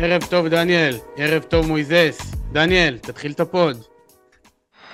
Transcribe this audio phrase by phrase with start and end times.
[0.00, 0.94] ערב טוב, דניאל.
[1.16, 2.34] ערב טוב, מויזס.
[2.52, 3.76] דניאל, תתחיל את ה pod.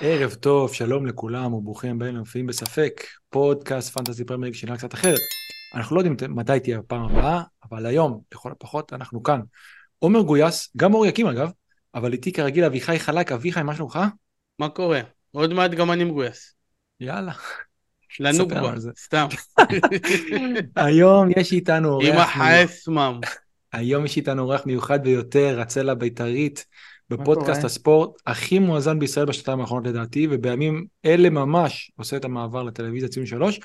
[0.01, 5.19] ערב טוב, שלום לכולם וברוכים הבאים למופיעים בספק, פודקאסט פנטזי פרמייר ליג שונה קצת אחרת.
[5.75, 9.39] אנחנו לא יודעים מתי תהיה הפעם הבאה, אבל היום, לכל הפחות, אנחנו כאן.
[9.99, 11.51] עומר גויס, גם אור יקים אגב,
[11.95, 13.99] אבל איתי כרגיל אביחי חלק, אביחי, מה שלומך?
[14.59, 15.01] מה קורה?
[15.31, 16.55] עוד מעט גם אני מגויס.
[16.99, 17.33] יאללה.
[18.19, 19.27] לנוגבה, סתם.
[20.85, 22.05] היום יש איתנו אורח...
[22.07, 23.19] עם החסמם.
[23.75, 26.65] היום יש איתנו אורח מיוחד ביותר, הצלע בית"רית,
[27.09, 33.09] בפודקאסט הספורט הכי מואזן בישראל בשנתיים האחרונות לדעתי, ובימים אלה ממש עושה את המעבר לטלוויזיה
[33.09, 33.59] ציון שלוש.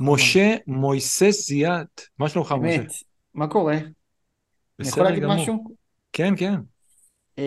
[0.00, 2.78] משה מויסס זיאת, מה שלומך משה?
[2.78, 2.92] באמת,
[3.34, 3.78] מה קורה?
[4.80, 5.64] אני יכול להגיד משהו?
[6.12, 6.54] כן, כן.
[7.38, 7.44] אה,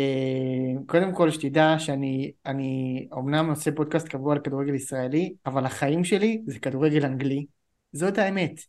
[0.85, 6.41] קודם כל שתדע שאני אני אומנם עושה פודקאסט קבוע על כדורגל ישראלי, אבל החיים שלי
[6.47, 7.45] זה כדורגל אנגלי,
[7.93, 8.61] זאת האמת.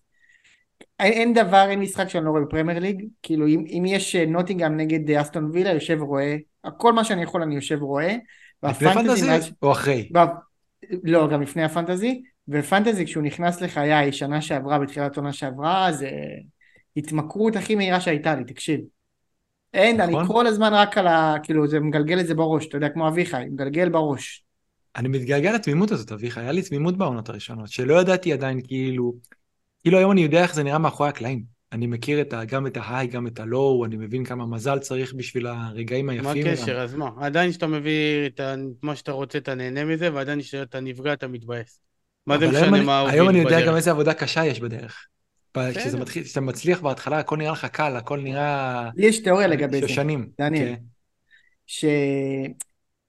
[1.00, 4.76] אין, אין דבר, אין משחק שאני לא רואה בפרמייר ליג, כאילו אם, אם יש נוטינגאם
[4.76, 6.36] נגד אסטון וילה, יושב רואה,
[6.76, 8.16] כל מה שאני יכול אני יושב רואה.
[8.62, 9.50] לפני פנטזי מאז...
[9.62, 10.08] או אחרי?
[10.14, 10.18] ב...
[11.04, 16.10] לא, גם לפני הפנטזי, ופנטזי כשהוא נכנס לחיי שנה שעברה, בתחילת עונה שעברה, זה
[16.96, 18.80] התמכרות הכי מהירה שהייתה לי, תקשיב.
[19.74, 20.14] אין, נכון?
[20.14, 21.34] אני כל הזמן רק על ה...
[21.42, 24.44] כאילו, זה מגלגל את זה בראש, אתה יודע, כמו אביחי, מגלגל בראש.
[24.96, 29.14] אני מתגעגע לתמימות הזאת, אביחי, היה לי תמימות בעונות הראשונות, שלא ידעתי עדיין, כאילו,
[29.82, 31.60] כאילו היום אני יודע איך זה נראה מאחורי הקלעים.
[31.72, 35.14] אני מכיר את ה, גם את ההיי, גם את הלואו, אני מבין כמה מזל צריך
[35.14, 36.24] בשביל הרגעים היפים.
[36.24, 36.80] מה הקשר?
[36.80, 37.10] אז מה?
[37.20, 38.40] עדיין כשאתה מביא את
[38.82, 41.80] מה שאתה רוצה, אתה נהנה מזה, ועדיין כשאתה נפגע, אתה מתבאס.
[42.26, 45.06] מה זה משנה מה הוא היום אני יודע גם איזה עבודה קשה יש בדרך.
[45.74, 48.88] כשזה מתחיל, כשאתה מצליח בהתחלה, הכל נראה לך קל, הכל נראה...
[48.96, 49.88] לי יש תיאוריה לגבי זה.
[49.88, 50.28] שושנים.
[50.40, 50.74] דניאל.
[51.66, 52.50] כן.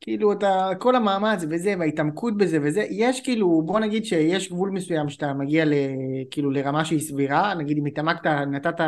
[0.01, 5.09] שכאילו אתה, כל המאמץ וזה, וההתעמקות בזה וזה, יש כאילו, בוא נגיד שיש גבול מסוים
[5.09, 5.73] שאתה מגיע ל,
[6.31, 8.79] כאילו לרמה שהיא סבירה, נגיד אם התעמקת, נתת,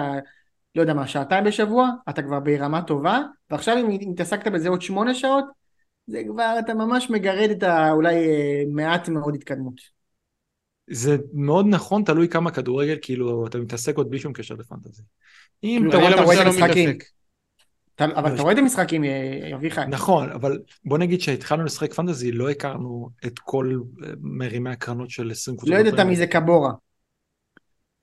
[0.75, 5.15] לא יודע מה, שעתיים בשבוע, אתה כבר ברמה טובה, ועכשיו אם התעסקת בזה עוד שמונה
[5.15, 5.45] שעות,
[6.07, 7.91] זה כבר, אתה ממש מגרד את ה...
[7.91, 9.75] אולי אה, מעט מאוד התקדמות.
[10.89, 15.03] זה מאוד נכון, תלוי כמה כדורגל, כאילו, אתה מתעסק עוד בלי שום קשר לפנטזי.
[15.63, 16.97] אם כאילו, אתה רואה את המשחקים.
[17.99, 19.81] אבל אתה רואה את המשחקים, אה, אביחי.
[19.89, 25.31] נכון, אבל בוא נגיד שהתחלנו לשחק פנטזי, לא הכרנו את כל אה, מרימי הקרנות של
[25.31, 25.75] 20 קבוצות.
[25.75, 26.71] לא ידעת מי זה קבורה.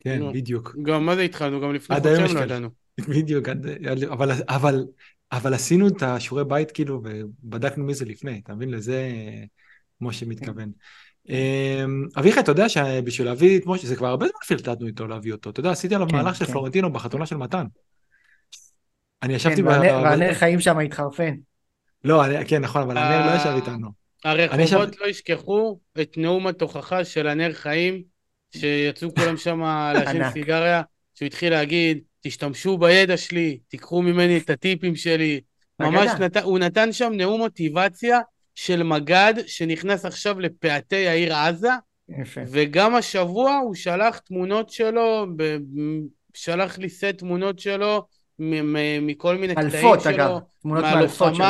[0.01, 0.33] כן, לא.
[0.33, 0.77] בדיוק.
[0.83, 1.61] גם מה זה התחלנו?
[1.61, 2.69] גם לפני חודשיים לא ידענו.
[3.09, 3.49] בדיוק,
[5.33, 8.71] אבל עשינו את השיעורי בית כאילו, ובדקנו מי זה לפני, אתה מבין?
[8.71, 9.11] לזה
[10.01, 10.73] משה מתכוון.
[11.29, 15.33] אמ, אביחי, אתה יודע שבשביל להביא את משה, זה כבר הרבה זמן פילטטנו איתו להביא
[15.33, 15.51] אותו.
[15.51, 16.53] אתה יודע, עשיתי עליו כן, מהלך של כן.
[16.53, 17.67] פלורנטינו בחתונה של מתן.
[19.23, 19.63] אני ישבתי...
[19.63, 21.35] והנר חיים שם התחרפן.
[22.05, 23.89] לא, כן, נכון, אבל הנר לא ישב איתנו.
[24.25, 28.03] הרחובות לא ישכחו את נאום התוכחה של הנר חיים,
[28.57, 29.63] שיצאו כולם שם
[29.95, 30.83] להשאיר סיגריה,
[31.15, 35.41] שהוא התחיל להגיד, תשתמשו בידע שלי, תיקחו ממני את הטיפים שלי.
[35.81, 36.11] ממש,
[36.43, 38.21] הוא נתן שם נאום מוטיבציה
[38.55, 41.71] של מג"ד שנכנס עכשיו לפאתי העיר עזה,
[42.09, 42.41] יפה.
[42.47, 45.59] וגם השבוע הוא שלח תמונות שלו, ב-
[46.35, 48.07] שלח לי סט תמונות שלו
[49.03, 49.79] מכל מיני קטעים שלו.
[49.81, 51.45] אלפות אגב, תמונות מאלפות שלו.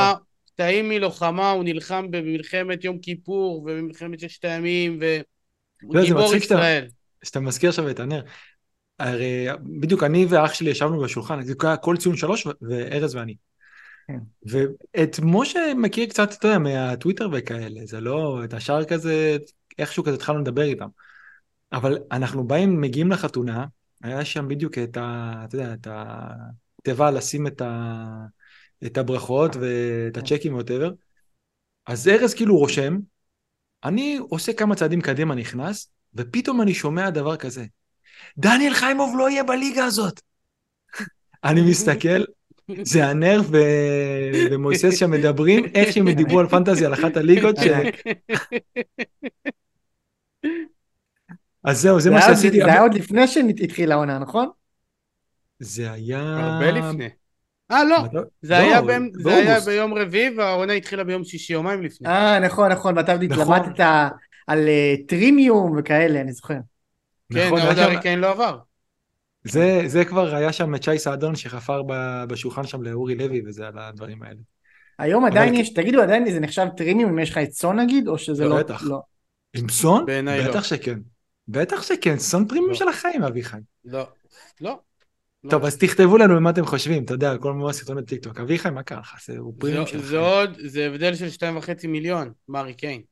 [0.54, 6.86] קטעים מלוחמה, הוא נלחם במלחמת יום כיפור ובמלחמת ששת הימים, והוא לא, גיבור ישראל.
[7.22, 8.22] שאתה מזכיר עכשיו את הנר.
[8.98, 9.46] הרי
[9.80, 13.34] בדיוק אני ואח שלי ישבנו בשולחן, זה היה כל ציון שלוש וארז ואני.
[14.08, 14.18] כן.
[14.46, 19.36] ואת משה מכיר קצת, אתה יודע, מהטוויטר וכאלה, זה לא, את השאר כזה,
[19.78, 20.88] איכשהו כזה התחלנו לדבר איתם.
[21.72, 23.66] אבל אנחנו באים, מגיעים לחתונה,
[24.02, 25.32] היה שם בדיוק את ה...
[25.44, 25.86] אתה יודע, את
[26.80, 28.04] התיבה לשים את, ה,
[28.86, 30.20] את הברכות ואת כן.
[30.20, 30.90] הצ'קים whatever.
[31.86, 32.98] אז ארז כאילו רושם,
[33.84, 37.64] אני עושה כמה צעדים קדימה, נכנס, ופתאום אני שומע דבר כזה.
[38.38, 40.20] דניאל חיימוב לא יהיה בליגה הזאת.
[41.44, 42.24] אני מסתכל,
[42.82, 43.56] זה עומר ו...
[44.50, 47.56] ומויסס שם מדברים, איך שהם דיברו על פנטזי על אחת הליגות.
[47.56, 47.60] ש...
[51.64, 52.58] אז זהו, זה מה שעשיתי.
[52.58, 54.48] זה היה עוד לפני שהתחילה העונה, נכון?
[55.60, 56.20] זה היה...
[56.20, 57.08] הרבה לפני.
[57.70, 57.96] אה, לא,
[58.42, 58.80] זה היה
[59.12, 62.08] זה היה ביום רביעי והעונה התחילה ביום שישי, יומיים לפני.
[62.08, 63.54] אה, נכון, נכון, ואתה עוד נכון.
[63.54, 63.80] התלמדת
[64.46, 66.54] על אה, טרימיום וכאלה, אני זוכר.
[67.32, 68.58] כן, נכון, עוד הריקיין לא עבר.
[69.44, 71.82] זה, זה כבר היה שם את שי סעדון שחפר
[72.28, 74.40] בשולחן שם לאורי לוי וזה על הדברים האלה.
[74.98, 78.18] היום עדיין יש, תגידו עדיין זה נחשב טרימיום אם יש לך את סון נגיד או
[78.18, 78.58] שזה לא?
[78.58, 78.82] בטח.
[78.82, 79.00] לא.
[79.56, 80.06] עם סון?
[80.06, 80.62] בטח לא.
[80.62, 80.98] שכן.
[81.48, 82.76] בטח שכן, סון פרימיום לא.
[82.76, 83.58] של החיים אביחי.
[83.84, 84.06] לא.
[84.60, 84.78] לא.
[85.48, 88.40] טוב, אז תכתבו לנו מה אתם חושבים, אתה יודע, כל מיני סרטוני טיקטוק.
[88.40, 89.14] אביחי, מה קרה לך?
[89.26, 90.10] זה פרימיום של החיים.
[90.10, 93.02] זה עוד, זה הבדל של שתיים וחצי מיליון, מהארי קיין.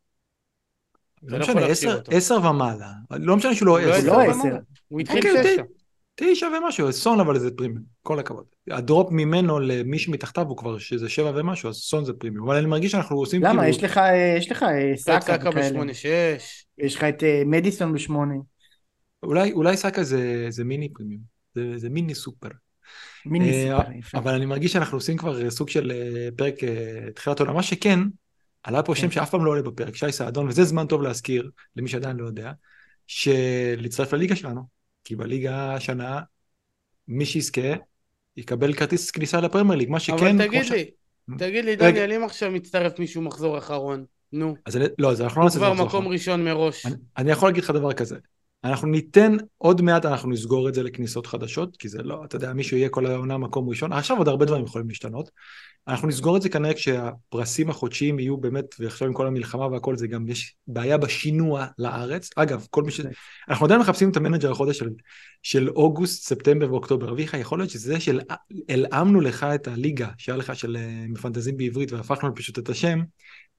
[1.23, 1.61] לא משנה,
[2.11, 2.93] עשר ומעלה.
[3.11, 4.15] לא משנה שהוא לא עשר.
[4.15, 4.57] הוא לא עשר.
[4.89, 5.63] הוא התחיל אוקיי, תשע.
[6.15, 8.45] תשע ומשהו, סון אבל זה פרימיום, כל הכבוד.
[8.71, 12.49] ה drop ממנו למי שמתחתיו הוא כבר שזה שבע ומשהו, אז סון זה פרימיום.
[12.49, 13.63] אבל אני מרגיש שאנחנו עושים למה?
[13.63, 13.77] כאילו...
[13.77, 14.01] יש לך,
[14.39, 15.51] יש לך אה, סאקה.
[15.51, 16.67] בשמונה שש.
[16.79, 18.35] יש לך את אה, מדיסון בשמונה.
[19.23, 21.21] אולי, אולי סאקה זה, זה מיני פרימיום,
[21.55, 22.49] זה, זה מיני סופר.
[23.27, 24.19] מיני אה, סופר, יפה.
[24.19, 27.53] אבל אני מרגיש שאנחנו עושים כבר סוג של אה, פרק אה, תחילת עונה.
[27.53, 27.99] מה שכן,
[28.63, 29.01] עלה פה כן.
[29.01, 32.27] שם שאף פעם לא עולה בפרק, שי סעדון, וזה זמן טוב להזכיר, למי שעדיין לא
[32.27, 32.53] יודע,
[33.07, 34.63] שלהצטרף לליגה שלנו.
[35.05, 36.21] כי בליגה השנה,
[37.09, 37.61] מי שיזכה,
[38.37, 40.13] יקבל כרטיס כניסה לפרמייר ליג, מה שכן...
[40.41, 40.91] אבל תגיד ש- לי,
[41.39, 41.77] תגיד לי.
[41.77, 45.49] דניאל, אם עכשיו מצטרף מישהו מחזור אחרון, נו, אז אני- לא, אז אנחנו לא הוא
[45.49, 46.13] נעשה את זה כבר מחזור מקום.
[46.13, 46.87] ראשון מראש.
[46.87, 48.17] אני, אני יכול להגיד לך דבר כזה,
[48.65, 52.53] אנחנו ניתן, עוד מעט אנחנו נסגור את זה לכניסות חדשות, כי זה לא, אתה יודע,
[52.53, 55.31] מישהו יהיה כל העונה מקום ראשון, עכשיו עוד הרבה דברים יכולים להשתנות.
[55.89, 60.07] אנחנו נסגור את זה כנראה כשהפרסים החודשיים יהיו באמת, ועכשיו עם כל המלחמה והכל זה
[60.07, 62.31] גם, יש בעיה בשינוע לארץ.
[62.37, 63.01] אגב, כל מי ש...
[63.49, 64.89] אנחנו עדיין מחפשים את המנג'ר החודש של,
[65.43, 67.13] של אוגוסט, ספטמבר ואוקטובר.
[67.13, 72.35] אביחי, יכול להיות שזה שהלאמנו לך את הליגה שהיה לך של אה, מפנטזים בעברית והפכנו
[72.35, 73.01] פשוט את השם,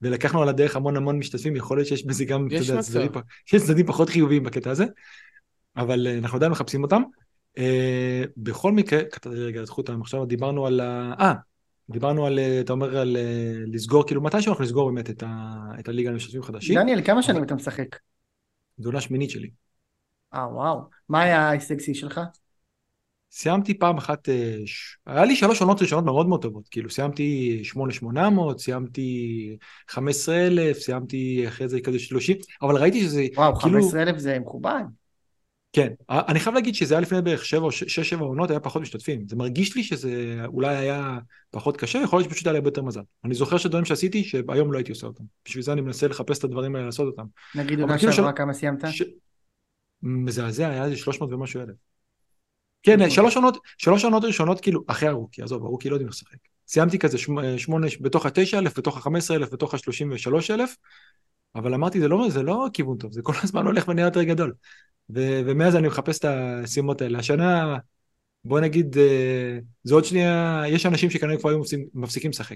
[0.02, 2.82] ולקחנו על הדרך המון המון משתתפים, יכול להיות שיש בזה גם, יש אתה יודע.
[2.82, 3.12] צדדים,
[3.54, 4.86] יש צדדים פחות חיוביים בקטע הזה,
[5.78, 7.02] אבל אה, אנחנו עדיין מחפשים אותם.
[7.58, 11.14] אה, בכל מקרה, קטעתי רגע את חוט המחשבה, דיברנו על ה...
[11.20, 11.34] אה,
[11.90, 13.18] דיברנו על, אה, אתה אומר על
[13.68, 15.56] לסגור, כאילו מתישהו אנחנו נסגור באמת את, ה...
[15.80, 16.76] את הליגה למשתתפים חדשים.
[16.76, 17.96] דניאל, כמה שנים אתה משחק?
[18.78, 19.50] זו עונה שמינית שלי.
[20.34, 20.82] אה, וואו.
[21.10, 22.22] מה היה ההישג שיא שלך?
[23.32, 24.98] סיימתי פעם אחת, אה, ש...
[25.06, 29.58] היה לי שלוש עונות ראשונות מאוד מאוד טובות, כאילו סיימתי 8800, סיימתי
[29.90, 34.84] 15,000, סיימתי אחרי זה כזה 30, אבל ראיתי שזה וואו, כאילו, 15,000 זה מכובד.
[35.74, 39.28] כן, אני חייב להגיד שזה היה לפני בערך 7 או 6-7 עונות, היה פחות משתתפים,
[39.28, 41.18] זה מרגיש לי שזה אולי היה
[41.52, 43.02] פחות קשה, יכול להיות שפשוט היה לי הרבה יותר מזל.
[43.26, 46.44] אני זוכר שדברים שעשיתי שהיום לא הייתי עושה אותם, בשביל זה אני מנסה לחפש את
[46.44, 47.26] הדברים האלה לעשות אותם.
[47.56, 48.86] נגיד עונה כאילו שעברה כמה סיימת?
[48.92, 49.04] ש...
[50.04, 51.89] מזעזע, היה איזה 300 ומשהו אלף.
[52.84, 56.38] כן, שלוש עונות, שלוש עונות ראשונות כאילו, אחרי הרוקי, עזוב, הרוקי לא יודעים לשחק.
[56.68, 60.76] סיימתי כזה שמ- שמונה בתוך ה-9 אלף, בתוך ה-15 אלף, בתוך ה-33 אלף,
[61.56, 64.54] אבל אמרתי, זה לא, זה לא כיוון טוב, זה כל הזמן הולך ונהיה יותר גדול.
[65.16, 67.20] ו- ומאז אני מחפש את המשימות האלה.
[67.20, 67.78] השנה,
[68.46, 71.60] בוא נגיד, אה, זה עוד שנייה, יש אנשים שכנראה כבר היו
[71.94, 72.56] מפסיקים- לשחק.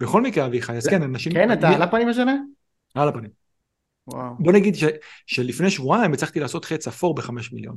[0.00, 1.32] בכל מקרה, אביחי, אז כן, אנשים...
[1.32, 2.36] כן, אתה על הפנים השנה?
[2.94, 3.30] על הפנים.
[4.12, 4.34] וואו.
[4.38, 4.84] בוא נגיד ש,
[5.26, 7.76] שלפני שבועיים הצלחתי לעשות חץ אפור בחמש מיליון.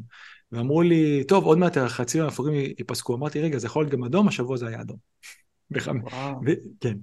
[0.52, 3.16] ואמרו לי, טוב, עוד מעט החצים האפורים ייפסקו.
[3.16, 4.98] אמרתי, רגע, זה יכול להיות גם אדום, השבוע זה היה אדום.
[5.72, 6.04] בחמ...
[6.04, 6.42] וואו.
[6.46, 6.52] ו...
[6.80, 6.94] כן.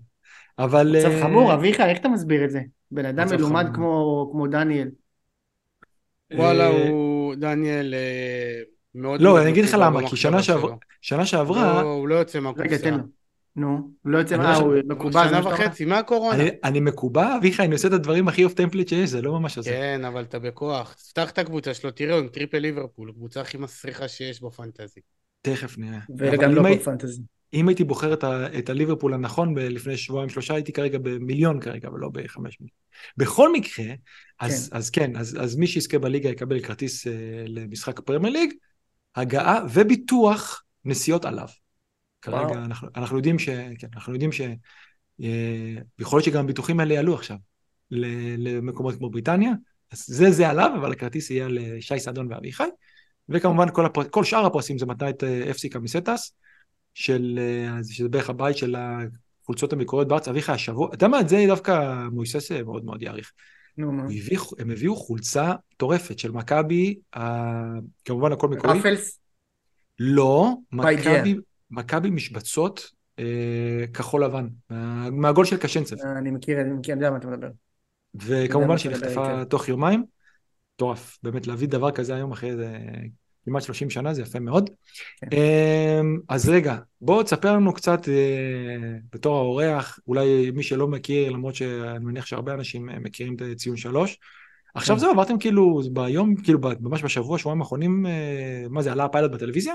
[0.59, 0.97] אבל...
[0.99, 2.61] מצב אה, חמור, אביחי, איך אתה מסביר את זה?
[2.91, 3.67] בן אדם מלומד.
[3.75, 4.88] כמו כמו דניאל.
[6.35, 8.62] וואלה, אה, הוא, דניאל, אה,
[8.94, 9.21] מאוד...
[9.21, 10.43] לא, מאוד אני אגיד לך למה, כי שנה.
[10.43, 12.65] שעברה, שנה שעברה, לא, הוא לא יוצא מהקופסה.
[12.65, 13.19] רגע, תן לו.
[13.56, 15.12] נו, לא יוצא אני מה, לא הוא.
[15.12, 15.49] זה שנה מה?
[15.49, 16.43] וחצי, מהקורונה.
[16.43, 19.58] אני, אני מקובע, אביחי, אני עושה את הדברים הכי off template שיש, זה לא ממש
[19.58, 19.70] עושה.
[19.70, 20.93] כן, אבל אתה בכוח.
[20.93, 25.00] תפתח את הקבוצה שלו, תראה, הוא עם triple ליברפול, הקבוצה הכי מסריחה שיש בפנטזי.
[25.43, 25.99] תכף נראה.
[26.19, 26.62] וגם לא.
[26.75, 27.23] בפנטזי.
[27.55, 28.58] אם הייתי בוחר את, ה...
[28.58, 32.75] את הליברפול הנכון לפני שבועיים שלושה, הייתי כרגע במיליון כרגע, ולא בחמש מיליון.
[33.17, 33.85] בכל מקרה,
[34.41, 37.11] אז כן, אז, כן אז, אז מי שיזכה בליגה יקבל כרטיס אה,
[37.46, 38.53] למשחק הפרמייר ליג,
[39.17, 41.49] הגעה וביטוח נסיעות עליו.
[42.22, 42.55] כרגע.
[42.55, 43.49] אנחנו, אנחנו יודעים ש...
[43.78, 44.40] כן, אנחנו יודעים ש...
[45.22, 47.37] אה, יכול להיות שגם הביטוחים האלה יעלו עכשיו
[47.90, 49.50] למקומות כמו בריטניה,
[49.93, 52.69] אז זה זה עליו, אבל הכרטיס יהיה לשי סעדון ואביחי,
[53.29, 54.05] וכמובן כל, הפר...
[54.05, 56.34] כל שאר הפרסים זה מתנת אה, FC קמיסטס,
[56.94, 61.29] של, אה, שזה בערך הבית של החולצות המקוריות בארץ, אביחי השבוע, אתה יודע מה, את
[61.29, 63.32] זה דווקא מויסס אה, מאוד מאוד יעריך.
[63.79, 67.62] הביא, הם הביאו חולצה מטורפת של מכבי, אה,
[68.05, 68.79] כמובן הכל מקורי.
[68.79, 69.20] רפלס?
[69.98, 70.55] לא.
[70.72, 71.34] מכבי,
[71.70, 75.96] מכבי משבצות אה, כחול לבן, מה, מהגול של קשנצב.
[76.00, 77.48] אני מכיר, אני מכיר, אני יודע מה אתה מדבר.
[78.15, 79.44] וכמובן שהיא נחטפה היטב.
[79.44, 80.05] תוך יומיים.
[80.74, 82.79] מטורף, באמת להביא דבר כזה היום אחרי איזה
[83.44, 84.70] כמעט 30 שנה זה יפה מאוד.
[85.20, 85.27] כן.
[85.36, 91.55] אמ, אז רגע, בוא תספר לנו קצת אה, בתור האורח, אולי מי שלא מכיר, למרות
[91.55, 94.19] שאני מניח שהרבה אנשים אה, מכירים את ציון שלוש.
[94.74, 95.00] עכשיו כן.
[95.00, 99.74] זהו, עברתם כאילו ביום, כאילו ממש בשבוע, שבועיים האחרונים, אה, מה זה, עלה הפיילוט בטלוויזיה?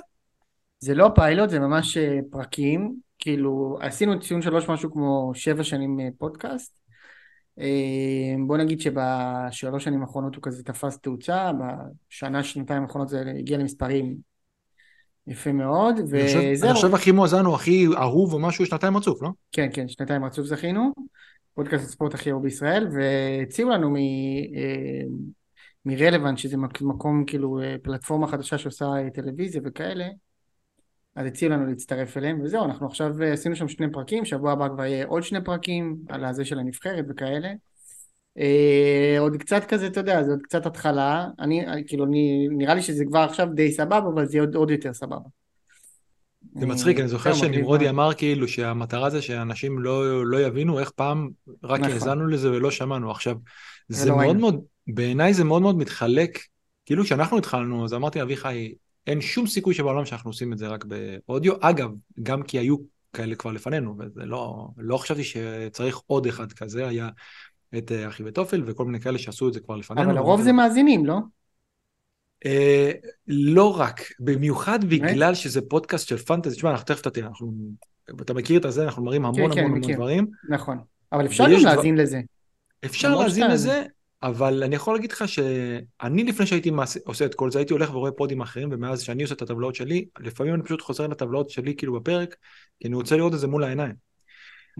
[0.85, 2.95] זה לא פיילוט, זה ממש אה, פרקים.
[3.19, 6.79] כאילו, עשינו ציון שלוש משהו כמו שבע שנים אה, פודקאסט.
[7.59, 7.65] אה,
[8.47, 11.51] בוא נגיד שבשלוש שנים האחרונות הוא כזה תפס תאוצה,
[12.09, 14.15] בשנה, שנתיים האחרונות זה הגיע למספרים
[15.27, 16.73] יפה מאוד, חושב- אני וזהו.
[16.73, 19.29] חושב הכי מואזן הוא הכי אהוב או משהו שנתיים רצוף, לא?
[19.51, 20.93] כן, כן, שנתיים רצוף זכינו,
[21.53, 23.95] פודקאסט הספורט הכי אהוב בישראל, והציעו לנו מ...
[25.85, 30.05] מרלוונט, שזה מק- מקום, כאילו, פלטפורמה חדשה שעושה טלוויזיה וכאלה,
[31.15, 34.67] אז הציעו לנו להצטרף אליהם, וזהו, אנחנו עכשיו אה, עשינו שם שני פרקים, שבוע הבא
[34.67, 37.49] כבר יהיה עוד שני פרקים על הזה של הנבחרת וכאלה,
[38.37, 42.81] אה, עוד קצת כזה, אתה יודע, זה עוד קצת התחלה, אני, כאילו, אני, נראה לי
[42.81, 45.29] שזה כבר עכשיו די סבבה, אבל זה עוד, עוד יותר סבבה.
[46.55, 51.29] זה מצחיק, אני זוכר שנמרודי אמר כאילו שהמטרה זה שאנשים לא, לא יבינו איך פעם
[51.63, 51.93] רק נכון.
[51.93, 53.11] האזנו לזה ולא שמענו.
[53.11, 53.35] עכשיו,
[53.89, 56.39] זה מאוד מאוד, בעיניי זה מאוד מאוד מתחלק,
[56.85, 58.73] כאילו כשאנחנו התחלנו, אז אמרתי אביחי,
[59.07, 61.53] אין שום סיכוי שבעולם שאנחנו עושים את זה רק באודיו.
[61.59, 61.89] אגב,
[62.23, 62.77] גם כי היו
[63.13, 67.09] כאלה כבר לפנינו, וזה לא, לא חשבתי שצריך עוד אחד כזה, היה
[67.77, 70.09] את אה, אחי ותופל וכל מיני כאלה שעשו את זה כבר לפנינו.
[70.09, 71.17] אבל הרוב זה מאזינים, לא?
[72.45, 72.91] אה,
[73.27, 77.53] לא רק, במיוחד בגלל שזה פודקאסט של פנטזי, תשמע, אנחנו תכף תראה, אנחנו,
[78.21, 80.27] אתה מכיר את הזה, אנחנו מראים המון כן, המון כן, המון דברים.
[80.49, 80.77] נכון,
[81.11, 82.21] אבל אפשר גם להאזין לזה.
[82.85, 83.83] אפשר להאזין לזה,
[84.23, 86.71] אבל אני יכול להגיד לך שאני לפני שהייתי
[87.05, 90.05] עושה את כל זה, הייתי הולך ורואה פודים אחרים, ומאז שאני עושה את הטבלאות שלי,
[90.19, 92.35] לפעמים אני פשוט חוזר לטבלאות שלי כאילו בפרק,
[92.79, 93.95] כי אני רוצה לראות את זה מול העיניים.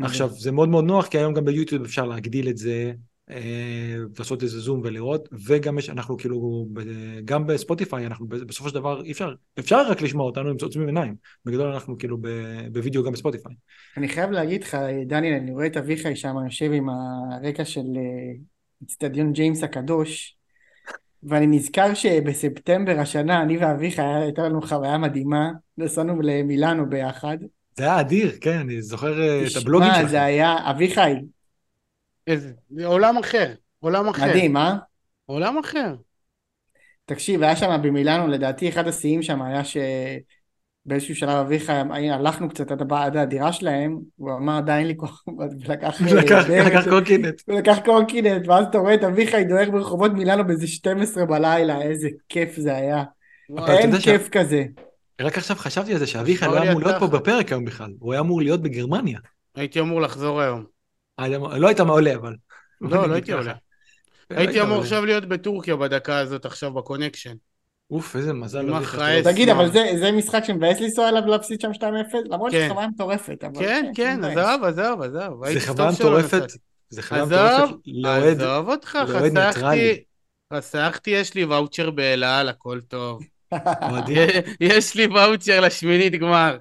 [0.01, 2.93] עכשיו, זה מאוד מאוד נוח, כי היום גם ביוטיוב אפשר להגדיל את זה,
[3.29, 6.67] אה, לעשות איזה זום ולראות, וגם יש, אנחנו כאילו,
[7.25, 11.15] גם בספוטיפיי, אנחנו בסופו של דבר, אי אפשר, אפשר רק לשמוע אותנו עם עוצמים עיניים,
[11.45, 12.17] בגדול אנחנו כאילו
[12.71, 13.55] בווידאו גם בספוטיפיי.
[13.97, 14.77] אני חייב להגיד לך,
[15.07, 17.87] דניאל, אני רואה את אביחי שם יושב עם הרקע של
[18.85, 20.35] אצטדיון ג'יימס הקדוש,
[21.23, 27.37] ואני נזכר שבספטמבר השנה, אני ואביחי, הייתה לנו חוויה מדהימה, נסענו למילאנו ביחד.
[27.77, 29.97] זה היה אדיר, כן, אני זוכר אה, את הבלוגים שלך.
[29.97, 31.13] תשמע, זה היה, אביחי.
[32.27, 32.53] איזה,
[32.85, 34.25] עולם אחר, עולם אחר.
[34.25, 34.75] מדהים, אה?
[35.25, 35.95] עולם אחר.
[37.05, 39.77] תקשיב, היה שם במילאנו, לדעתי אחד השיאים שם היה ש...
[40.85, 41.73] באיזשהו שלב אביחי,
[42.11, 45.23] הלכנו קצת עד הדירה שלהם, הוא אמר די אין לי כוח,
[45.69, 47.41] ולקח קורקינט.
[47.45, 52.09] הוא לקח קורקינט, ואז אתה רואה את אביחי דוהר ברחובות מילאנו באיזה 12 בלילה, איזה
[52.29, 53.03] כיף זה היה.
[53.67, 54.63] אין כיף כזה.
[55.21, 58.21] רק עכשיו חשבתי על זה שאביחי לא אמור להיות פה בפרק היום בכלל, הוא היה
[58.21, 59.19] אמור להיות בגרמניה.
[59.55, 60.65] הייתי אמור לחזור היום.
[61.59, 62.35] לא היית עולה אבל.
[62.81, 63.53] לא, לא הייתי עולה.
[64.29, 67.33] הייתי אמור עכשיו להיות בטורקיה בדקה הזאת עכשיו ב connection.
[67.91, 68.65] אוף, איזה מזל.
[69.23, 71.83] תגיד, אבל זה משחק שמבאס לנסוע אליו להפסיד שם 2-0?
[72.25, 73.43] למרות שזו חוויה מטורפת.
[73.59, 75.49] כן, כן, עזוב, עזוב, עזוב.
[75.53, 76.43] זה חוויה מטורפת.
[76.89, 80.03] זה חוויה מטורפת לאוהד עזוב אותך, חסכתי,
[80.53, 83.23] חסכתי, יש לי ואוצ'ר באלעל, הכל טוב.
[84.59, 86.57] יש לי ואוצ'ר לשמינית גמר.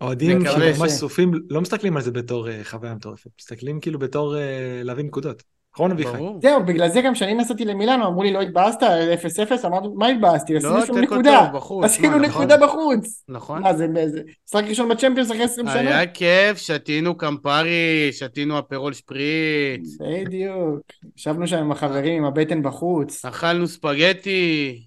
[0.00, 4.80] אוהדים שממש שרופים, לא מסתכלים על זה בתור אה, חוויה מטורפת, מסתכלים כאילו בתור אה,
[4.84, 5.42] להביא נקודות.
[5.74, 6.18] נכון אביחי?
[6.42, 10.56] זהו, בגלל זה גם כשאני נסעתי למילאנו, אמרו לי לא התבאסת, 0-0, אמרתי, מה התבאסתי?
[10.56, 11.50] עשינו שם נקודה.
[11.82, 13.24] עשינו נקודה בחוץ.
[13.28, 13.62] נכון.
[13.62, 15.80] מה זה, משחק ראשון בצ'מפיונס אחרי 20 שנה?
[15.80, 19.98] היה כיף, שתינו קמפרי, שתינו אפרול שפריץ.
[20.00, 20.80] בדיוק.
[21.16, 23.24] ישבנו שם עם החברים, עם הבטן בחוץ.
[23.24, 24.82] אכלנו ספגטי.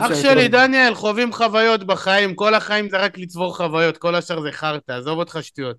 [0.00, 4.52] אח שלי, דניאל, חווים חוויות בחיים, כל החיים זה רק לצבור חוויות, כל השאר זה
[4.52, 5.76] חרטא, עזוב אותך שטויות.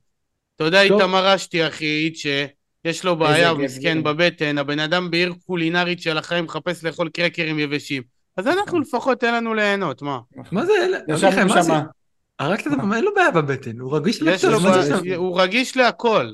[0.55, 2.45] אתה יודע, איתמר אשתי, אחי, איצ'ה,
[2.85, 7.59] יש לו בעיה, הוא מסכן בבטן, הבן אדם בעיר קולינרית של החיים מחפש לאכול קרקרים
[7.59, 8.03] יבשים.
[8.37, 10.19] אז אנחנו לפחות תן לנו ליהנות, מה?
[10.51, 10.73] מה זה,
[11.13, 11.73] אביחי, מה זה?
[12.39, 14.47] הרגת את המאמן, אין לו בעיה בבטן, הוא רגיש להכל.
[15.15, 16.33] הוא רגיש להכל.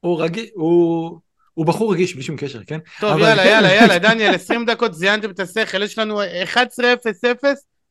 [0.00, 1.20] הוא רגיש, הוא...
[1.54, 2.78] הוא בחור רגיש בלי שום קשר, כן?
[3.00, 3.48] טוב, יאללה, כן.
[3.48, 6.26] יאללה, יאללה, דניאל, 20 דקות זיינתם את השכל, יש לנו 11-0-0,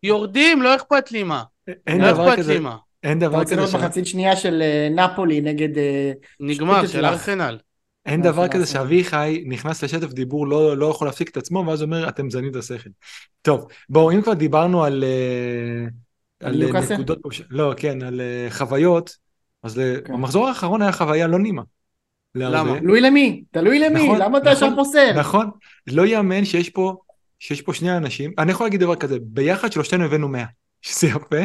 [0.04, 1.44] יורדים, לא אכפת לי מה.
[1.88, 2.60] אין לא דבר כזה.
[3.08, 3.56] אין דבר כזה.
[3.56, 5.78] אתה רוצה לראות מחצית שנייה של אה, נפולי נגד...
[5.78, 7.58] אה, נגמר, של ארסנל.
[8.06, 12.10] אין דבר כזה שאביחי נכנס לשטף דיבור, לא, לא יכול להפסיק את עצמו, ואז אומר,
[12.10, 12.90] אתם מזיינים את השכל.
[13.42, 19.16] טוב, בואו, אם כבר דיברנו על, אה, על נקודות, לא, כן, על חוויות,
[19.64, 20.14] אז כן.
[20.14, 21.62] המחזור האחרון היה חוויה לא נעימה.
[22.36, 22.80] למה?
[22.80, 25.12] תלוי למי, תלוי למי, נכון, למה אתה שם פוסל?
[25.16, 25.50] נכון,
[25.88, 26.96] לא יאמן שיש פה,
[27.40, 30.46] שיש פה שני אנשים, אני יכול להגיד דבר כזה, ביחד שלושתנו הבאנו 100,
[30.82, 31.44] שזה יפה,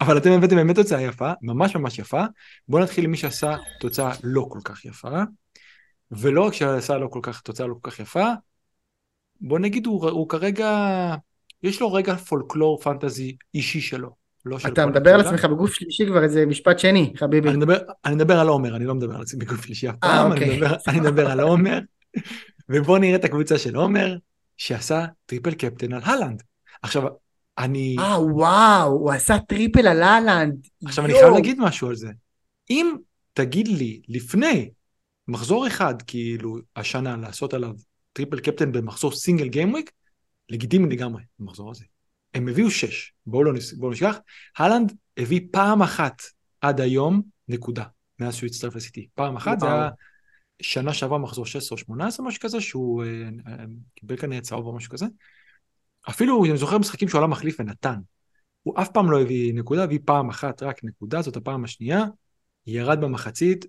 [0.00, 2.24] אבל אתם הבאתם באמת תוצאה יפה, ממש ממש יפה.
[2.68, 5.22] בואו נתחיל עם מי שעשה תוצאה לא כל כך יפה,
[6.10, 8.32] ולא רק שעשה לא כל כך, תוצאה לא כל כך יפה,
[9.40, 11.14] בוא נגיד הוא, הוא כרגע,
[11.62, 14.26] יש לו רגע פולקלור פנטזי אישי שלו.
[14.44, 17.48] לא אתה מדבר על עצמך בגוף שלישי כבר איזה משפט שני, חביבי.
[17.48, 19.98] אני מדבר, אני מדבר על עומר, אני לא מדבר על עצמי בגוף שלישי אף אה,
[20.00, 20.56] פעם, אני, אוקיי.
[20.56, 21.78] מדבר, אני מדבר על עומר,
[22.68, 24.16] ובואו נראה את הקבוצה של עומר,
[24.56, 26.42] שעשה triple captain על הלנד.
[26.82, 27.02] עכשיו,
[27.58, 27.96] אני...
[27.98, 30.66] אה, וואו, הוא עשה triple על הלנד.
[30.84, 31.10] עכשיו, יו.
[31.10, 32.08] אני חייב להגיד משהו על זה.
[32.70, 32.96] אם
[33.32, 34.70] תגיד לי לפני
[35.28, 37.74] מחזור אחד, כאילו, השנה, לעשות עליו
[38.12, 39.92] triple captain במחזור single gameweek,
[40.48, 41.84] לגיטימי לגמרי במחזור הזה.
[42.34, 44.16] הם הביאו שש, בואו לא בוא נשכח,
[44.58, 46.22] הלנד הביא פעם אחת
[46.60, 47.84] עד היום נקודה,
[48.18, 49.08] מאז שהוא הצטרף לסיטי.
[49.14, 49.88] פעם אחת, זה היה
[50.62, 53.08] שנה שעברה מחזור 16 או 18, משהו כזה, שהוא אה,
[53.48, 55.06] אה, קיבל כנראה צהוב או משהו כזה.
[56.08, 57.98] אפילו, אני זוכר משחקים שהוא עלה מחליף ונתן.
[58.62, 62.04] הוא אף פעם לא הביא נקודה, הביא פעם אחת רק נקודה, זאת הפעם השנייה.
[62.66, 63.66] ירד במחצית.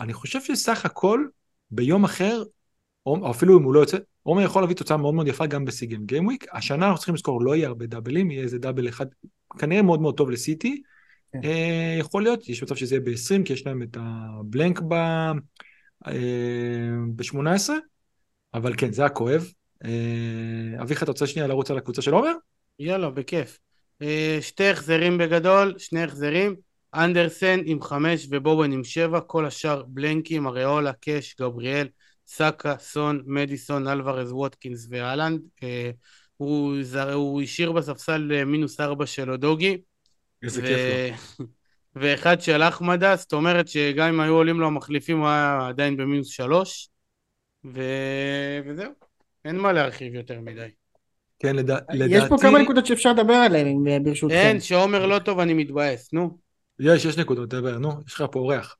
[0.00, 1.24] אני חושב שסך הכל,
[1.70, 2.42] ביום אחר,
[3.06, 6.06] או אפילו אם הוא לא יוצא, עומר יכול להביא תוצאה מאוד מאוד יפה גם בסיגן
[6.06, 6.46] גיימוויק.
[6.52, 9.06] השנה אנחנו צריכים לזכור, לא יהיה הרבה דאבלים, יהיה איזה דאבל אחד,
[9.58, 10.82] כנראה מאוד מאוד טוב לסיטי.
[11.32, 11.40] כן.
[11.44, 14.94] אה, יכול להיות, יש מצב שזה יהיה ב-20, כי יש להם את הבלנק ב...
[16.06, 16.12] אה,
[17.16, 17.70] ב-18,
[18.54, 19.52] אבל כן, זה הכואב.
[19.84, 22.32] אה, אביך, אתה רוצה שנייה לרוץ על הקבוצה של עומר?
[22.78, 23.58] יאללה, בכיף.
[24.02, 26.56] אה, שתי החזרים בגדול, שני החזרים.
[26.94, 31.88] אנדרסן עם חמש ובובן עם שבע, כל השאר בלנקים, אריולה, קאש, גבריאל,
[32.26, 35.40] סאקה, סון, מדיסון, אלוורז, ווטקינס ואלנד.
[35.62, 35.90] אה,
[36.36, 36.74] הוא,
[37.12, 39.78] הוא השאיר בספסל מינוס ארבע של אודוגי.
[40.42, 40.66] איזה ו...
[40.66, 41.46] כיף לו.
[42.00, 46.28] ואחד של אחמדה, זאת אומרת שגם אם היו עולים לו המחליפים הוא היה עדיין במינוס
[46.28, 46.88] שלוש.
[47.64, 47.80] ו...
[48.66, 48.92] וזהו,
[49.44, 50.68] אין מה להרחיב יותר מדי.
[51.38, 51.70] כן, לד...
[51.70, 52.14] לדעתי...
[52.14, 54.36] יש פה כמה נקודות שאפשר לדבר עליהן, ברשותכם.
[54.36, 56.38] אין, שעומר לא טוב אני מתבאס, נו.
[56.80, 58.76] יש, יש נקודות, דבר, נו, יש לך פה אורח.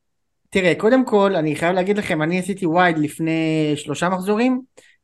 [0.51, 4.61] תראה, קודם כל, אני חייב להגיד לכם, אני עשיתי וייד לפני שלושה מחזורים,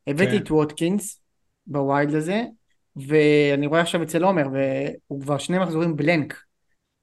[0.07, 0.37] הבאתי כן.
[0.37, 1.21] את ווטקינס
[1.67, 2.43] בווייד הזה,
[2.97, 6.41] ואני רואה עכשיו אצל עומר, והוא כבר שני מחזורים בלנק.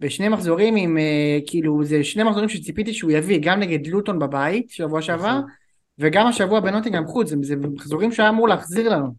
[0.01, 4.69] ושני מחזורים עם, אה, כאילו, זה שני מחזורים שציפיתי שהוא יביא, גם נגד לוטון בבית,
[4.69, 5.51] שבוע שעבר, נכון.
[5.99, 9.13] וגם השבוע בנוטינגרם חוץ, זה, מחזורים שהיה אמור להחזיר לנו.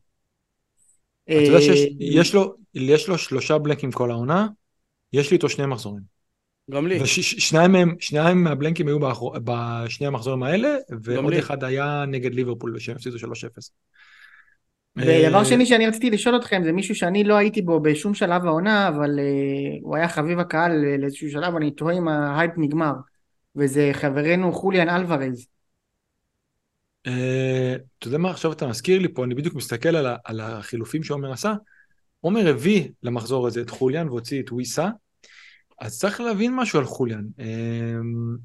[1.25, 2.55] אתה יודע שיש לו,
[3.09, 4.47] לו שלושה בלנקים כל העונה,
[5.12, 6.02] יש לי איתו שני מחזורים.
[6.71, 7.02] גם לי.
[7.02, 12.97] ושניים מהם, שניים מהבלנקים היו באחור, בשני המחזורים האלה, ועוד אחד היה נגד ליברפול, שהם
[12.97, 13.23] הפסידו 3-0.
[14.97, 18.47] ודבר אה, שני שאני רציתי לשאול אתכם, זה מישהו שאני לא הייתי בו בשום שלב
[18.47, 22.93] העונה, אבל uh, הוא היה חביב הקהל לאיזשהו שלב, אני תוהה אם ההייפ נגמר.
[23.57, 25.47] וזה חברנו חוליאן אלוורז.
[27.02, 31.32] אתה יודע מה, עכשיו אתה מזכיר לי פה, אני בדיוק מסתכל על, על החילופים שעומר
[31.32, 31.54] עשה.
[32.21, 34.88] עומר הביא למחזור הזה את חוליאן והוציא את וויסה.
[35.80, 37.25] אז צריך להבין משהו על חוליאן.
[37.38, 38.37] אמ,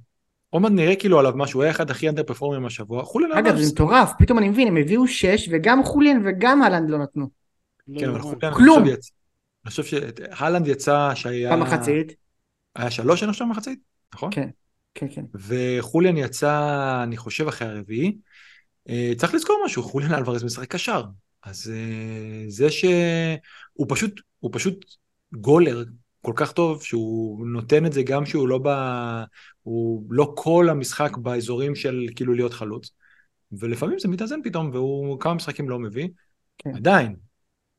[0.50, 3.04] עומד נראה כאילו עליו משהו, הוא היה אחד הכי אנדר פרפורמים השבוע.
[3.04, 6.98] חוליאן אגב, זה מטורף, פתאום אני מבין, הם הביאו שש, וגם חוליאן וגם אהלנד לא
[6.98, 7.30] נתנו.
[8.00, 8.84] כן, אבל חוליאן, כלום.
[8.84, 11.56] אני חושב שהלנד יצא שהיה...
[11.56, 12.14] במחצית.
[12.76, 13.80] היה שלוש אני חושב במחצית,
[14.14, 14.30] נכון?
[14.32, 14.50] כן,
[14.96, 15.26] כן, כן.
[15.36, 18.18] וחוליאן יצא, אני חושב, אחרי הרביעי.
[18.90, 21.04] אה, צריך לזכור משהו, חוליאן אלוורז משחק קשר.
[21.44, 24.86] אז אה, זה שהוא פשוט, הוא פשוט
[25.34, 25.84] גולר
[26.22, 28.68] כל כך טוב שהוא נותן את זה גם שהוא לא ב...
[29.64, 32.92] הוא לא כל המשחק באזורים של כאילו להיות חלוץ.
[33.52, 36.08] ולפעמים זה מתאזן פתאום והוא כמה משחקים לא מביא.
[36.58, 36.76] כן.
[36.76, 37.16] עדיין.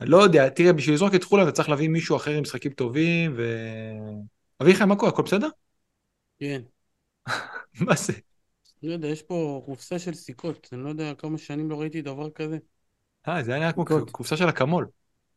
[0.00, 2.72] אני לא יודע, תראה, בשביל לזרוק את חולה אתה צריך להביא מישהו אחר עם משחקים
[2.72, 3.42] טובים ו...
[4.62, 5.12] אביחי, מה קורה?
[5.12, 5.48] הכל בסדר?
[6.40, 6.62] כן.
[7.86, 8.12] מה זה?
[8.82, 12.30] לא יודע, יש פה קופסה של סיכות, אני לא יודע כמה שנים לא ראיתי דבר
[12.30, 12.58] כזה.
[13.28, 14.86] אה, זה היה כמו קופסה של אקמול.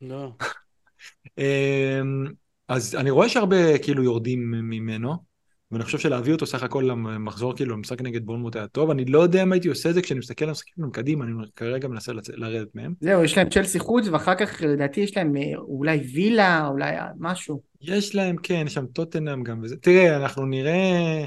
[0.02, 0.32] לא.
[1.38, 2.26] אמ,
[2.68, 5.32] אז אני רואה שהרבה כאילו יורדים ממנו,
[5.72, 9.20] ואני חושב שלהביא אותו סך הכל למחזור כאילו למשחק נגד בונמוט היה טוב, אני לא
[9.20, 12.12] יודע אם הייתי עושה את זה כשאני מסתכל על המשחקים שלהם קדימה, אני כרגע מנסה.
[12.34, 12.94] לרדת מהם.
[13.00, 17.62] זהו, יש להם צ'לסי חוץ, ואחר כך לדעתי יש להם אה, אולי וילה, אולי משהו.
[17.82, 19.78] יש להם, כן, יש שם טוטנאם גם וזה.
[19.78, 21.26] תראה, אנחנו נראה...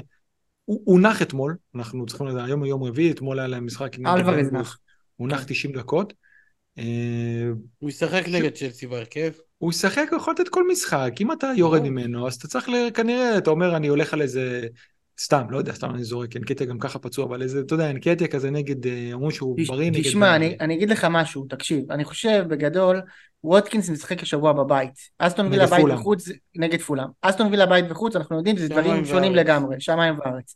[0.65, 4.51] הוא, הוא נח אתמול, אנחנו צריכים לדעת, היום יום רביעי, אתמול היה להם משחק אלוורז
[4.51, 4.77] נח.
[5.15, 6.13] הוא נח 90 דקות.
[6.77, 6.83] אה,
[7.79, 9.31] הוא ישחק נגד צ'לסי בהרכב.
[9.57, 13.37] הוא ישחק, הוא יכול לתת כל משחק, אם אתה יורד ממנו, אז אתה צריך כנראה,
[13.37, 14.67] אתה אומר, אני הולך על איזה,
[15.19, 18.27] סתם, לא יודע, סתם אני זורק, אנקטיה גם ככה פצוע, אבל איזה, אתה יודע, אנקטיה
[18.27, 20.01] כזה נגד, אה, אמרו שהוא בריא נגד...
[20.01, 23.01] תשמע, אני, אני אגיד לך משהו, תקשיב, אני חושב בגדול,
[23.45, 28.37] ווטקינס משחק השבוע בבית, אסטון וילה בית וחוץ, נגד פולאם, אסטון וילה בית וחוץ, אנחנו
[28.37, 30.55] יודעים, זה דברים שונים לגמרי, שמיים וארץ.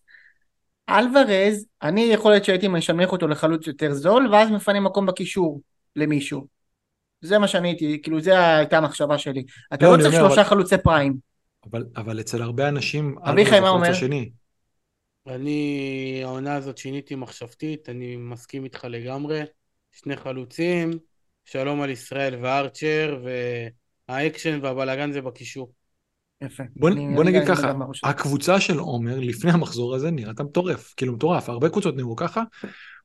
[0.89, 5.62] אלוורז, אני יכול להיות שהייתי משנמך אותו לחלוץ יותר זול, ואז מפנה מקום בקישור
[5.95, 6.47] למישהו.
[7.21, 9.43] זה מה שאני הייתי, כאילו זה הייתה המחשבה שלי.
[9.73, 10.43] אתה לא, לא צריך שלושה אבל...
[10.43, 11.17] חלוצי פריים.
[11.71, 13.15] אבל, אבל אצל הרבה אנשים...
[13.23, 13.89] אביחי, מה אומר?
[13.89, 14.30] השני.
[15.28, 19.41] אני, העונה הזאת שיניתי מחשבתית, אני מסכים איתך לגמרי.
[19.91, 20.99] שני חלוצים,
[21.52, 23.20] שלום על ישראל וארצ'ר,
[24.10, 25.72] והאקשן והבלאגן זה בקישור.
[26.42, 26.64] יפה.
[26.76, 31.14] בוא, אני, בוא אני נגיד ככה, הקבוצה של עומר לפני המחזור הזה נראתה מטורף, כאילו
[31.14, 32.44] מטורף, הרבה קבוצות נראו ככה,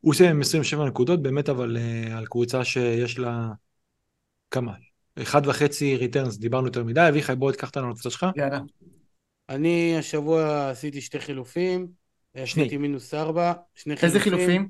[0.00, 3.48] הוא עושה עם 27 נקודות, באמת אבל uh, על קבוצה שיש לה
[4.50, 4.72] כמה?
[5.22, 8.26] אחד וחצי ריטרנס, דיברנו יותר מדי, אביחי בוא תקח אותנו לקבוצה שלך.
[8.37, 8.61] יאללה.
[9.48, 11.88] אני השבוע עשיתי שתי חילופים.
[12.44, 12.62] שני.
[12.62, 14.07] עשיתי מינוס ארבע, שני חילופים.
[14.07, 14.68] איזה חילופים?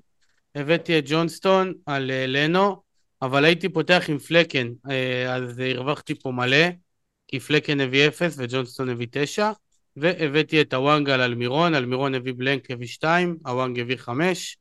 [0.54, 2.83] הבאתי את ג'ונסטון על uh, לנו,
[3.24, 4.90] אבל הייתי פותח עם פלקן, uh,
[5.28, 6.66] אז הרווחתי פה מלא,
[7.28, 9.50] כי פלקן הביא אפס וג'ונסטון הביא תשע,
[9.96, 14.56] והבאתי את הוואנג על אלמירון, אלמירון הביא blank הביא שתיים, הוואנג הביא חמש.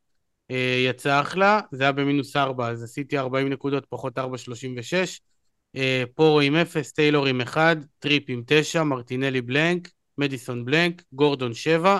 [0.51, 5.21] אה, יצא אחלה, זה היה במינוס 4, אז עשיתי 40 נקודות פחות 4.36.
[5.75, 11.53] אה, פורו עם 0, טיילור עם 1, טריפ עם 9, מרטינלי blank, מדיסון blank, גורדון
[11.53, 11.99] 7,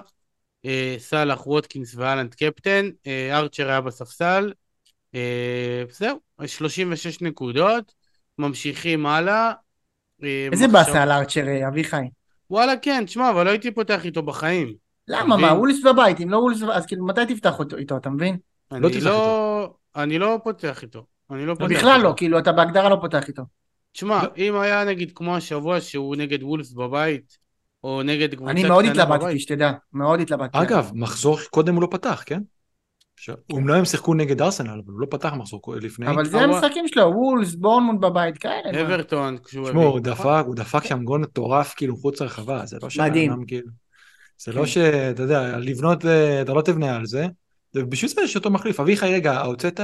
[0.65, 4.62] אה, סאלח, ווטקינס והאלנד captain, אה, ארצ'ר היה בספסל, אה,
[5.89, 7.93] זהו, 36 נקודות,
[8.39, 9.51] ממשיכים הלאה.
[10.23, 11.97] אה, איזה באסה על ארצ'ר, אה, אביחי?
[12.49, 14.73] וואלה כן, תשמע, אבל לא הייתי פותח איתו בחיים.
[15.07, 15.37] למה?
[15.37, 18.37] מה, וולס בבית, אם לא וולס, אז כאילו, מתי תפתח אותו- איתו, אתה מבין?
[18.71, 19.73] לא אני לא...
[19.95, 21.05] אני לא פותח איתו.
[21.31, 22.03] אני לא פותח בכלל איתו.
[22.03, 23.43] לא, כאילו, אתה בהגדרה לא פותח איתו.
[23.91, 24.29] תשמע, לא.
[24.37, 27.37] אם היה נגיד כמו השבוע שהוא נגד וולפס בבית,
[27.83, 30.57] או נגד קבוצה אני מאוד קטנה התלבטתי, בבית, שתדע, מאוד התלבטתי.
[30.61, 32.41] אגב, מחזור קודם הוא לא פתח, כן?
[33.17, 36.09] עכשיו, אומנם הם שיחקו נגד ארסנל, אבל הוא לא פתח מחזור לפני.
[36.09, 38.81] אבל זה המשחקים שלו, וולס, בורנמונד בבית, כאלה.
[38.81, 39.99] אברטון, כשהוא תשמעו, הוא.
[39.99, 43.29] דפק, הוא דפק שם גול מטורף כאילו מחוץ לרחבה, זה לא מדהים.
[43.31, 43.67] שהאדם כאילו...
[44.37, 44.57] זה כן.
[44.57, 47.27] לא שאתה יודע, לבנות, אה, אתה לא תבנה על זה.
[47.75, 48.79] ובשביל זה יש אותו מחליף.
[48.79, 49.79] אביחי, רגע, הוצאת,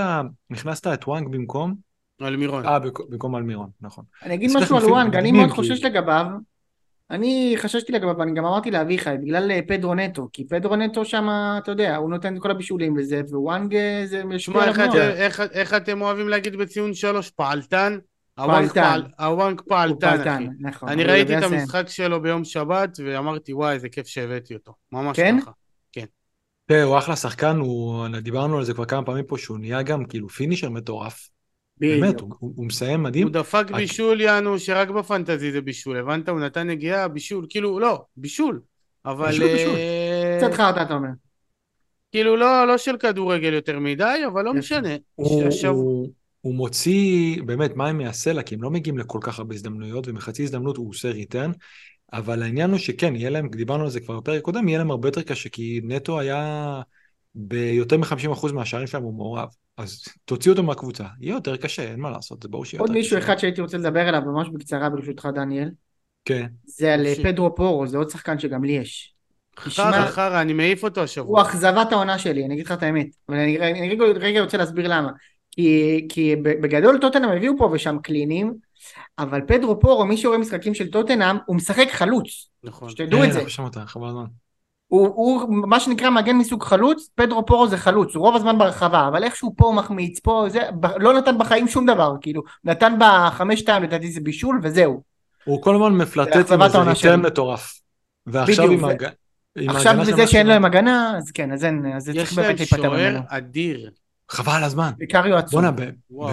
[0.50, 1.76] נכנסת את וואנג במקום?
[2.22, 2.66] על מירון.
[2.66, 4.04] אה, במקום- במקום אלמירון, נכון.
[4.24, 5.84] אני אגיד משהו על וואנג, אני מאוד חושש.
[5.84, 6.26] לגביו.
[7.12, 11.28] אני חששתי לגביו, ואני גם אמרתי לאביחי, בגלל אה, פדרו נטו, כי פדרו נטו שם,
[11.58, 14.96] אתה יודע, הוא נותן את כל הבישולים וזה, ווואנג אה, זה משפיע עליו איך מאוד.
[14.96, 17.30] איך- איך אתם אוהבים להגיד בציון שלוש?
[17.30, 17.98] פעלתן?
[18.38, 18.82] הוואנג פעלתן.
[18.82, 20.48] פעל- הוואנג פעלתן, אחי.
[20.60, 20.90] נכון.
[20.90, 21.44] אני ראיתי את.
[21.44, 24.74] המשחק שלו ביום שבת, ואמרתי, וואי, איזה כיף שהבאתי אותו.
[24.92, 25.38] ממש כן?
[25.42, 25.52] ככה.
[26.66, 30.06] תראה, הוא אחלה שחקן, הוא, דיברנו על זה כבר כמה פעמים פה, שהוא נהיה גם
[30.06, 31.30] כאילו פינישר מטורף.
[31.80, 32.20] באמת.
[32.20, 33.28] הוא, הוא הוא מסיים מדהים.
[33.28, 36.30] הוא דפק רק- בישול, יענו, שרק בפנטזי זה בישול, הבנת?
[36.30, 38.62] הוא נתן נגיעה, בישול, כאילו, לא, בישול.
[39.06, 39.28] אבל...
[39.28, 39.76] בישול, בישול.
[39.76, 41.10] אה, קצת חרטא אתה אומר.
[42.12, 44.54] כאילו, לא לא של כדורגל יותר מדי, אבל לא.
[44.54, 44.90] משנה.
[45.16, 46.10] הוא, עכשיו- הוא,
[46.42, 50.78] הוא מוציא באמת מים מהסלע, כי הם לא מגיעים לכל כך הרבה הזדמנויות, ומחצי הזדמנות
[50.78, 51.52] הוא עושה ריטרן,
[52.14, 55.08] אבל העניין הוא שכן, יהיה להם, דיברנו על זה כבר בפרק קודם, יהיה להם הרבה
[55.08, 56.82] יותר קשה, כי נטו היה
[57.36, 59.48] ביותר מ-50% מהשערים שלהם הוא מעורב.
[59.78, 63.00] אז תוציא אותו מהקבוצה, יהיה יותר קשה, אין מה לעשות, זה ברור שיהיה עוד יותר
[63.00, 63.26] מישהו קשה.
[63.26, 65.70] אחד שהייתי רוצה לדבר עליו ממש בקצרה ברשותך דניאל,
[66.26, 66.46] כן.
[66.66, 69.14] זה על אה, ש- פדרו פורו, זה עוד שחקן שגם לי יש.
[69.60, 71.42] חרא, חרא, אני מעיף אותו הוא השבוע.
[71.42, 73.08] אכזבת העונה שלי, אני אגיד לך את האמת.
[73.30, 75.12] אבל אני, אני רגע, רגע רוצה להסביר למה.
[75.52, 78.54] כי, כי בגדול טוטנאם הביאו פה ושם קלינים,
[79.20, 82.50] אבל פדרו פורו, מי שרואה משחקים של טוטנאם, הוא משחק חלוץ.
[82.64, 82.90] נכון.
[82.90, 83.40] שתדעו את זה.
[84.90, 89.08] הוא, הוא מה שנקרא מגן מסוג חלוץ, פדרו פורו זה חלוץ, הוא רוב הזמן ברחבה,
[89.08, 92.94] אבל איכשהו פה הוא מחמיץ, פה זה, ב, לא נתן בחיים שום דבר, כאילו, נתן
[93.00, 95.02] בחמש שתיים לדעתי זה בישול וזהו.
[95.44, 97.22] הוא כל הזמן מפלטט עם איזה ריטרן.
[97.22, 97.80] מטורף.
[98.28, 99.10] ועכשיו עם ההג-
[99.58, 100.48] עם עכשיו בזה שאין.
[100.48, 103.20] להם הגנה, אז כן, אז אין, אז זה צריך יש להם באמת להיפטר שוער ממנו.
[103.28, 103.92] אדיר.
[104.30, 104.92] חבל על הזמן.
[104.98, 105.62] בעיקר עצום.
[105.62, 105.72] בואנה.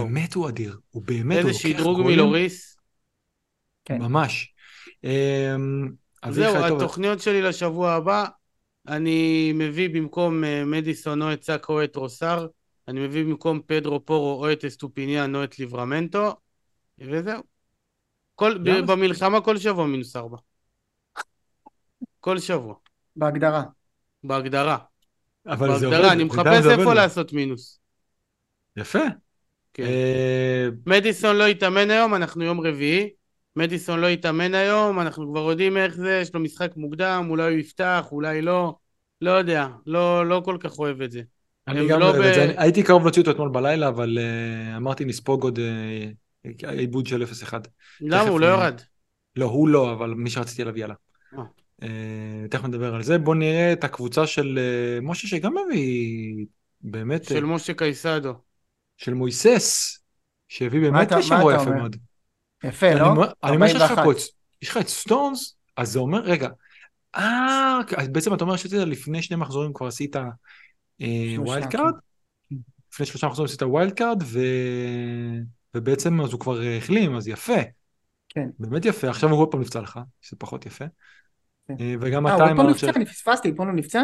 [0.04, 0.76] באמת הוא אדיר.
[0.90, 2.00] הוא באמת, איזה שדרוג.
[2.02, 2.76] מלוריס.
[3.84, 3.98] כן.
[4.02, 4.54] ממש.
[5.04, 5.88] אמ,
[6.30, 8.24] זהו, התוכניות שלי לשבוע הבא,
[8.88, 12.46] אני מביא במקום אה, מדיסון או את סאקו או את רוג'רס,
[12.88, 16.36] אני מביא במקום פדרו פורו או את אסטופיניאן או את ליבראמנטו,
[16.98, 17.42] וזהו.
[18.34, 18.90] כל, ב-.
[18.90, 20.36] במלחמה כל שבוע מינוס ארבע.
[22.20, 22.74] כל שבוע,
[23.16, 23.62] בהגדרה.
[24.24, 24.78] בהגדרה.
[25.46, 25.90] אבל זה עובד.
[25.90, 26.94] בהגדרה, אני מחפש זה איפה.
[26.94, 27.80] לעשות מינוס.
[28.76, 28.98] יפה.
[29.74, 29.82] כן.
[29.82, 33.10] אה, מדיסון לא יתאמן היום, אנחנו יום רביעי.
[33.56, 37.60] מדיסון לא יתאמן היום, אנחנו כבר יודעים איך זה, יש לו משחק מוקדם, אולי הוא
[37.60, 38.76] יפתח, אולי לא.
[39.20, 41.22] לא יודע, לא, לא כל כך אוהב את זה.
[41.68, 42.44] אני גם לא אוהב את ב- זה.
[42.44, 47.22] אני- הייתי קרוב להוציא אותו אתמול בלילה, אבל אה, אמרתי נספוג עוד אה, עיבוד של
[47.22, 47.54] 0-1.
[48.00, 48.20] למה?
[48.20, 48.80] הוא לא ירד.
[49.36, 50.94] לא, הוא לא, אבל מי שרציתי עליו יאללה.
[51.82, 51.88] אה,
[52.50, 53.18] תכף נדבר על זה.
[53.18, 56.46] בוא נראה את הקבוצה של אה, משה, שגם מביא
[56.80, 58.32] באמת, של אה, משה קייסדו.
[58.96, 59.98] של מויסס,
[60.48, 61.70] שהביא באמת אתה יפה?
[61.74, 61.96] מאוד.
[62.64, 63.24] יפה, לא?
[63.44, 64.04] אני אומר שיש לך 41.
[64.04, 64.16] פה, את-
[64.62, 66.48] יש לך את סטונס, אז זה אומר, רגע,
[67.14, 67.78] אה,
[68.12, 70.22] בעצם אתה אומר שעשית לפני שני מחזורים כבר עשית אה,
[71.38, 71.94] wild card?
[72.92, 74.22] לפני שלושה מחזורים עשית wild card.
[75.74, 77.60] ובעצם אז הוא כבר אה, החלים, אז יפה.
[78.28, 78.48] כן.
[78.58, 80.84] באמת יפה, עכשיו הוא עוד פעם נפצע לך, שזה פחות יפה.
[81.68, 81.74] כן.
[81.80, 82.90] אה, וגם אה, אתה הוא עם עוד פעם נפצע?
[82.96, 84.02] אני פספסתי, אתמול הוא נפצע?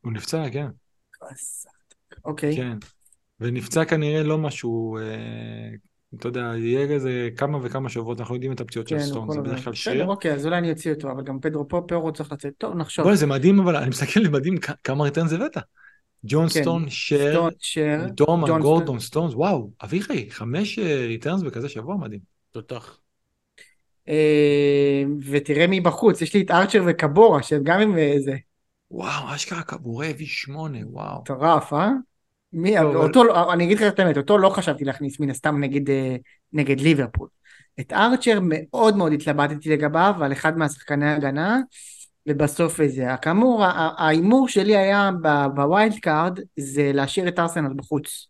[0.00, 0.66] הוא נפצע, כן,
[2.24, 2.56] אוקיי.
[2.56, 2.78] כן.
[3.40, 5.70] ונפצע כנראה לא משהו, אה,
[6.14, 9.40] אתה יודע, יהיה איזה כמה וכמה שבועות, אנחנו יודעים את הפציעות של כן, סטון, זה.
[9.40, 10.06] בדרך כלל בסדר, שריר.
[10.06, 12.52] אוקיי, אז אולי אני אוציא אותו, אבל גם פדרו פה, פרו צריך לצאת.
[12.58, 13.02] טוב, נחשוב.
[13.02, 15.56] בוא'נה, זה מדהים, אבל אני מסתכל, זה מדהים כמה returns הבאת.
[16.24, 16.62] ג'ון כן.
[16.62, 17.48] סטון, שר,
[18.16, 22.20] ג'ון גורדון, סטונס, וואו, אביחי, חמש אה, returns בכזה שבוע, מדהים.
[22.50, 22.98] תותח.
[24.08, 28.36] אה, ותראה מי בחוץ, יש לי את ארצ'ר וקבורה, שהם גם עם איזה
[28.90, 31.20] וואו, אשכרה קבורה הביא שמונה, וואו.
[31.20, 31.90] מטורף, אה?
[32.52, 35.30] מי, טוב, אבל- אותו, לא- אני אגיד לך את האמת, אותו לא חשבתי להכניס מן
[35.30, 36.16] הסתם נגד, אה,
[36.52, 37.28] נגד ליברפול.
[37.80, 41.58] את ארצ'ר מאוד מאוד התלבטתי לגביו, על אחד מהשחקני ההגנה,
[42.28, 43.06] ובסוף איזה.
[43.22, 43.64] כאמור,
[43.98, 45.10] ההימור שלי היה
[45.54, 48.28] ב wild card, זה להשאיר את ארסנל בחוץ.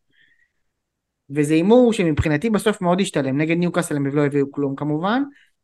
[1.30, 5.22] וזה הימור שמבחינתי בסוף מאוד השתלם, נגד ניוקאסל הם לא הביאו כלום כמובן,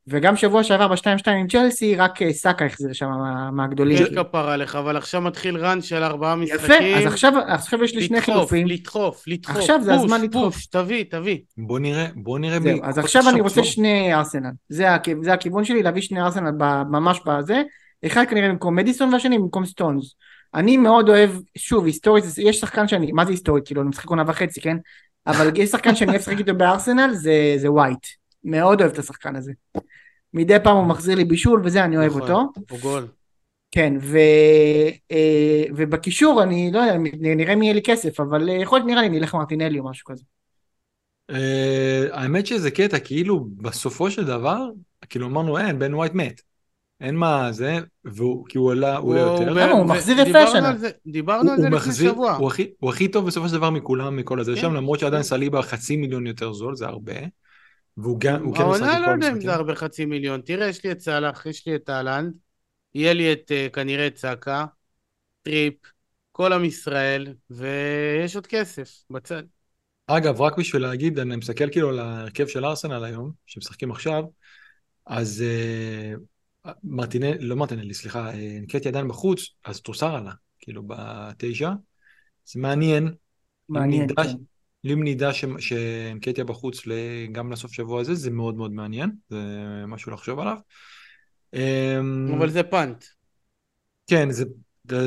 [0.08, 3.10] וגם שבוע שעבר ב-2-2 עם צ'לסי, רק אה, סאקה החזיר שם
[3.52, 4.02] מהגדולים.
[4.02, 6.64] יש כפרה עליך, אבל עכשיו מתחיל רן של ארבעה משחקים.
[6.64, 8.66] יפה, אז עכשיו, עכשיו יש לי שני חילופים.
[8.66, 10.54] לדחוף, לדחוף, עכשיו זה הזמן לדחוף.
[10.54, 11.38] פוש, תביא, תביא.
[11.58, 12.60] בוא נראה, בוא נראה.
[12.60, 14.50] זהו, אז עכשיו אני רוצה שני ארסנל.
[14.68, 14.86] זה,
[15.22, 16.50] זה הכיוון שלי, להביא שני ארסנל
[16.90, 17.62] ממש בזה.
[18.06, 20.14] אחד כנראה במקום מדיסון והשני במקום סטונס.
[20.54, 23.66] אני מאוד אוהב, שוב, היסטורית, יש שחקן שאני, מה זה היסטורית?
[23.66, 24.76] כאילו, אני משחק עונה וחצי, כן?
[25.26, 28.06] אבל יש שחקן שאני אוהב לשחק איתו בארסנל, זה, זה ווייט.
[28.44, 29.52] מאוד אוהב את השחקן הזה.
[30.34, 32.52] מדי פעם הוא מחזיר לי בישול וזה, אני אוהב נכון, אותו.
[32.70, 33.06] הוא גול.
[33.70, 34.18] כן, ו,
[35.12, 39.08] אה, ובקישור אני לא יודע, נראה מי יהיה לי כסף, אבל יכול להיות נראה לי
[39.08, 40.24] נלך מרטינלי או משהו כזה.
[41.30, 44.68] אה, האמת שזה קטע, כאילו בסופו של דבר,
[45.08, 46.40] כאילו אמרנו אין, בן ווייט מת.
[47.00, 49.52] אין מה זה, והוא, כי הוא עלה, הוא עולה יותר.
[49.52, 49.72] למה?
[49.72, 50.72] הוא מחזיר יפה שנה.
[51.06, 52.38] דיברנו על זה לפני שבוע.
[52.78, 55.28] הוא הכי טוב בסופו של דבר מכולם, מכל הזה שם, כן, למרות שעדיין כן.
[55.28, 57.12] סליבה חצי מיליון יותר זול, זה הרבה.
[57.96, 58.82] והוא גם, הוא כן משחק.
[58.82, 60.40] העונה לא יודע אם זה הרבה חצי מיליון.
[60.40, 62.34] תראה, יש לי את סאלח, יש לי את אהלנד,
[62.94, 64.64] יהיה לי את, אה, כנראה את סאקה,
[65.42, 65.74] טריפ,
[66.32, 69.42] כל עם ישראל, ויש עוד כסף בצד.
[70.06, 74.24] אגב, רק בשביל להגיד, אני מסתכל כאילו על ההרכב של ארסנל היום, שמשחקים עכשיו,
[75.06, 75.44] אז
[76.66, 81.70] uh, מרטינל, לא מרטינלי, סליחה, אה, נקראתי עדיין בחוץ, אז טרוסר עלה, כאילו בתשע.
[82.46, 83.14] זה מעניין.
[83.68, 84.22] מעניין, כן.
[84.90, 86.82] אם נדע שקטיה בחוץ
[87.32, 89.38] גם לסוף שבוע הזה, זה מאוד מאוד מעניין, זה
[89.86, 90.56] משהו לחשוב עליו.
[91.54, 93.04] אמ, אבל זה פאנט.
[94.06, 94.44] כן, זה,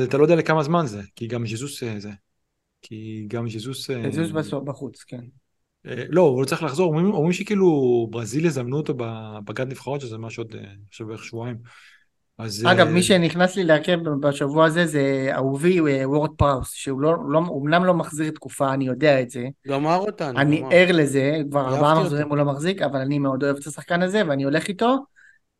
[0.04, 2.10] אתה לא יודע לכמה זמן זה, כי גם ז'זוס אה, זה.
[2.82, 3.90] כי גם ז'זוס...
[3.90, 5.24] אה, ז'זוס בחוץ, כן.
[5.86, 8.94] אה, לא, הוא לא צריך לחזור, אומרים, אומרים שכאילו ברזיל יזמנו אותו
[9.44, 10.54] בגד נבחרות, שזה משהו עוד,
[10.88, 11.56] עכשיו בערך שבועיים.
[12.42, 12.66] אז...
[12.70, 17.84] אגב, מי שנכנס לי להרכב בשבוע הזה זה אהובי וורד פראוס, שהוא לא, לא, אומנם
[17.84, 19.46] לא מחזיר תקופה, אני יודע את זה.
[19.68, 20.38] גמר אותנו.
[20.38, 24.02] אני ער לזה, כבר ארבעה מחזורים הוא לא מחזיק, אבל אני מאוד אוהב את השחקן
[24.02, 24.96] הזה, ואני הולך איתו.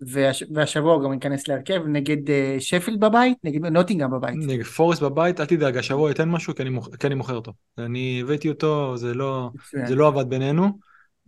[0.00, 0.44] והש...
[0.54, 4.34] והשבוע הוא גם ייכנס להרכב נגד uh, שפילד בבית, נגד נוטינגאם בבית.
[4.36, 6.96] נגד פורסט בבית, אל תדאג, השבוע ייתן משהו כי אני, מוכ...
[6.96, 7.52] כי אני מוכר אותו.
[7.78, 9.50] אני הבאתי אותו, זה לא,
[9.86, 10.78] זה לא עבד בינינו.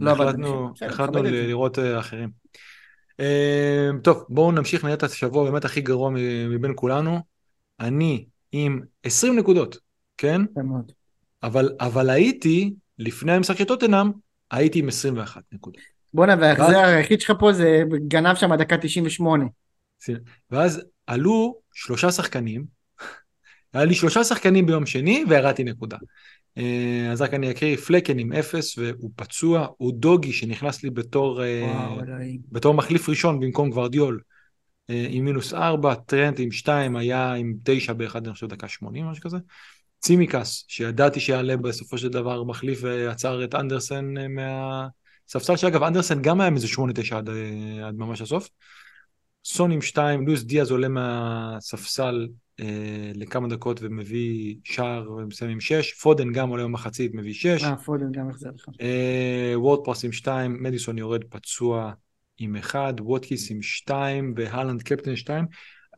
[0.01, 0.73] לא עבד בינינו.
[0.87, 2.29] החלטנו לראות אחרים.
[3.21, 6.11] Uh, טוב, בואו נמשיך נראה את השבוע באמת הכי גרוע
[6.51, 7.21] מבין כולנו.
[7.81, 9.77] אני עם 20 נקודות,
[10.17, 10.41] כן?
[11.43, 14.11] אבל, אבל הייתי, לפני המשחק של טוטנאם,
[14.51, 15.83] הייתי עם 21 נקודות.
[16.15, 19.45] בואנה, וההחזר היחיד שלך פה זה גנב שם דקה 98.
[20.51, 22.65] ואז עלו שלושה שחקנים,
[23.73, 25.97] היה לי שלושה שחקנים ביום שני וירדתי נקודה.
[26.59, 31.45] אה, אז רק אני אקריא, פלקן עם אפס והוא פצוע, הוא דוגי שנכנס לי בתור,
[31.45, 32.01] אה, וואו,
[32.53, 34.21] בתור מחליף ראשון במקום גוורדיול
[34.91, 39.07] אה, עם מינוס ארבע, טרנט עם שתיים, היה עם תשע באחד, אני חושב דקה שמונים,
[39.07, 39.37] משהו כזה.
[40.01, 44.87] צימקס, שידעתי שיעלה בסופו של דבר מחליף ועצר את אנדרסן מה...
[45.29, 47.29] ספסל שאגב אנדרסן גם היה עם איזה 8-9 עד,
[47.85, 48.49] עד ממש הסוף.
[49.45, 52.29] סון עם 2, לואיס דיאז עולה מהספסל
[53.15, 57.65] לכמה דקות ומביא שער ומסיים עם 6, פודן גם עולה במחצית, מביא 6.
[57.65, 58.69] אה, פודן גם החזיר לך.
[58.81, 61.93] אה, וורד-פראוס עם 2, מדיסון יורד פצוע
[62.39, 65.47] עם 1, ווטקיס עם 2 והלנד קפטן 2.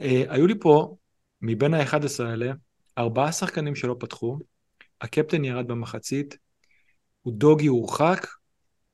[0.01, 0.97] אה, היו לי פה,
[1.43, 2.53] מבין ה-11 האלה,
[2.99, 4.39] ארבעה שחקנים שלא פתחו,
[5.01, 6.39] הקפטן ירד במחצית,
[7.23, 8.27] אודוגי הורחק,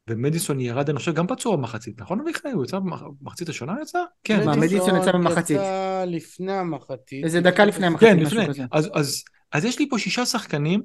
[0.09, 2.51] ומדיסון ירד, אני חושב, גם פצוע במחצית, נכון אביחי?
[2.51, 3.99] הוא יצא במחצית השנה יצא?
[4.25, 4.45] כן.
[4.45, 5.57] מה, מדיסון יצא במחצית.
[5.57, 7.25] יצא לפני המחצית.
[7.25, 8.65] איזה דקה לפני המחצית, כן, לפני.
[8.73, 10.83] אז, אז, אז יש לי פה שישה שחקנים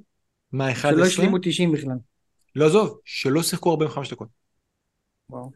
[0.51, 0.75] מה-11.
[0.75, 1.97] שלא השלימו 90 בכלל.
[2.55, 4.27] לא, עזוב, שלא שיחקו 45 דקות.
[5.29, 5.51] וואו.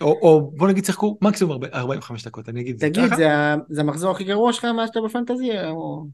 [0.00, 3.28] או, או בוא נגיד שיחקו מקסימום 45 דקות, אני אגיד תגיד, זה,
[3.68, 5.50] זה המחזור הכי גרוע שלך מאז שאתה בפנטזי?
[5.68, 6.06] או...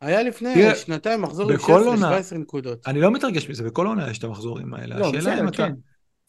[0.00, 2.86] היה לפני תראה, שנתיים מחזור עם 16-17 נקודות.
[2.86, 4.98] אני לא מתרגש מזה, בכל עונה יש את המחזורים האלה.
[4.98, 5.72] לא, בסדר, כן.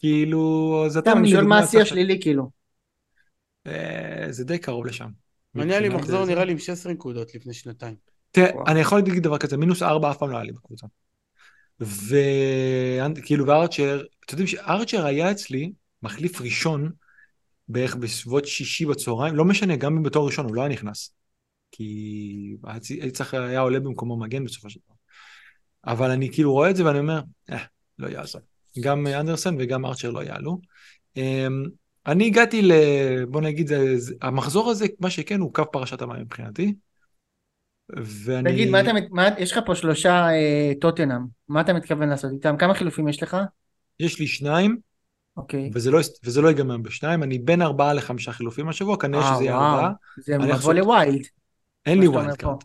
[0.02, 1.12] כאילו, אז אתה...
[1.12, 2.50] אני שואל מה השיא השלילי כאילו.
[3.66, 5.08] אה, זה די קרוב לשם.
[5.54, 7.94] היה לי מחזור נראה לי עם 16 נקודות לפני שנתיים.
[8.30, 10.86] תראה, אני יכול להגיד דבר כזה, מינוס 4 אף פעם לא היה לי בקבוצה.
[11.80, 16.90] וכאילו, וארצ'ר, אתם יודעים שארצ'ר היה אצלי מחליף ראשון
[17.68, 21.14] בערך בסביבות שישי בצהריים, לא משנה, גם אם בתור ראשון הוא לא היה נכנס.
[21.72, 24.94] כי הייתי צריך, היה עולה במקומו מגן בסופו של דבר.
[25.86, 27.64] אבל אני כאילו רואה את זה ואני אומר, אה,
[27.98, 28.51] לא יעזור.
[28.80, 30.58] גם אנדרסן וגם ארצ'ר לא יעלו.
[31.16, 31.64] אמ,
[32.06, 32.72] אני הגעתי ל...
[33.28, 33.70] בוא נגיד,
[34.22, 36.74] המחזור הזה, מה שכן, הוא קו פרשת המים מבחינתי.
[37.96, 38.52] ואני...
[38.52, 42.56] תגיד, מה אתה, מה, יש לך פה שלושה אה, טוטנאם, מה אתה מתכוון לעשות איתם?
[42.56, 43.36] כמה חילופים יש לך?
[44.00, 44.76] יש לי שניים,
[45.36, 45.70] אוקיי.
[45.74, 49.44] וזה לא, וזה לא ייגמר בשניים, אני בין ארבעה לחמישה חילופים השבוע, כנראה אה, שזה
[49.44, 49.92] יהיה ארבעה.
[50.18, 50.76] זה מבוא לעשות...
[50.76, 51.22] ל wild.
[51.86, 52.62] אין לי wild card.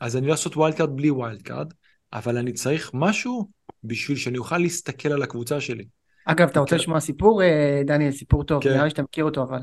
[0.00, 1.72] אז אני לא אעשות wild card בלי wild card,
[2.12, 3.48] אבל אני צריך משהו
[3.84, 5.84] בשביל שאני אוכל להסתכל על הקבוצה שלי.
[6.24, 6.78] אגב, אתה רוצה אוקיי.
[6.78, 8.70] לשמוע סיפור, אה, דניאל, סיפור טוב, כן.
[8.72, 9.58] נראה לי שאתה מכיר אותו אבל.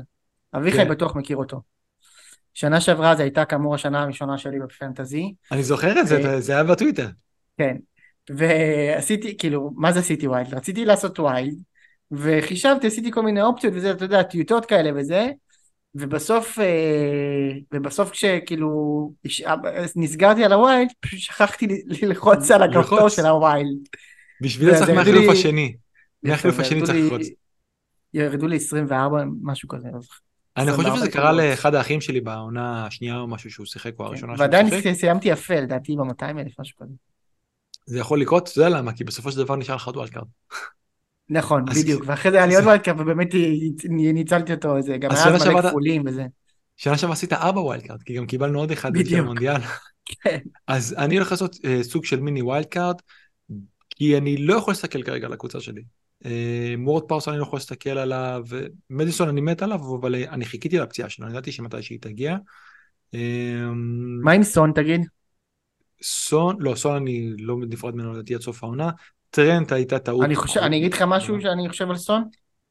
[0.54, 0.88] אביחי כן.
[0.88, 1.60] בטוח מכיר אותו.
[2.54, 5.34] שנה שעברה זו הייתה כאמור השנה הראשונה שלי ב fantasy.
[5.52, 7.08] אני זוכר את זה, אה, זה היה בטוויטר.
[7.58, 7.76] כן.
[8.30, 10.54] ועשיתי, כאילו, מה זה עשיתי wild?
[10.54, 11.54] רציתי לעשות wild,
[12.10, 15.30] וחישבתי, עשיתי כל מיני אופציות וזה, אתה יודע, טיוטות כאלה וזה,
[15.94, 16.64] ובסוף, אה,
[17.74, 19.42] ובסוף כשכאילו הש-
[19.96, 21.66] נסגרתי על ה wild, פשוט שכחתי
[22.02, 23.08] ללחוץ על הכפתור.
[23.08, 23.78] של ה wild.
[24.42, 25.76] בשביל זה צריך מהחילוף השני.
[26.22, 27.26] מהחילוף השני צריך ללחוץ.
[28.14, 29.88] ירדו לי 24, משהו כזה.
[29.88, 31.32] אני חושב 24 שזה קרה.
[31.32, 34.52] לאחד האחים שלי בעונה השנייה או משהו שהוא שיחק, או הראשונה שהוא כן.
[34.54, 34.92] ועדיין שיחק.
[34.98, 36.92] סיימתי יפה, לדעתי ב-200 אלף, משהו כזה.
[37.86, 38.92] זה יכול לקרות, אתה יודע למה?
[38.92, 40.26] כי בסופו של דבר נשאר לך עוד wild card.
[41.30, 43.28] נכון, בדיוק, ואחרי זה היה לי עוד וולקאפ, ובאמת
[43.88, 46.26] ניצלתי אותו, זה גם היה מלא כפולים וזה.
[46.76, 49.08] שנה שעברה עשית ארבע wild card, כי גם קיבלנו עוד אחד בדיוק.
[49.08, 49.60] של המונדיאל.
[50.22, 50.38] כן.
[50.66, 52.96] אז אני הולך לעשות אה, סוג של מיני wild card,
[53.90, 55.82] כי אני לא יכול להסתכל כרגע על הקבוצה שלי.
[56.24, 58.44] אה, וורד-פראוס אני לא יכול להסתכל עליו,
[58.90, 62.36] מדיסון אני מת עליו, אבל אה, אני חיכיתי לפציעה שלו, אני ידעתי שמתי שהיא תגיע.
[63.14, 63.70] אה,
[64.22, 65.00] מה עם סון תגיד?
[66.02, 68.90] סון, לא, סון אני לא נפרד ממנו לדעתי עד סוף העונה.
[69.36, 70.24] טרנט הייתה טעות.
[70.24, 72.24] אני חושב, אני אגיד לך משהו שאני חושב על סון?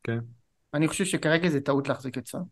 [0.04, 0.19] כן.
[0.73, 2.43] אני חושב שכרגע זה טעות להחזיק את סון.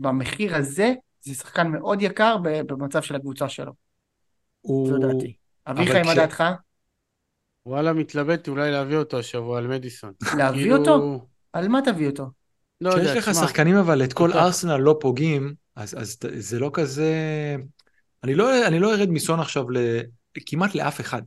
[0.00, 3.72] במחיר הזה, זה שחקן מאוד יקר ב- במצב של הקבוצה שלו.
[4.60, 4.88] הוא...
[4.88, 5.36] זו דעתי.
[5.66, 6.44] אביחי, מה דעתך?
[7.66, 10.12] וואלה, מתלבט אולי להביא אותו השבוע על מדיסון.
[10.38, 11.26] להביא כאילו, אותו?
[11.52, 12.26] על מה תביא אותו?
[12.80, 14.32] לא יודע, כשיש לך שחקנים אבל את כל.
[14.32, 17.12] ארסנל לא פוגעים, אז, אז זה לא כזה...
[18.24, 19.76] אני לא, אני לא ארד מסון עכשיו ל...
[20.46, 21.22] כמעט לאף אחד.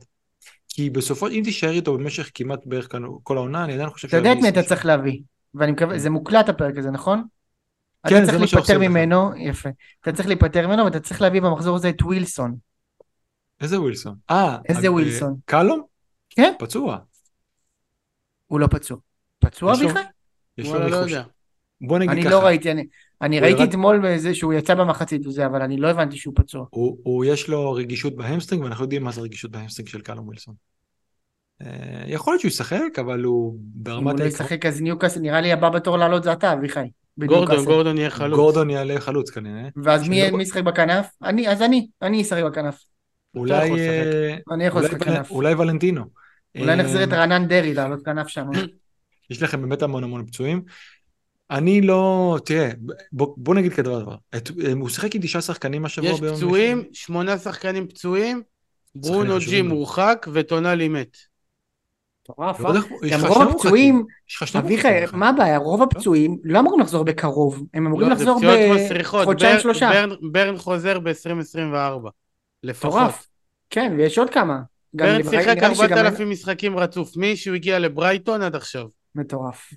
[0.76, 4.16] כי בסופו, אם תישאר איתו במשך כמעט בערך כאן כל העונה, אני עדיין חושב אתה
[4.16, 4.62] יודע את מי אתה.
[4.62, 5.20] צריך להביא,
[5.54, 7.24] ואני מקווה, זה מוקלט הפרק הזה, נכון?
[8.08, 8.90] כן, אתה זה צריך מה שעושה להיפטר לך.
[8.90, 9.68] ממנו, יפה.
[10.00, 12.56] אתה צריך להיפטר ממנו ואתה צריך להביא במחזור הזה את ווילסון.
[13.60, 14.14] איזה ווילסון?
[14.30, 15.36] אה, איזה אה, ווילסון?
[15.44, 15.82] קלום?
[16.30, 16.52] כן.
[16.58, 16.98] פצוע.
[18.46, 18.96] הוא לא פצוע.
[19.38, 19.98] פצוע אביחי?
[20.58, 21.12] יש לו לא ניחוש.
[21.80, 22.86] בוא נגיד אני ככה, לא ראיתי, אני-
[23.22, 26.66] אני ראיתי ירד- אתמול בזה שהוא יצא במחצית וזה, אבל אני לא הבנתי שהוא פצוע.
[26.70, 30.00] הוא, הוא יש לו רגישות ב hamstring, ואנחנו יודעים מה זה רגישות ב hamstring של
[30.00, 30.54] קלום ווילסון.
[31.62, 31.66] אה,
[32.06, 35.52] יכול להיות שהוא ישחק, אבל הוא אם ברמת הוא לא ישחק אז ניוקאסל, נראה לי
[35.52, 36.80] הבא בתור לעלות זה אתה, אביחי.
[37.18, 37.64] גורדון.
[37.64, 38.36] גורדון יהיה חלוץ.
[38.38, 39.68] גורדון יעלה חלוץ כנראה.
[39.76, 41.06] ואז מי ישחק בכנף?
[41.22, 42.84] אני, אז אני, אני אשחק בכנף.
[43.34, 45.30] אולי, אה, אני יכול לשחק כנף.
[45.30, 46.04] אולי ולנטינו.
[46.58, 48.46] אולי נחזיר את אה, רענן דרעי לעלות כנף שם.
[49.30, 50.62] יש לכם באמת המון המון פצועים.
[51.50, 52.70] אני לא, תראה,
[53.12, 54.14] בוא, בוא נגיד כדבר דבר.
[54.36, 58.42] את, אה, הוא שיחק עם תשעה שחקנים השבוע יש ביום פצועים, שמונה שחקנים פצועים,
[58.94, 59.62] ברונו ג'י.
[59.62, 61.16] מורחק וטונאלי מת.
[62.22, 62.60] מטורף,
[63.02, 64.04] יש גם רוב הפצועים.
[64.42, 64.88] יש אביחי.
[65.12, 65.58] מה הבעיה?
[65.58, 68.40] רוב הפצועים לא אמורים לחזור בקרוב, הם אמורים לא, לחזור.
[69.22, 69.90] בחודשיים שלושה.
[70.32, 72.08] ברן- חוזר ב-2024.
[72.62, 72.94] לפחות.
[72.94, 73.26] מטורף.
[73.70, 74.58] כן, ויש עוד כמה.
[74.94, 78.86] ברן שיחק נראה לי שגם- 4,000 משחקים רצוף, מישהו הגיע לברייטון עד עכשיו.
[79.14, 79.70] מטורף.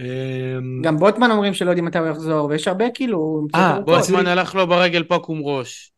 [0.00, 3.46] אמ, גם בוטמן אומרים שלא יודעים מתי הוא יחזור, ויש הרבה כאילו...
[3.54, 3.84] אה, ארוכות.
[3.94, 5.92] בוסמן הלך לו ברגל פקום ראש.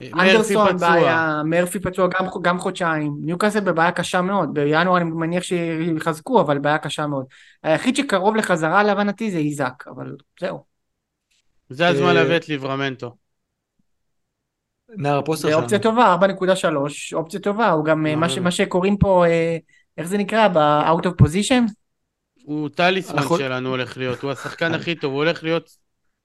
[0.00, 0.76] מרפי אנדרסון.
[0.76, 6.58] בעיה, מרפי פצוע גם, גם חודשיים, ניוקאסל בבעיה קשה מאוד, בינואר אני מניח שיחזקו, אבל
[6.58, 7.24] בעיה קשה מאוד.
[7.62, 10.64] היחיד שקרוב לחזרה להבנתי זה איזק, אבל זהו.
[11.70, 13.16] זה הזמן אה, להביא את ליברמנטו.
[14.96, 15.96] נער הפוסטר זה אופציה שלנו.
[15.96, 19.56] טובה, 4.3, אופציה טובה, הוא גם אה, מה שקוראים פה, אה,
[19.98, 20.48] איך זה נקרא?
[20.48, 21.83] ב-out of position?
[22.44, 25.70] הוא טליסמן אנחנו- שלנו הולך להיות, הוא השחקן הכי טוב, הוא הולך להיות,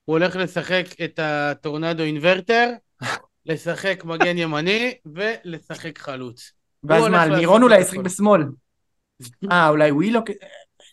[0.06, 2.70] הוא הולך לשחק את הטורנדו אינברטר,
[3.46, 6.52] לשחק מגן ימני ולשחק חלוץ.
[6.84, 7.80] ואז מה, לירון את אולי.
[7.82, 8.42] ישחק בשמאל.
[9.52, 10.30] אה, אולי ווילוק?
[10.30, 10.38] אין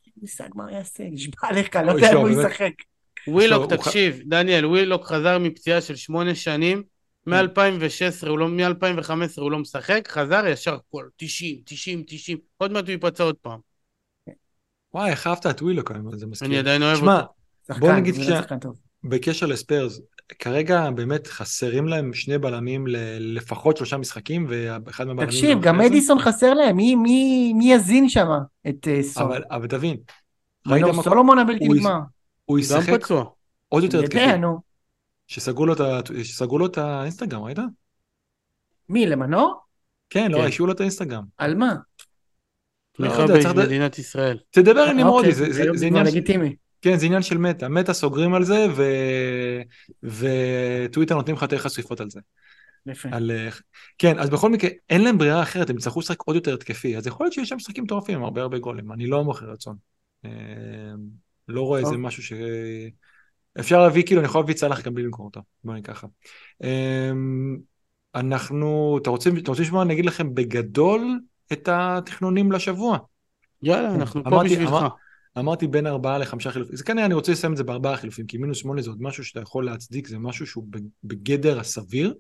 [0.07, 2.29] לי מושג מה הוא יעשה, נשבע לך, לא יודע אם הוא.
[2.31, 2.73] ישחק.
[3.29, 6.83] ווילוק, תקשיב, דניאל, ווילוק חזר מפציעה של שמונה שנים,
[7.27, 9.11] מ-2016, הוא לא, מ-2015
[9.41, 13.66] הוא לא משחק, חזר ישר כל 90, 90, 90, עוד מעט הוא ייפצע עוד פעם.
[14.97, 16.49] וואי, איך אהבת את ווילוק, זה מזכיר.
[16.49, 17.33] אני עדיין אוהב שמע, אותו.
[17.67, 18.77] שחקן, נגיד זה ש- שחקן טוב.
[19.05, 20.01] בקשר לספיירס,
[20.39, 22.85] כרגע באמת חסרים להם שני בלמים
[23.19, 25.27] לפחות שלושה משחקים, ואחד מהבלמים...
[25.31, 25.81] תקשיב, זה גם.
[25.81, 28.29] אדיסון חסר להם, מי- מי מי יזין שם
[28.69, 29.23] את אה, סון?
[29.23, 29.97] אבל, אבל תבין,
[30.67, 31.99] ראית מה- סולומון הבלתי נגמר.
[32.45, 33.09] הוא ישחק.
[33.69, 34.23] עוד יותר אני התקפי.
[34.23, 34.61] יודע, נו.
[35.27, 37.59] שסגרו לו את ה- שסגרו לו את האינסטגרם, ראית?
[38.89, 39.61] מי, למנור?
[40.11, 40.45] כן, לא, כן.
[40.45, 41.25] השאירו לו את האינסטגרם.
[41.39, 41.75] על מה?
[42.99, 44.39] לא תמיכה לדעת- במדינת ישראל.
[44.51, 46.55] תדבר עם נמרודי, אוקיי, זה- זה- עניין לגיטימי.
[46.83, 47.69] כן, זה עניין של מטא.
[47.69, 48.83] מטא סוגרים על זה, ו...
[50.03, 52.21] וטוויטר נותנים לך יותר חשיפות על זה.
[52.87, 53.09] יפה.
[53.13, 53.31] על...
[53.31, 53.49] אה,
[53.99, 57.07] כן, אז בכל מקרה, אין להם ברירה אחרת, הם יצטרכו לשחק עוד יותר התקפי, אז
[57.07, 59.77] יכול להיות שיש שם משחקים מטורפים עם הרבה הרבה גולים, אני לא מוכר רצון.
[60.25, 60.31] אה,
[61.49, 61.97] לא רואה איזה.
[61.97, 62.33] משהו ש...
[63.61, 66.07] אפשר להביא, כאילו, אני יכול להביא צלח גם בלי למכור אותו, בוא נגיד ככה.
[66.65, 67.11] אה,
[68.15, 71.21] אנחנו, אתה רוצים, אתה רוצים לשמוע, אני אגיד לכם בגדול
[71.53, 72.99] את התכנונים לשבוע.
[73.63, 74.71] יאללה, אנחנו פה בשבילך.
[74.71, 74.89] אמר-
[75.39, 76.77] אמרתי בין ארבעה לחמישה חילופים.
[76.77, 79.25] זה כנראה אני רוצה לסיים את זה בארבעה חילופים, כי מינוס שמונה זה עוד משהו
[79.25, 80.65] שאתה יכול להצדיק, זה משהו שהוא
[81.05, 82.15] בגדר הסביר.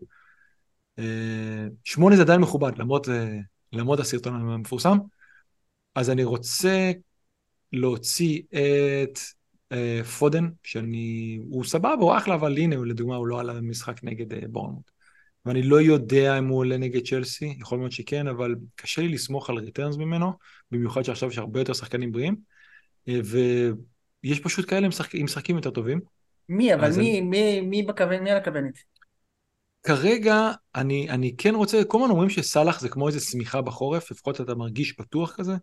[0.99, 3.39] אה, שמונה זה עדיין מכובד, למרות, אה,
[3.72, 4.99] למרות הסרטון המפורסם.
[5.95, 6.93] אז אני רוצה
[7.72, 9.18] להוציא את
[9.72, 14.53] אה, פודן, שאני, הוא סבבה, הוא אחלה, אבל הנה, לדוגמה, הוא לא עלה במשחק נגד
[14.53, 14.91] בורנמוט.
[15.47, 19.51] ואני לא יודע אם הוא עולה נגד צ'לסי, יכול להיות שכן, אבל קשה לי לסמוך
[19.51, 20.33] על returns ממנו,
[20.71, 22.37] במיוחד שעכשיו יש הרבה יותר שחקנים בריאים,
[23.09, 26.01] אה, ויש פשוט כאלה עם משחקים יותר טובים.
[26.49, 27.21] מי, אבל מי, אני...
[27.21, 28.79] מי, מי בכוון, מי על הכוונת?
[29.83, 34.41] כרגע אני, אני כן רוצה, כל הזמן אומרים שסאלח זה כמו איזה שמיכה בחורף, לפחות
[34.41, 35.55] אתה מרגיש בטוח כזה.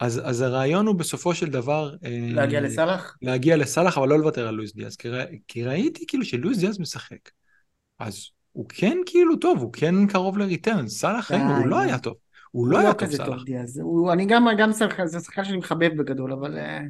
[0.00, 1.94] אז, אז הרעיון הוא בסופו של דבר...
[2.02, 3.16] להגיע אה, לסאלח?
[3.22, 5.08] להגיע לסאלח, אבל לא לוותר על לואיס דיאז, כי,
[5.48, 7.30] כי ראיתי כאילו שלואיס דיאז משחק.
[7.98, 12.14] אז הוא כן כאילו טוב, הוא כן קרוב לריטרן, סאלח ראינו, הוא לא היה טוב.
[12.50, 13.42] הוא לא, לא היה טוב סאלח.
[14.12, 16.58] אני גם, גם סאלח, זה שחקן שאני מחבב בגדול, אבל...
[16.58, 16.80] אה,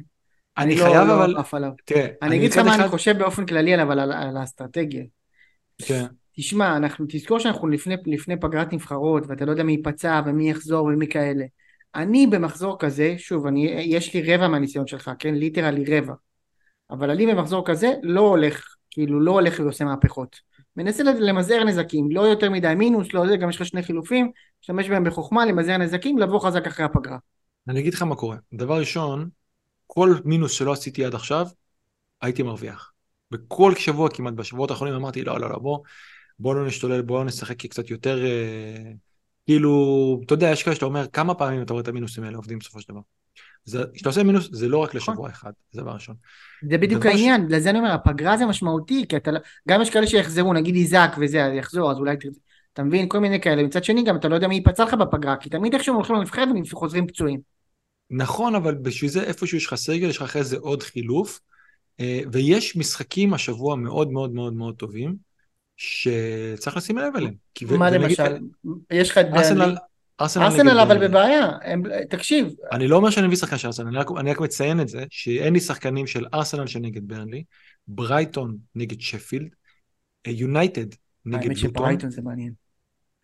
[0.57, 1.35] אני לא- חייב לא, אבל...
[1.85, 5.03] תראה, אני אגיד לך מה אני חושב באופן כללי עליו, על, על האסטרטגיה.
[5.77, 6.05] כן.
[6.35, 10.85] תשמע, אנחנו, תזכור שאנחנו לפני, לפני פגרת נבחרות, ואתה לא יודע מי ייפצע ומי יחזור
[10.85, 11.45] ומי כאלה.
[11.95, 15.35] אני במחזור כזה, שוב, אני, יש לי רבע מהניסיון שלך, כן?
[15.35, 16.13] ליטרלי רבע.
[16.91, 20.39] אבל אני במחזור כזה לא הולך, כאילו לא הולך ועושה מהפכות.
[20.77, 24.89] מנסה למזער נזקים, לא יותר מדי מינוס, לא זה, גם יש לך שני חילופים, משתמש
[24.89, 27.17] בהם בחוכמה, למזער נזקים, לבוא חזק אחרי הפגרה.
[27.67, 28.37] אני אגיד לך מה קורה.
[28.53, 29.29] דבר ראשון,
[29.87, 31.47] כל מינוס שלא עשיתי עד עכשיו,
[32.21, 32.91] הייתי מרוויח.
[33.31, 35.79] בכל שבוע כמעט בשבועות האחרונים אמרתי, לא, לא, לא, בוא,
[36.39, 38.25] בוא לא נשתולל, בוא נשחק קצת יותר...
[38.25, 38.91] אה,
[39.45, 42.59] כאילו, אתה יודע, יש כאלה שאתה אומר, כמה פעמים אתה רואה את המינוסים האלה עובדים
[42.59, 43.01] בסופו של דבר.
[43.93, 45.13] כשאתה עושה מינוס, זה לא רק נכון.
[45.13, 46.15] לשבוע אחד, זה דבר ראשון.
[46.69, 50.07] זה בדיוק העניין, לזה אני אומר, הפגרה זה משמעותי, כי אתה, לא- גם יש כאלה
[50.07, 52.39] שיחזרו, נגיד איזק וזה, יחזור, אז אולי תרצה,
[52.73, 53.63] אתה מבין, כל מיני כאלה.
[53.63, 56.47] מצד שני, גם אתה לא יודע מי ייפצע לך בפגרה, כי תמיד איכשהו הולכים לנבחרת
[56.71, 57.39] וחוזרים פצועים.
[58.09, 61.39] נכון, אבל בשביל זה איפשהו יש לך סגל, יש לך אחרי זה עוד חילוף,
[61.99, 65.33] אה, ויש משחקים השבוע מאוד מאוד מאוד מאוד טובים.
[65.77, 67.33] שצריך לשים לב אליהם.
[67.77, 68.37] מה למשל?
[68.91, 69.25] יש לך את
[70.23, 71.49] ארסנל, ארסנל אבל בבעיה,
[72.09, 72.53] תקשיב.
[72.71, 75.59] אני לא אומר שאני מביא שחקן של ארסנל, אני רק מציין את זה, שאין לי
[75.59, 77.43] שחקנים של ארסנל שנגד ברנלי,
[77.87, 79.49] ברייטון נגד שפילד,
[80.27, 80.85] יונייטד
[81.25, 81.55] נגד לוטון.
[81.55, 82.51] שברייטון זה מעניין.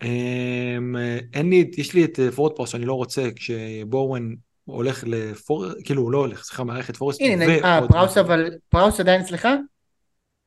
[0.04, 0.96] אמ,
[1.34, 4.34] אין לי, יש לי את פורטפורס שאני לא רוצה, כשבורן
[4.66, 5.66] הולך לפור...
[5.84, 7.22] כאילו הוא לא הולך, סליחה, מערכת פורסט.
[7.22, 9.48] הנה, אה, פראוס אבל, פראוס עדיין אצלך?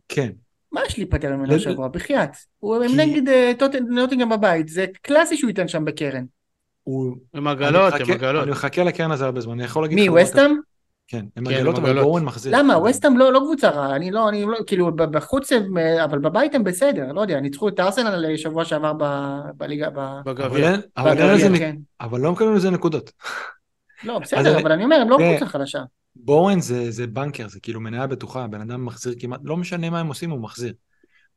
[0.09, 0.30] כן.
[0.72, 1.88] מה יש להיפטר ממנו השבוע?
[1.88, 2.30] בחייאת.
[2.59, 3.53] הוא נגד אה,
[3.88, 6.24] נוטינגרם בבית, זה קלאסי שהוא ייתן שם בקרן.
[6.82, 7.16] הוא...
[7.34, 8.42] הם עגלות, הם עגלות.
[8.42, 10.08] אני מחכה לקרן הזה הרבה זמן, אני יכול להגיד לך...
[10.14, 10.56] מי, וסטאם?
[11.08, 12.58] כן, הם כן, עגלות, אבל בורן מחזיר.
[12.58, 12.78] למה?
[12.78, 16.64] וסטאם לא, לא קבוצה רעה, אני לא, אני לא, כאילו, בחוץ הם, אבל בבית הם
[16.64, 18.92] בסדר, לא יודע, ניצחו את ארסנל שבוע שעבר
[19.56, 19.88] בליגה,
[20.24, 20.76] בגביע.
[21.58, 21.76] כן.
[22.00, 23.12] אבל לא מקבלים לזה נקודות.
[24.04, 25.82] לא, בסדר, אבל אני אומר, הם לא קבוצה חלשה.
[26.16, 30.00] בואן זה, זה banker, זה כאילו מניה בטוחה, בן אדם מחזיר כמעט, לא משנה מה
[30.00, 30.72] הם עושים, הוא מחזיר.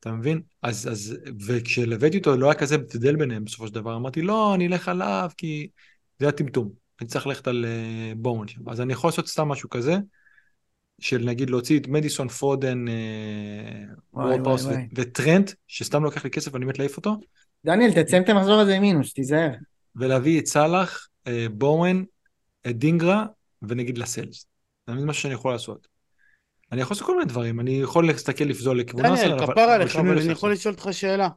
[0.06, 0.41] אתה מבין?
[0.62, 4.68] אז, אז, וכשהשוויתי אותו, לא היה כזה הבדל ביניהם בסופו של דבר, אמרתי, לא, אני
[4.68, 5.68] אלך עליו, כי
[6.20, 6.70] זה הטמטום.
[7.01, 8.70] אני צריך ללכת על uh, בואן שם.
[8.70, 9.95] אז אני יכול לעשות סתם משהו כזה,
[10.99, 12.86] של נגיד להוציא את מדיסון, פודן,
[14.13, 14.65] וורד-פראוס
[14.95, 17.18] וטרנט, שסתם לוקח לי כסף ואני מת להעיף אותו.
[17.66, 19.51] דניאל, תצא את המחזור הזה עם מינוס, תיזהר.
[19.95, 22.03] ולהביא את סאלח, אה, בואן,
[22.68, 23.26] את אדינגרה,
[23.62, 24.45] ונגיד לאסלס.
[24.89, 25.94] זה משהו שאני יכול לעשות.
[26.76, 29.38] אני יכול לעשות כל מיני דברים, אני יכול להסתכל לפזול לכיוון אסל, אבל...
[29.38, 31.30] דניאל, כפר עליך, אבל אני יכול לשאול אותך שאלה.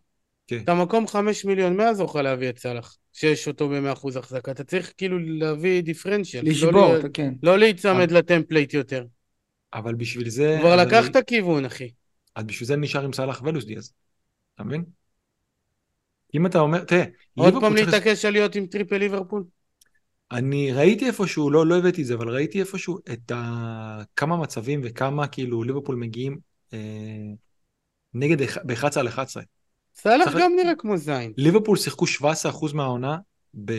[0.47, 0.61] כן.
[0.64, 2.97] אתה מקום חמש מיליון, מה יעזור לך להביא את סאלח?
[3.12, 4.51] שיש אותו ב-100% החזקה.
[4.51, 6.45] אתה צריך כאילו להביא דיפרנציאל.
[6.49, 7.34] לשבור לא אותו, כן.
[7.43, 9.05] לא להיצמד ל template יותר.
[9.74, 10.57] אבל בשביל זה...
[10.61, 11.91] כבר לקחת כיוון, אחי.
[12.34, 13.93] אז בשביל זה נשאר עם סאלח ולואיס דיאז.
[14.55, 14.84] אתה מבין?
[16.34, 17.05] אם אתה אומר, תראה...
[17.39, 19.45] עוד פעם להתעקש על להיות עם triple ליברפול?
[20.33, 24.03] אני ראיתי איפשהו, לא, לא הבאתי את זה, אבל ראיתי איפשהו את ה...
[24.16, 26.39] כמה מצבים וכמה כאילו ליברפול מגיעים
[26.72, 26.79] אה,
[28.14, 29.43] נגד ב-11 על 11.
[29.95, 31.33] סאלח גם נראה כמו זין.
[31.37, 33.18] ליברפול שיחקו 17% מהעונה
[33.64, 33.72] ב...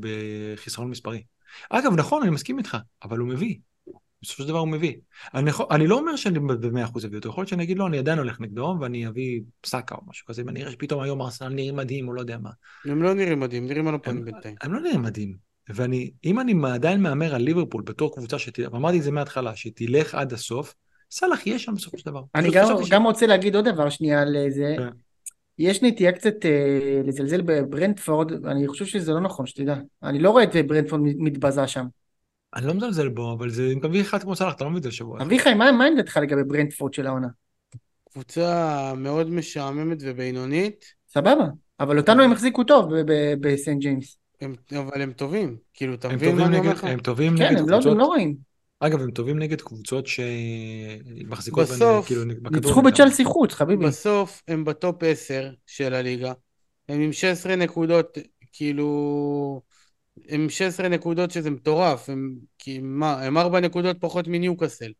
[0.00, 1.22] בחיסרון מספרי.
[1.70, 3.56] אגב, נכון, אני מסכים איתך, אבל הוא מביא.
[4.22, 4.94] בסופו של דבר הוא מביא.
[5.34, 7.98] אני, יכול, אני לא אומר שאני ב-100% אביא אותו, יכול להיות שאני אגיד לו, אני
[7.98, 11.76] עדיין הולך נגדו, ואני אביא פסקה או משהו כזה, ואני אראה שפתאום היום ארסנל נראים
[11.76, 12.50] מדהים, או לא יודע מה.
[12.84, 14.54] הם לא נראים מדהים, נראים על הפנים בינתיים.
[14.60, 15.51] הם לא נראים מדהים.
[15.68, 20.14] ואני, אם אני עדיין מהמר על ליברפול בתור קבוצה שתלך, ואמרתי את זה מההתחלה, שתלך
[20.14, 20.74] עד הסוף,
[21.10, 22.22] סאלח יהיה שם בסופו של דבר.
[22.34, 24.74] אני גם, גם רוצה להגיד עוד דבר שנייה על זה.
[24.78, 24.88] כן.
[25.58, 29.76] יש נטייה קצת אה, לזלזל בברנדפורד, אני חושב שזה לא נכון, שתדע.
[30.02, 31.86] אני לא רואה את ברנדפורד מתבזה שם.
[32.54, 34.82] אני לא מזלזל בו, אבל זה, אם תביא אחד כמו סאלח, אתה לא מביא את
[34.82, 35.22] זה לשבוע.
[35.22, 37.28] אביחי, מה, מה עמדתך לגבי ברנטפורד של העונה?
[38.12, 40.84] קבוצה מאוד משעממת ובינונית.
[41.08, 41.46] סבבה,
[41.80, 42.92] אבל אותנו הם החזיקו טוב
[43.40, 44.21] בסנט ג'יימס.
[44.42, 46.84] הם, אבל הם טובים, כאילו, אתה מבין מה אני אומר לך?
[46.84, 47.82] הם טובים כן, נגד קבוצות...
[47.82, 48.36] כן, הם לא רואים.
[48.80, 52.82] אגב, הם טובים נגד קבוצות שמחזיקות בסוף, כאילו, בכדור ניצחו.
[52.82, 53.86] בצ'לסי חוץ, חביבי.
[53.86, 56.32] בסוף הם ב top 10 של הליגה.
[56.88, 58.18] הם עם 16 נקודות,
[58.52, 59.62] כאילו...
[60.28, 62.10] הם עם 16 נקודות שזה מטורף.
[62.10, 64.92] הם, כי מה, הם 4 נקודות פחות מניוקאסל.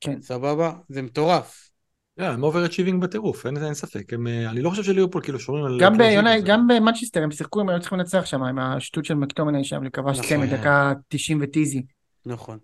[0.00, 0.22] כן.
[0.22, 0.72] סבבה?
[0.88, 1.71] זה מטורף.
[2.20, 4.12] Yeah, הם overachieving בטירוף, אין, אין ספק.
[4.12, 5.78] הם, אה, אני לא חושב שליברפול כאילו שומרים על...
[5.80, 9.04] גם clean ביוני, sheet, גם במנצ'סטר הם שיחקו, הם היו צריכים לנצח שם, עם השטות
[9.04, 10.26] של מקטומני שם, לכבש נכון.
[10.26, 11.82] סתם מדקה 90 וטיזי.
[12.26, 12.58] נכון.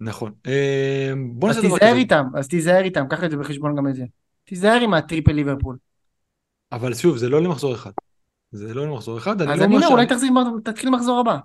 [0.00, 0.32] נכון.
[0.46, 1.98] אה, בוא אז נעשה דבר תיזהר כזה.
[1.98, 4.04] איתם, אז תיזהר איתם, קח את זה בחשבון גם את זה.
[4.44, 5.76] תיזהר עם הטריפל ליברפול.
[6.72, 7.90] אבל שוב, זה לא למחזור אחד.
[8.52, 9.42] זה לא למחזור אחד.
[9.42, 10.30] אז לא אני אומר, ש- אולי תחזיר,
[10.64, 11.38] תתחיל מחזור הבא.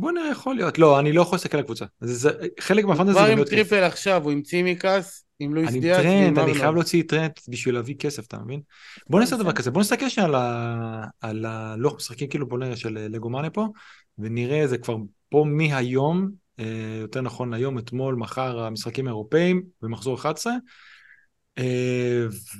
[0.00, 0.78] בוא נראה, יכול להיות.
[0.78, 1.84] לא, אני לא יכול להסתכל על הקבוצה.
[2.00, 3.48] זה, זה, חלק מהפנטזי כבר עם כיף.
[3.48, 6.74] טריפל עכשיו, הוא עם צימקס, עם לואיס אני עם דיאס, טרנד, אני חייב.
[6.74, 8.60] להוציא טרנד בשביל להביא כסף, אתה מבין?
[9.10, 9.42] בוא נעשה בסדר.
[9.42, 10.30] דבר כזה, בוא נסתכל שנייה
[11.20, 13.68] על הלוח משחקים כאילו בוא נראה של לגומאנה פה,
[14.18, 14.96] ונראה זה כבר
[15.28, 16.30] פה מהיום,
[16.60, 16.64] אה,
[17.00, 20.52] יותר נכון היום, אתמול, מחר המשחקים האירופאים במחזור 11,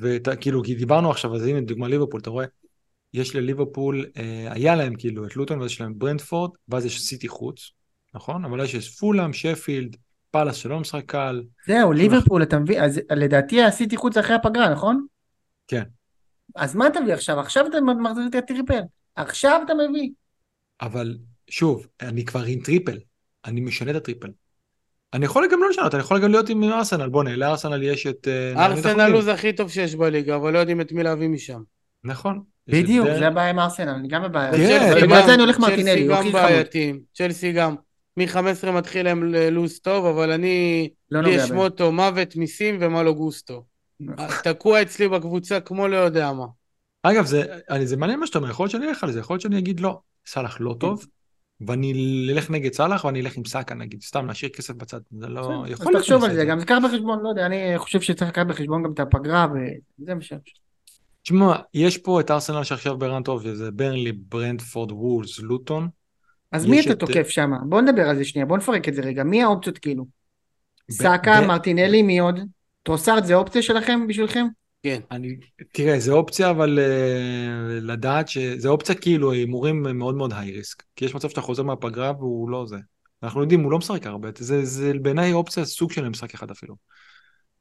[0.01, 2.47] וכאילו כי דיברנו עכשיו, אז הנה דוגמה ליברפול, אתה רואה?
[3.15, 7.29] יש לליברפול, אה, היה להם כאילו את לוטון, ואז יש להם ברנטפורד, ואז יש סיטי
[7.29, 7.71] חוץ,
[8.15, 8.45] נכון?
[8.45, 9.97] אבל יש פולאם, שפילד,
[10.31, 12.85] פאלאס שלא משחק קל, זהו, ליברפול, אתה מבין?
[12.85, 15.07] אז לדעתי סיטי חוץ אחרי הפגרה, נכון?
[15.69, 15.83] כן.
[16.57, 17.41] אז מה אתה מביא עכשיו?
[17.41, 18.81] עכשיו אתה מחזיר את ה triple.
[19.17, 20.11] עכשיו אתה מביא.
[20.81, 21.17] אבל
[21.51, 22.99] שוב, אני כבר עם טריפל,
[23.45, 24.31] אני משנה את הטריפל.
[25.15, 28.29] אני יכול גם לא לשנות, אני יכול גם להיות עם ארסנל, בוא'נה, לארסנל יש את...
[28.29, 29.13] אה, ארסנל.
[29.13, 31.63] הוא זה הכי טוב שיש בליגה, אבל לא יודעים את מי להביא משם.
[32.05, 32.43] נכון.
[32.71, 34.53] בדיוק, זה הבעיה עם ארסנל, אני גם בבעיה.
[34.53, 36.67] כן, בגלל גם- זה אני הולך מרטינלי, הוא גם הכי חמוד.
[37.15, 37.75] צ'לסי גם.
[38.17, 40.89] מ-15 מתחיל להם ללוז טוב, אבל אני...
[41.11, 41.59] לא נוגע יש בהם.
[41.59, 43.65] מוטו מוות מיסים ומה לא גוסטו.
[44.43, 46.47] תקוע אצלי בקבוצה כמו לא יודע מה.
[47.03, 49.35] אגב, זה, אני, זה מעניין מה שאתה אומר, יכול להיות שאני אלך על זה, יכול
[49.35, 51.07] להיות שאני אגיד לא, סאלח לא טוב,
[51.67, 51.93] ואני
[52.33, 55.65] אלך נגד סאלח ואני אלך עם סאקה נגיד, סתם להשאיר כסף בצד, זה לא...
[55.69, 58.47] יכול להיות תחשוב שאני על זה, גם תיקח בחשבון, לא יודע, אני חושב שצריך לקחת
[58.47, 59.47] בחשבון גם את הפגרה,
[59.99, 60.33] וזה מה ש...
[61.23, 65.89] תשמע, יש פה את ארסנל שעכשיו ברן טוב, שזה ברנלי, ברנדפורד, וולס, לוטון.
[66.53, 67.51] אז מי אתה את- תוקף שם?
[67.69, 70.05] בוא נדבר על זה שנייה, בוא נפרק את זה רגע, מי האופציות כאילו?
[70.89, 72.41] ב- סאקה, ב- מרטינלי, מי עוד?
[72.83, 74.47] טרוסארד זה אופציה שלכם בשבילכם?
[74.83, 75.01] כן.
[75.11, 75.37] אני,
[75.73, 80.83] תראה, זה אופציה, אבל uh, לדעת שזה אופציה כאילו הימורים מאוד מאוד היי ריסק.
[80.97, 82.77] כי יש מצב שאתה חוזר מהפגרה והוא לא זה.
[83.23, 84.29] אנחנו יודעים, הוא לא משחק הרבה.
[84.39, 86.75] זה, זה בעיניי אופציה סוג של משחק אחד אפילו.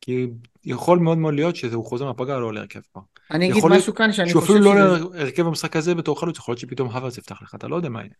[0.01, 0.27] כי
[0.65, 3.01] יכול מאוד מאוד להיות שהוא חוזר מהפגרה לא עולה הרכב כבר.
[3.31, 5.03] אני אגיד משהו כאן שאני שהוא חושב אפילו לא שזה...
[5.03, 7.89] עולה הרכב במשחק הזה בתור חלוץ, יכול להיות שפתאום הוורץ יפתח לך, אתה לא יודע
[7.89, 8.11] מה יהיה.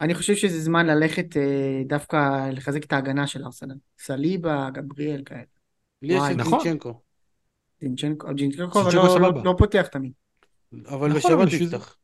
[0.00, 3.74] אני חושב שזה זמן ללכת אה, דווקא לחזק את ההגנה של ארסנל.
[3.98, 5.42] סליבה, גבריאל כאלה.
[6.02, 6.58] לי יש את נכון.
[6.62, 7.00] דינצ'נקו,
[7.80, 9.42] דינצ'נקו, דינצ'נקו אבל לא- לא-.
[9.44, 10.12] לא פותח תמיד.
[10.86, 11.96] אבל נכון, בשבת יפתח.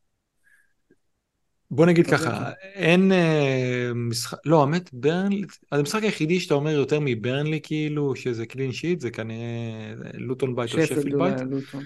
[1.71, 2.51] בוא נגיד ככה.
[2.75, 5.43] אין אה, משחק, לא, האמת, ברנלי,
[5.73, 10.87] המשחק היחידי שאתה אומר יותר מברנלי כאילו, שזה קלין שיט, זה כנראה לוטון בית או
[10.87, 11.35] שפילד בית.
[11.71, 11.79] כן.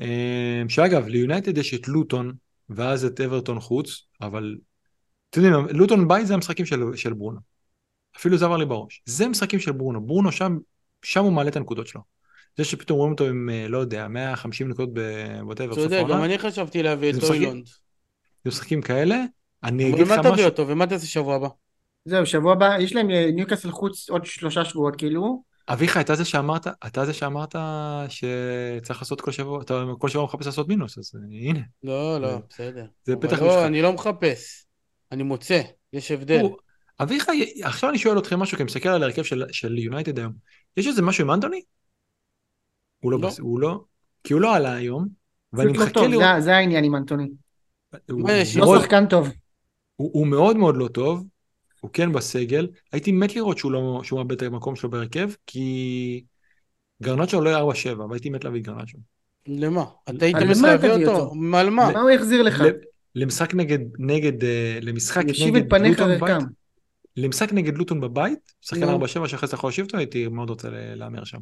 [0.00, 2.32] אה, שאגב, ליונייטד יש את לוטון,
[2.68, 4.56] ואז את אברטון חוץ, אבל,
[5.30, 7.38] אתם יודעים, לוטון בית זה המשחקים של, של ברונו.
[8.16, 9.02] אפילו זה עבר לי בראש.
[9.06, 10.58] זה משחקים של ברונו, ברונו שם,
[11.02, 12.00] שם הוא מעלה את הנקודות שלו.
[12.56, 16.38] זה שפתאום רואים אותו עם, אה, לא יודע, 150 נקודות בווטאבר, אתה יודע, גם אני
[16.38, 17.68] חשבתי להביא את אוילונד.
[18.46, 19.16] משחקים כאלה,
[19.64, 21.48] אני אבל אגיד לך מה תביא משהו, אותו ומה תעשה שבוע הבא?
[22.04, 25.42] זהו, שבוע הבא, יש להם אה, ניוקאסל חוץ עוד שלושה שבועות כאילו.
[25.68, 27.54] אביחי, אתה זה שאמרת, אתה זה שאמרת
[28.08, 31.60] שצריך לעשות כל שבוע, אתה כל שבוע מחפש לעשות מינוס, אז הנה.
[31.82, 32.86] לא, לא, בסדר.
[33.04, 33.62] זה אבל פתח לא, משחק.
[33.66, 34.66] אני לא מחפש.
[35.12, 35.60] אני מוצא.
[35.92, 36.42] יש הבדל.
[37.00, 40.32] אביחי, עכשיו אני שואל אתכם משהו, כי אני מסתכל על ההרכב של- של יונייטד היום.
[40.76, 41.62] יש איזה משהו עם אנטוני?
[43.00, 43.30] הוא לא, לא.
[43.40, 43.80] הוא לא,
[44.24, 45.08] כי הוא לא עלה היום,
[45.52, 47.28] ואני לא מחכה לראות, זה- זה העניין עם אנטוני.
[48.10, 48.30] הוא-?
[48.60, 49.28] הוא לא שחקן טוב.
[49.96, 51.24] הוא הוא מאוד מאוד לא טוב,
[51.80, 56.24] הוא כן בסגל, הייתי מת לראות שהוא לא, שהוא מאבד את המקום שלו בהרכב, כי
[57.02, 57.64] גרנצ'ו עולה 4-7,
[58.10, 58.98] והייתי מת להביא את גרנצ'ו.
[59.46, 59.84] למה?
[60.10, 61.32] אתה היית מנסה מה להביא אותו?
[61.54, 61.90] על מה?
[61.90, 62.62] מה הוא יחזיר לך?
[63.14, 66.44] למשחק נגד, נגד, אה, למשחק נגד לוטון בבית.
[67.16, 69.06] למשחק נגד לוטון בבית, שחקן נו.
[69.06, 71.38] 4-7 שאחרי זה יכול להושיב אותו, הייתי מאוד רוצה להמר שם.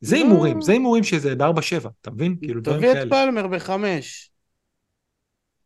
[0.00, 0.22] זה לא.
[0.22, 2.36] הימורים, זה הימורים שזה ב-4-7, אתה מבין?
[2.42, 3.10] כאילו דברים תביא את כאלה.
[3.10, 4.31] פלמר בחמש.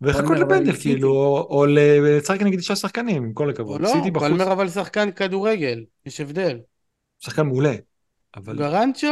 [0.01, 0.37] ולחכות
[0.77, 0.79] סיטי.
[0.83, 1.79] כאילו, או- או ל-
[2.19, 3.81] לשחק נגד שישה שחקנים, עם כל או הכבוד.
[3.81, 5.85] לא, פלמר אבל שחקן כדורגל.
[6.07, 6.59] יש הבדל.
[7.21, 7.75] שחקן מעולה.
[8.37, 9.07] אבל גרנצ'ו?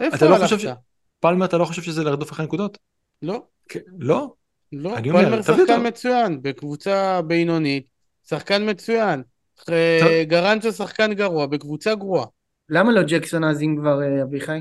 [0.00, 0.44] איפה אתה לא הלכת?
[0.44, 0.72] חושב, ש-
[1.20, 2.78] פלמר, אתה לא חושב שזה לרדוף אחרי נקודות?
[3.22, 3.42] לא.
[3.68, 4.34] כן, לא?
[4.72, 5.86] לא, פלמר שחקן.
[5.86, 7.86] מצוין, בקבוצה בינונית,
[8.28, 9.22] שחקן מצוין.
[9.68, 12.26] אה, גרנצ'ו שחקן גרוע, בקבוצה גרועה.
[12.68, 14.58] למה לא ג'קסון אז אם כבר אה, אביחי?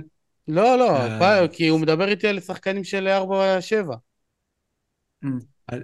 [0.48, 1.48] לא, לא, אה.
[1.48, 3.96] כי הוא מדבר איתי על שחקנים של 4-7.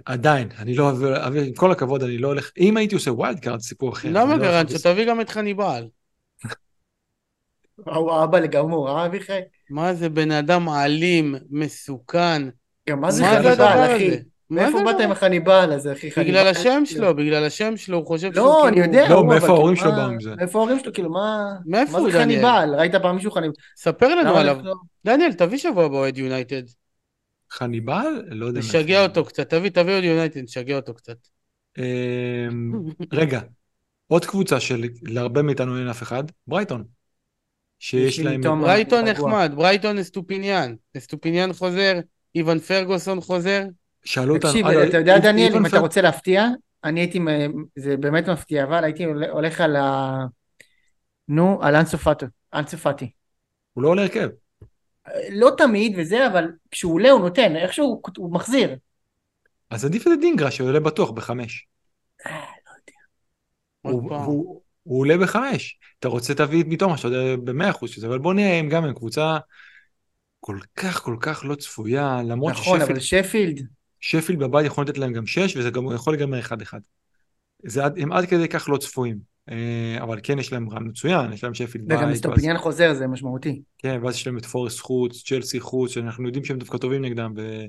[0.04, 3.60] עדיין, אני לא אוהב, עם כל הכבוד, אני לא הולך, אם הייתי עושה wild card,
[3.60, 4.08] סיפור אחר.
[4.12, 4.78] למה לא גרנצ'ו?
[4.82, 5.88] תביא גם את חניבעל.
[7.76, 9.40] הוא אבא לגמור, אה אביחי?
[9.70, 12.42] מה זה בן אדם אלים, מסוכן?
[12.88, 14.10] גם מה זה חניבעל, אחי?
[14.50, 16.10] מאיפה באת עם החניבעל הזה, אחי?
[16.16, 18.48] בגלל השם שלו, בגלל השם שלו, הוא חושב שהוא כאילו...
[18.48, 19.08] לא, אני יודע.
[19.08, 20.34] לא, מאיפה ההורים שלו באו עם זה?
[20.34, 21.52] מאיפה ההורים שלו, כאילו, מה...
[21.66, 22.18] מאיפה הוא, דניאל?
[22.18, 22.74] מה זה חניבעל?
[22.74, 23.54] ראית פעם מישהו חניבעל?
[23.76, 24.58] ספר לנו עליו.
[25.04, 26.62] דניאל, תביא שבוע הבא אוהד יונייטד.
[27.50, 28.22] חניבעל?
[28.28, 28.58] לא יודע.
[28.58, 31.16] נשגע אותו קצת, תביא, תביא עוד יונייטד, נשגע אותו קצת.
[31.78, 32.72] אמ,
[33.12, 33.40] רגע,
[34.06, 36.84] עוד קבוצה שלהרבה מאיתנו אין אף אחד, ברייטון.
[37.78, 38.40] שיש להם...
[38.40, 40.74] ברייטון נחמד, ברייטון אסטופיניאן.
[40.96, 42.00] אסטופיניאן חוזר,
[42.34, 43.62] איוון פרגוסון חוזר.
[44.04, 44.50] שאלו אותנו...
[44.50, 46.46] תקשיב, אתה יודע דניאל, אם אתה רוצה להפתיע,
[46.84, 47.20] אני הייתי,
[47.76, 50.18] זה באמת מפתיע, אבל הייתי הולך על ה...
[51.28, 51.76] נו, על
[52.54, 53.10] אנסו פאטי.
[53.72, 54.28] הוא לא עולה הרכב.
[55.30, 58.76] לא תמיד וזה, אבל כשהוא עולה הוא נותן, איכשהו הוא מחזיר.
[59.70, 61.66] אז עדיף את דינגרה שעולה בטוח בחמש.
[62.26, 62.32] אה,
[62.66, 64.16] לא יודע.
[64.82, 65.78] הוא עולה בחמש.
[65.98, 68.84] אתה רוצה תביא את מתומה שאתה יודע במאה אחוז שזה, אבל בוא נראה אם גם
[68.84, 69.38] הם קבוצה
[70.40, 72.76] כל כך כל כך לא צפויה, למרות ששפילד...
[72.76, 73.66] נכון, אבל שפילד...
[74.00, 76.80] שפילד בבית יכול לתת להם גם שש, וזה גם יכול להיגמר אחד אחד.
[77.96, 79.18] הם עד כדי כך לא צפויים.
[79.50, 81.98] אה, אבל כן יש להם run מצוין, יש להם שפילד בית.
[81.98, 82.62] וגם אסטופיניאן ואז...
[82.62, 83.62] חוזר, זה משמעותי.
[83.78, 87.32] כן, ואז יש להם את פורסט חוץ, צ'לסי חוץ, שאנחנו יודעים שהם דווקא טובים נגדם,
[87.36, 87.64] ו...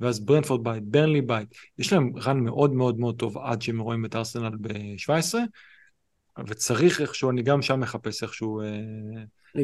[0.00, 1.48] ואז ברנפורד בית, ברנלי בית.
[1.78, 5.34] יש להם רן מאוד מאוד מאוד טוב עד שהם רואים את ארסנל ב-17,
[6.46, 8.60] וצריך איכשהו, אני גם שם מחפש איכשהו...
[8.60, 8.66] אה,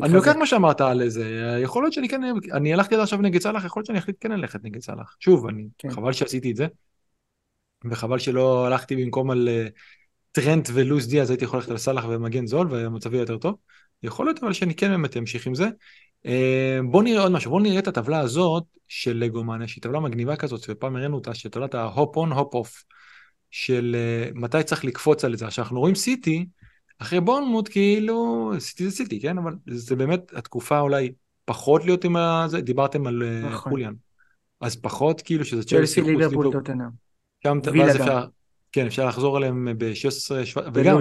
[0.02, 2.20] אני לוקח מה שאמרת על איזה, יכול להיות שאני כן,
[2.52, 5.16] אני הלכתי עד עכשיו נגד סאלח, יכול להיות שאני אחליט כן ללכת נגד סאלח.
[5.20, 5.90] שוב, אני, כן.
[5.90, 6.66] חבל שעשיתי את זה,
[7.90, 9.66] וחבל שלא הלכתי במקום על אה,
[10.32, 13.54] טרנט ולוז דיאז, הייתי יכול ללכת על סאלח ומגן זול, והמצבי יותר טוב.
[14.02, 15.68] יכול להיות אבל שאני כן באמת אמשיך עם זה.
[16.26, 20.36] אה, בוא נראה עוד משהו, בוא נראה את הטבלה הזאת של לגומניה, שהיא טבלה מגניבה
[20.36, 22.84] כזאת, שפעם הראינו אותה, שטבלת ה hop on hop off,
[23.50, 23.96] של
[24.34, 25.46] מתי צריך לקפוץ על זה.
[25.46, 26.46] עכשיו אנחנו רואים סיטי,
[26.98, 29.38] אחרי בורנמוט כאילו, סיטי זה סיטי, כן?
[29.38, 31.12] אבל זה באמת התקופה אולי
[31.44, 33.72] פחות להיות עם הזה, דיברתם על אה, נכון.
[33.72, 33.94] חוליאן.
[34.60, 36.88] אז פחות כאילו שזה צ'לסי חוץ ליברפול טוטנאם.
[37.42, 38.24] שם ואז אפשר,
[38.72, 40.98] כן, אפשר לחזור אליהם ב-16, וגם,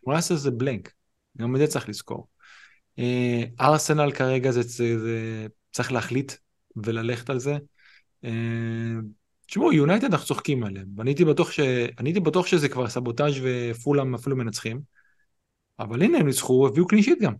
[0.00, 0.92] 18 זה blank,
[1.38, 2.28] גם את זה צריך לזכור.
[2.98, 6.32] אה, ארסנל כרגע זה, זה, זה צריך להחליט
[6.76, 7.56] וללכת על זה.
[8.24, 8.30] אה,
[9.46, 11.60] תשמעו, יונייטד אנחנו צוחקים עליהם, ואני הייתי בטוח, ש...
[11.98, 14.80] הייתי בטוח שזה כבר סבוטאז' ופולאם אפילו מנצחים.
[15.78, 17.34] אבל הנה הם ניצחו, הביאו clean sheet גם.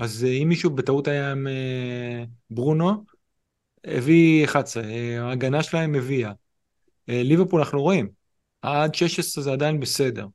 [0.00, 3.04] אז אה, אם מישהו בטעות היה עם אה, ברונו,
[3.84, 6.32] הביא 11, אה, ההגנה שלהם הביאה.
[7.08, 8.08] ליברפול אנחנו רואים,
[8.64, 10.26] עד 16 זה עדיין בסדר.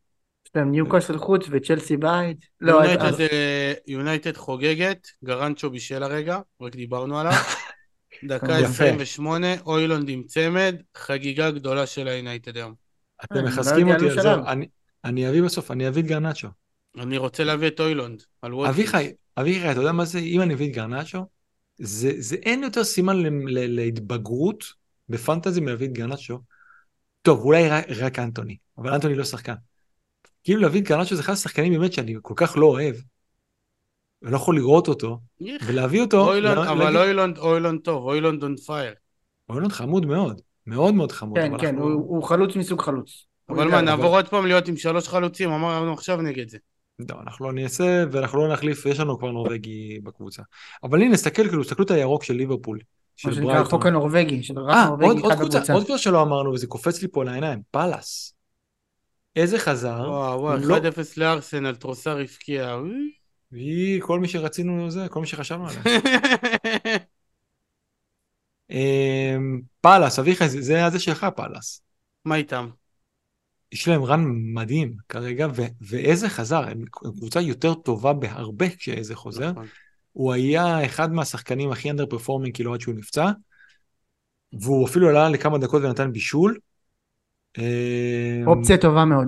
[0.45, 2.37] יש להם ניוקאסל חוץ וצ'לסי בית.
[2.61, 2.81] לא,
[3.87, 7.33] יונייטד חוגגת, גרנצ'ו בישל הרגע, רק דיברנו עליו.
[8.27, 12.73] דקה 28, אוילונד עם צמד, חגיגה גדולה של היונייטד היום.
[13.23, 14.33] אתם מחזקים אותי על זה,
[15.05, 16.47] אני אביא בסוף, אני אביא את גרנצ'ו.
[16.97, 18.23] אני רוצה להביא את אוילונד.
[18.43, 21.25] אביחי, אביחי, אתה יודע מה זה, אם אני אביא את גרנצ'ו,
[21.77, 24.63] זה, זה אין יותר סימן ל, ל, להתבגרות
[25.09, 26.39] ב fantasy מלהביא את גרנצ'ו.
[27.21, 29.53] טוב, אולי רק, רק אנטוני, אבל אנטוני לא שחקן.
[30.43, 32.95] כאילו להביא את גרנצ'ו זה אחד השחקנים באמת שאני כל כך לא אוהב,
[34.21, 35.19] ולא יכול לראות אותו,
[35.67, 36.27] ולהביא אותו...
[36.27, 36.99] אוילונד, לה, אבל להגיד...
[36.99, 38.93] אוילונד, אוילונד טוב, אוילונד on fire.
[39.49, 41.39] אוילונד חמוד מאוד, מאוד מאוד חמוד.
[41.39, 41.83] כן, כן, אנחנו...
[41.83, 43.25] הוא, הוא חלוץ מסוג חלוץ.
[43.49, 46.57] אבל מה, נעבור עוד פעם להיות עם שלוש חלוצים, אמרנו עכשיו נגד זה.
[46.99, 50.41] לא, אנחנו לא נעשה ואנחנו לא נחליף, יש לנו כבר נורבגי בקבוצה.
[50.83, 52.79] אבל הנה, נסתכל, כאילו, תסתכלו את הירוק של ליברפול.
[53.25, 55.73] מה שנקרא החוק הנורבגי, של רק אה, נורבגי אחד בקבוצה.
[55.73, 58.33] עוד קבוצה שלא אמרנו, וזה קופץ לי פה לעיניים, פאלאס.
[59.35, 60.03] אזה חזר.
[60.07, 60.77] וואו, וואו, 1-0 לא...
[61.17, 62.77] לארסנל, טרוסר הפקיע.
[63.51, 65.81] היא, כל מי שרצינו זה, כל מי שחשבנו עליו.
[68.69, 71.81] אמ, פאלאס, אביחי, זה הזה שלך, פאלאס.
[72.25, 72.69] מה איתם?
[73.71, 79.51] יש להם רן מדהים כרגע, ו- ואיזה חזר, הם קבוצה יותר טובה בהרבה כשאיזה חוזר.
[80.11, 83.31] הוא היה אחד מהשחקנים הכי אנדר פרפורמינג כאילו עד שהוא נפצע,
[84.53, 86.57] והוא אפילו עלה לכמה דקות ונתן בישול.
[87.57, 89.27] אה, אופציה טובה מאוד.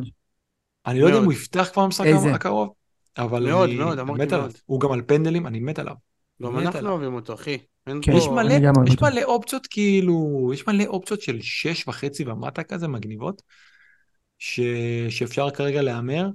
[0.85, 2.73] אני לא יודע אם הוא יפתח כבר במשחק הקרוב,
[3.17, 4.51] אבל מאוד, אני מאוד, מת עליו.
[4.65, 5.95] הוא גם על פנדלים, אני מת עליו.
[6.41, 7.57] גם אנחנו אוהבים אותו, אחי.
[7.85, 8.53] כן, יש מלא,
[8.87, 13.41] יש מלא אופציות כאילו, יש מלא אופציות של שש וחצי ומטה כזה מגניבות.
[14.39, 14.59] ש...
[15.09, 16.29] שאפשר כרגע להמר.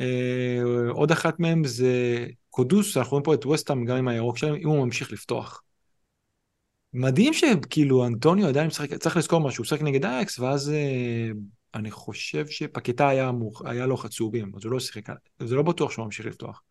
[0.00, 4.54] אה, עוד אחת מהן זה קודוס, אנחנו רואים פה את וסטאם גם עם הירוק שלהם,
[4.54, 5.62] אם הוא ממשיך לפתוח.
[6.92, 11.30] מדהים שכאילו אנטוניו עדיין משחק, צריך לזכור משהו, הוא משחק נגד אייקס, ואז אה,
[11.74, 13.62] אני חושב שפקטה היה, מוכ...
[13.64, 15.02] היה לו חצובים, אז הוא לא שיחק,
[15.42, 16.62] זה לא בטוח שהוא ממשיך לפתוח.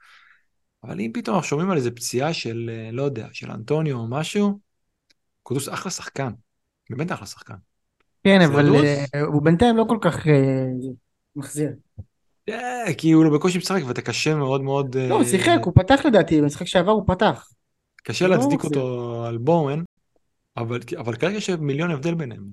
[0.83, 4.07] אבל אם פתאום אנחנו שומעים על איזה פציעה של, אה, לא יודע, של אנטוניו או
[4.07, 4.59] משהו,
[5.43, 6.31] קודוס אחלה שחקן,
[6.89, 7.55] באמת אחלה שחקן.
[8.23, 8.69] כן, אבל
[9.21, 10.27] הוא בינתיים לא כל כך
[11.35, 11.69] מחזיר.
[12.97, 14.97] כי הוא לא בקושי משחק ואתה קשה מאוד מאוד...
[14.97, 17.47] לא, הוא שיחק, הוא פתח לדעתי, במשחק שעבר הוא פתח.
[18.03, 19.83] קשה להצדיק אותו על בואוין,
[20.57, 22.43] אבל, אבל כרגע יש מיליון הבדל ביניהם.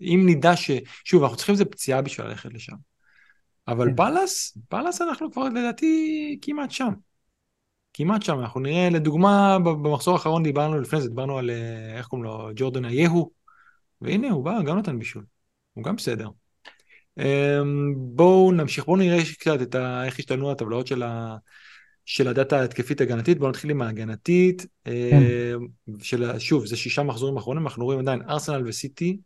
[0.00, 0.70] אם נדע ש...
[1.04, 2.76] שוב, אנחנו צריכים איזה פציעה בשביל ללכת לשם.
[3.68, 3.96] אבל כן.
[3.96, 6.90] פאלאס, פאלאס אנחנו כבר לדעתי כמעט שם.
[7.92, 8.40] כמעט שם.
[8.40, 12.84] אנחנו נראה, לדוגמה, במחזור האחרון דיברנו לפני זה, דיברנו על, אה, איך קוראים לו, ג'ורדן
[12.84, 13.30] אייהו,
[14.00, 15.24] והנה הוא בא, גם נתן בישול.
[15.74, 16.28] הוא גם בסדר.
[17.18, 20.04] אמ, בואו נמשיך, בואו נראה קצת את ה...
[20.04, 21.36] איך השתנו הטבלאות של, ה...
[22.04, 23.38] של הדאטה ההתקפית הגנתית.
[23.38, 24.66] בואו נתחיל עם ההגנתית.
[24.84, 24.92] כן.
[24.92, 25.66] אמ,
[26.02, 26.38] של...
[26.38, 29.18] שוב, זה שישה מחזורים אחרונים, אנחנו רואים עדיין ארסנל וסיטי,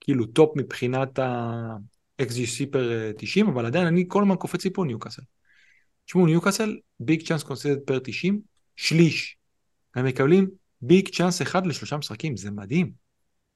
[0.00, 5.22] כאילו top מבחינת ה-XGC per 90, אבל עדיין אני כל הזמן קופץ לי פה ניוקאסל.
[6.06, 8.40] תשמעו, ניוקאסל, big chance conceded per 90,
[8.76, 9.36] שליש.
[9.94, 10.48] הם מקבלים
[10.82, 12.92] big chance אחד לשלושה משחקים, זה מדהים.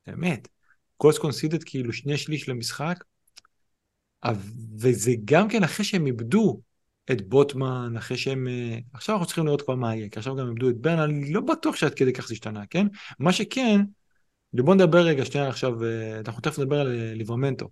[0.07, 0.49] באמת.
[0.97, 3.05] goals conceded כאילו שני שליש למשחק,
[4.79, 6.61] וזה גם כן אחרי שהם איבדו
[7.12, 8.49] את בוטמן, אחרי שהם...
[8.49, 11.33] אה, עכשיו אנחנו צריכים לראות כבר מה יהיה, כי עכשיו גם איבדו את ברן, אני
[11.33, 12.87] לא בטוח שעד כדי כך זה השתנה, כן?
[13.18, 13.81] מה שכן,
[14.53, 17.68] בוא נדבר רגע שנייה עכשיו, אה, אנחנו תכף נדבר על אה, ליברמנטו.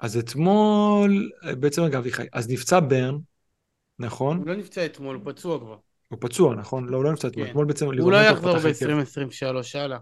[0.00, 1.30] אז אתמול,
[1.60, 3.14] בעצם אביחי, אז נפצע ברן,
[3.98, 4.38] נכון?
[4.38, 5.76] הוא לא נפצע אתמול, הוא פצוע כבר.
[6.08, 6.88] הוא פצוע, נכון?
[6.88, 7.50] לא, הוא לא נפצע אתמול, כן.
[7.50, 9.98] אתמול בעצם הוא לא יחזור ב-2023, הלאה.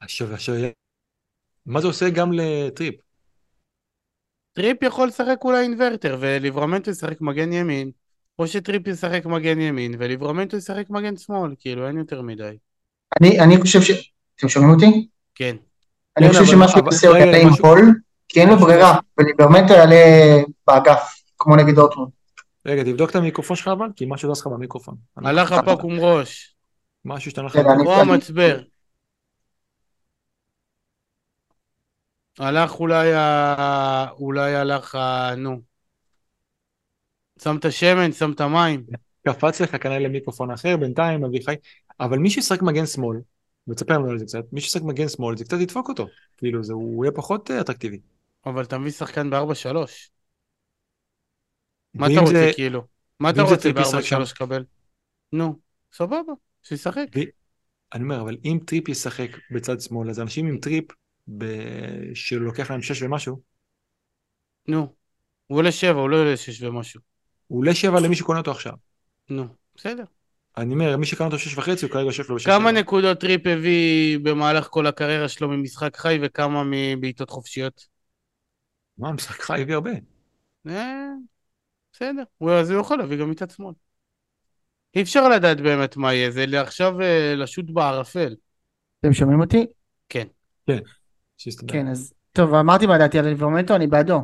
[0.00, 0.54] עכשיו, עכשיו,
[1.66, 3.05] מה זה עושה גם לטריפ?
[4.56, 7.90] טריפ יכול לשחק אולי inverted, וליברמנטו ישחק מגן ימין,
[8.38, 12.56] או שטריפ ישחק מגן ימין, וליברמנטו ישחק מגן שמאל, כאילו אין יותר מדי.
[13.20, 14.12] אני, אני חושב ש...
[14.36, 15.08] אתם שומעים אותי?
[15.34, 15.56] כן.
[16.16, 17.94] אני חושב שמה שהוא עושה הוא יעלה עם הול,
[18.28, 19.96] כי אין לו ברירה, וליברמנטו יעלה
[20.66, 22.10] באגף, כמו נגד אורטמונד.
[22.66, 24.94] רגע, תבדוק את המיקרופון שלך אבל, כי משהו זז לך במיקרופון.
[25.16, 26.54] הלך הפוקום ראש.
[27.04, 27.52] משהו השתנה לך.
[27.52, 28.60] כמו המצבר.
[32.38, 34.10] הלך אולי, ה...
[34.10, 35.34] אולי הלך, ה...
[35.36, 35.60] נו.
[37.42, 38.86] שם את השמן, שם את המים.
[39.28, 41.54] קפץ לך כנראה למיקרופון אחר, בינתיים אביחי,
[42.00, 43.18] אבל מי שישחק מגן שמאל,
[43.68, 46.06] ותספר לנו על זה קצת, מי שישחק מגן שמאל זה קצת ידפוק אותו,
[46.36, 48.00] כאילו זה, הוא יהיה פחות אה, אטרקטיבי.
[48.46, 49.76] אבל אתה מביא שחקן ב-4-3.
[51.94, 52.50] מה אתה רוצה זה...
[52.54, 52.82] כאילו?
[53.20, 54.64] מה אתה רוצה ב-4-3 לקבל?
[55.32, 55.58] נו,
[55.92, 56.32] סבבה,
[56.62, 57.06] שישחק.
[57.16, 57.20] ו...
[57.94, 60.84] אני אומר, אבל אם טריפ ישחק בצד שמאל, אז אנשים עם טריפ
[61.28, 61.44] ב...
[62.14, 63.40] שלוקח להם 6 ומשהו.
[64.68, 64.94] נו,
[65.46, 67.00] הוא עולה 7, הוא לא עולה 6 ומשהו.
[67.46, 68.74] הוא עולה 7 למי שקונה אותו עכשיו.
[69.30, 70.04] נו, בסדר.
[70.56, 72.44] אני אומר, מי שקנה אותו 6 וחצי, הוא כרגע יושב לו ב-6.
[72.44, 77.86] כמה נקודות טריפ הביא במהלך כל הקריירה שלו ממשחק חי וכמה מבעיטות חופשיות?
[78.98, 79.90] מה, משחק חי הביא הרבה.
[80.68, 81.08] אה,
[81.92, 82.22] בסדר,
[82.60, 83.74] אז הוא יכול להביא גם מצד שמאל.
[84.96, 88.34] אי אפשר לדעת באמת מה יהיה, זה עכשיו אה, לשוט בערפל.
[89.00, 89.66] אתם שומעים אותי?
[90.08, 90.26] כן.
[90.66, 90.78] כן,
[91.38, 91.72] שיסתדר.
[91.72, 94.20] כן, אז טוב, אמרתי מה דעתי על ליברמנטו, אני בעדו.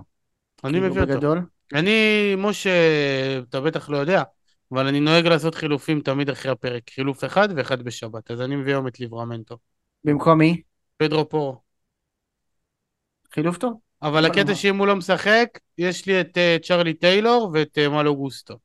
[0.64, 1.34] אני כאילו, מביא אותו.
[1.74, 2.70] אני, משה,
[3.48, 4.22] אתה בטח לא יודע,
[4.72, 6.90] אבל אני נוהג לעשות חילופים תמיד אחרי הפרק.
[6.90, 9.58] חילוף אחד ואחד בשבת, אז אני מביא היום את ליברמנטו.
[10.04, 10.62] במקום מי?
[10.96, 11.60] פדרו פורו.
[13.34, 13.80] חילוף טוב.
[14.02, 18.16] אבל הקטע שאם הוא לא משחק, יש לי את uh, צ'רלי טיילור ואת uh, מלו
[18.16, 18.58] גוסטו.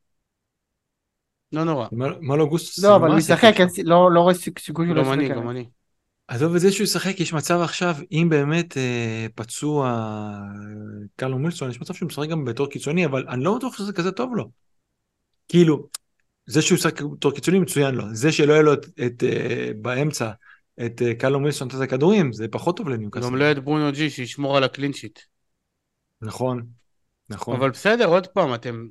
[1.51, 1.87] לא נורא.
[2.21, 5.13] מלו גוסטו לא, אבל הוא משחק, לא, לא רואה סיכוי שהוא לא ישחק.
[5.13, 5.65] גם אני, גם אני.
[6.27, 10.03] עזוב את זה שהוא ישחק, יש מצב עכשיו, אם באמת אה, פצוע
[11.15, 14.11] קאלום ווילסון, יש מצב שהוא משחק גם בתור קיצוני, אבל אני לא בטוח שזה כזה
[14.11, 14.49] טוב לו.
[15.47, 15.87] כאילו,
[16.45, 20.31] זה שהוא ישחק בתור קיצוני מצוין לו, זה שלא יהיה לו את, את אה, באמצע
[20.85, 23.25] את אה, קאלום ווילסון את הכדורים, זה פחות טוב לניוקאסל.
[23.25, 25.19] גם לא את ברונו ג'י שישמור על ה clean sheet.
[26.21, 26.65] נכון,
[27.29, 27.55] נכון.
[27.55, 28.87] אבל בסדר, עוד פעם, אתם...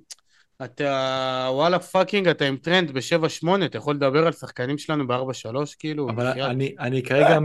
[0.65, 6.11] אתה וואלה fucking אתה עם טרנד ב-7-8 אתה יכול לדבר על שחקנים שלנו ב-4-3 כאילו
[6.11, 7.39] אבל אני, אני כרגע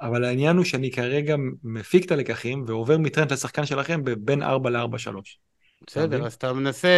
[0.00, 4.86] אבל העניין הוא שאני כרגע מפיק את הלקחים ועובר מטרנד לשחקן שלכם בין 4 ל-4-3
[5.86, 6.88] בסדר אז אתה מנסה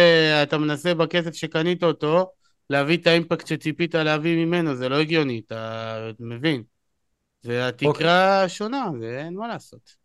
[0.43, 2.31] אתה מנסה בכסף שקנית אותו
[2.69, 6.63] להביא את ה impact שציפית להביא ממנו זה לא הגיוני אתה מבין?
[7.41, 8.49] זה התקרה אוקיי.
[8.49, 10.04] שונה זה אין מה לעשות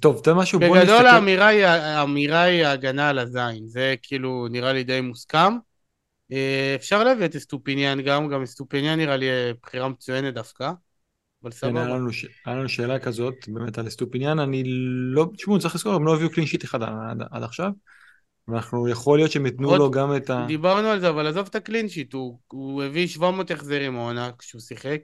[0.00, 0.60] טוב, אתה משהו?
[0.60, 5.52] בגדול האמירה היא, האמירה היא ההגנה על הזין, זה כאילו נראה לי די מוסכם.
[6.32, 9.26] אה, אפשר להביא את אסטופיניאן גם, גם אסטופיניאן נראה לי
[9.62, 10.70] בחירה מצוינת דווקא,
[11.42, 11.84] אבל כן, סבבה.
[11.84, 12.08] היה לנו,
[12.46, 14.62] היה לנו שאלה כזאת, באמת על אסטופיניאן, אני
[15.14, 17.70] לא, תשמעו, צריך לזכור, הם לא הביאו clean sheet אחד עד, עד עכשיו,
[18.48, 20.44] ואנחנו, יכול להיות שהם ייתנו לו גם את ה...
[20.48, 24.30] דיברנו על זה, אבל עזוב את ה clean sheet, הוא, הוא הביא 700 החזרים העונה
[24.38, 25.00] כשהוא שיחק,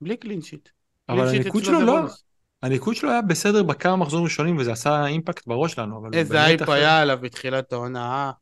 [0.00, 0.68] בלי clean sheet.
[1.08, 1.96] אבל הניקוד שלו לא...
[1.96, 2.24] בונוס.
[2.64, 6.06] הניקוד שלו היה בסדר בכמה מחזורים ראשונים וזה עשה impact בראש שלנו.
[6.12, 6.74] איזה אייפ אחרי...
[6.74, 8.32] היה עליו בתחילת העונה.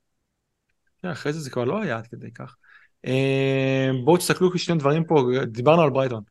[1.02, 2.56] כן, אחרי זה זה כבר לא היה עד כדי כך.
[3.06, 6.22] אה, בואו תסתכלו שני דברים פה, דיברנו על ברייטון.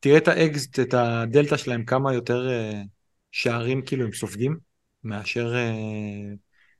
[0.00, 2.82] תראה את ה XGD, את הדלתא שלהם, כמה יותר אה,
[3.32, 4.56] שערים כאילו הם סופגים,
[5.04, 5.72] מאשר אה,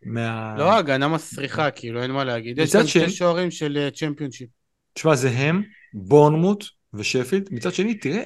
[0.02, 0.54] מה...
[0.58, 2.58] לא, הגנה מסריחה, כאילו, אין מה להגיד.
[2.58, 4.48] יש שני- שתי שוערים של אה, צ'מפיונשיפ.
[4.92, 5.62] תשמע, זה הם,
[5.94, 6.64] בורנמוט
[6.94, 7.48] ושפילד.
[7.50, 8.22] מצד שני, תראה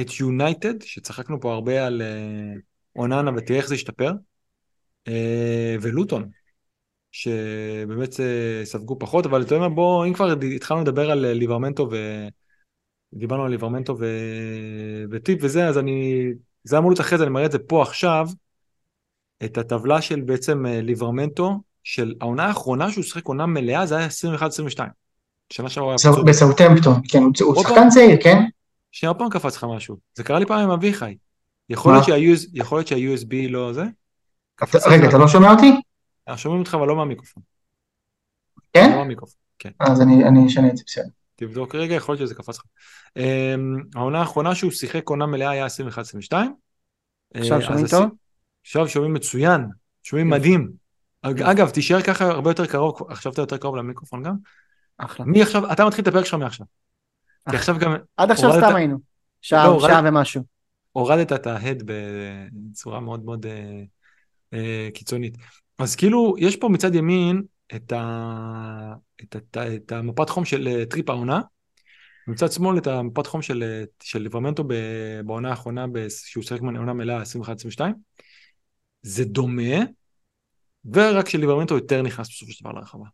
[0.00, 2.60] את יונייטד, שצחקנו פה הרבה על אה,
[2.96, 4.12] אוננה, ותראה איך זה השתפר,
[5.08, 6.30] אה, ולוטון,
[7.12, 11.88] שבאמת אה, ספגו פחות, אבל אתה יודע מה, בוא, אם כבר התחלנו לדבר על ליברמנטו
[11.92, 11.96] ו...
[13.14, 14.06] דיברנו על ליברמנטו ו...
[15.10, 16.28] וטיפ וזה, אז אני...
[16.64, 18.28] זה אמור להיות אחרי זה, אני מראה את זה פה עכשיו,
[19.44, 24.80] את הטבלה של בעצם ליברמנטו, של העונה האחרונה שהוא שיחק עונה מלאה, זה היה 21-22.
[25.50, 26.24] שנה שעברה היה פצוע.
[26.24, 27.88] בסאוטהמפטון, כן, הוא- שחקן?
[27.88, 28.36] צעיר, כן?
[28.92, 29.96] שנייה, עוד פעם קפץ לך משהו.
[30.14, 31.16] זה קרה לי פעם עם אביחי.
[31.68, 31.94] יכול
[32.78, 33.84] להיות שה-USB לא זה?
[34.90, 35.08] רגע.
[35.08, 35.72] אתה לא שומע אותי?
[36.28, 37.42] אנחנו שומעים אותך אבל לא מהמיקרופון.
[38.72, 38.90] כן?
[38.90, 39.36] לא מהמיקרופון.
[39.58, 39.70] כן.
[39.80, 41.08] אז אני אני אשנה את זה, בסדר.
[41.36, 42.64] תבדוק רגע, יכול להיות שזה קפץ לך.
[43.16, 45.68] אמ, העונה האחרונה שהוא שיחק עונה מלאה היה 21-22.
[47.34, 48.10] עכשיו אה, שומעים טוב?
[48.62, 49.66] עכשיו שומעים מצוין,
[50.02, 50.70] שומעים מדהים.
[51.22, 54.34] אג- אגב, תישאר ככה הרבה יותר קרוב, עכשיו אתה יותר קרוב למיקרופון גם.
[54.98, 55.26] אחלה.
[55.26, 56.66] מי עכשיו, אתה מתחיל את הפרק שלך מעכשיו.
[57.50, 57.56] כי.
[57.56, 58.98] עכשיו גם עד עכשיו סתם היינו.
[59.42, 60.42] שעה לא, שעה ומשהו.
[60.92, 63.82] הורדת את ההד בצורה מאוד מאוד אה,
[64.52, 65.36] אה, קיצונית.
[65.78, 67.42] אז כאילו, יש פה מצד ימין
[67.74, 68.94] את, ה...
[69.22, 71.40] את, את, את המפת חום של אה, טריפ העונה,
[72.28, 74.64] ומצד שמאל את המפת חום של, של ליברמנטו
[75.24, 77.22] בעונה האחרונה, שהוא שיחק בעונה מלאה
[77.78, 77.80] 21-22.
[79.02, 79.84] זה דומה,
[80.92, 83.06] ורק שליברמנטו יותר נכנס בסופו של דבר לרחבה.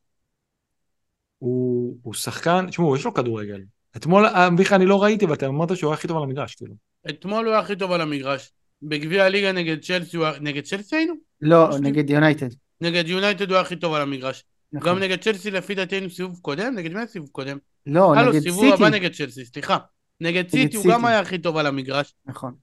[1.39, 3.61] הוא, הוא שחקן, תשמעו, יש לו כדורגל.
[3.97, 6.55] אתמול, אה, מיכה, אני לא ראיתי, אבל אתה אמרת שהוא היה הכי טוב על המגרש,
[6.55, 6.75] כאילו.
[7.09, 8.53] אתמול הוא היה הכי טוב על המגרש.
[8.83, 11.15] בגביע הליגה נגד צ'לסי, נגד צ'לסי היינו?
[11.41, 12.49] לא, נגד יונייטד.
[12.81, 14.45] נגד יונייטד הוא היה הכי טוב על המגרש.
[14.73, 14.89] נכון.
[14.91, 17.59] גם נגד צ'לסי לפי דעתי היינו סיבוב קודם, נגד מי הסיבוב קודם?
[17.87, 18.99] לא, נגד סיבוב הבא סיטי.
[18.99, 19.79] נגד צ'לסי, סליחה.
[20.21, 20.95] נגד סיטי הוא סיטי.
[20.95, 22.15] גם היה הכי טוב על המגרש.
[22.27, 22.55] נכון.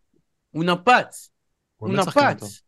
[0.52, 1.30] הוא נפץ,
[1.78, 1.90] הוא.
[1.90, 2.63] נפץ.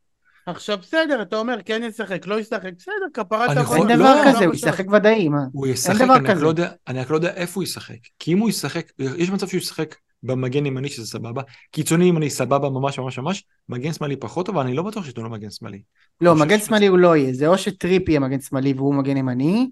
[0.46, 3.62] עכשיו בסדר, אתה אומר כן ישחק, לא ישחק, בסדר, כפרת הבא.
[3.62, 4.54] יכול- אין לא, דבר לא, כזה, הוא.
[4.54, 5.42] ישחק ודאי, מה?
[5.52, 6.44] הוא ישחק, דבר אני רק כזה.
[6.44, 7.98] לא יודע, אני רק לא יודע איפה הוא ישחק.
[8.20, 11.42] כי אם הוא ישחק, יש מצב שהוא ישחק במגן ימני שזה סבבה,
[11.72, 15.24] קיצוני ימני סבבה ממש ממש ממש, מגן שמאלי פחות טוב, אבל אני לא בטוח שייתנו
[15.24, 15.82] לו מגן שמאלי.
[16.22, 19.70] לא, מגן שמאלי הוא לא יהיה, זה או שטריפ יהיה מגן שמאלי והוא מגן ימני,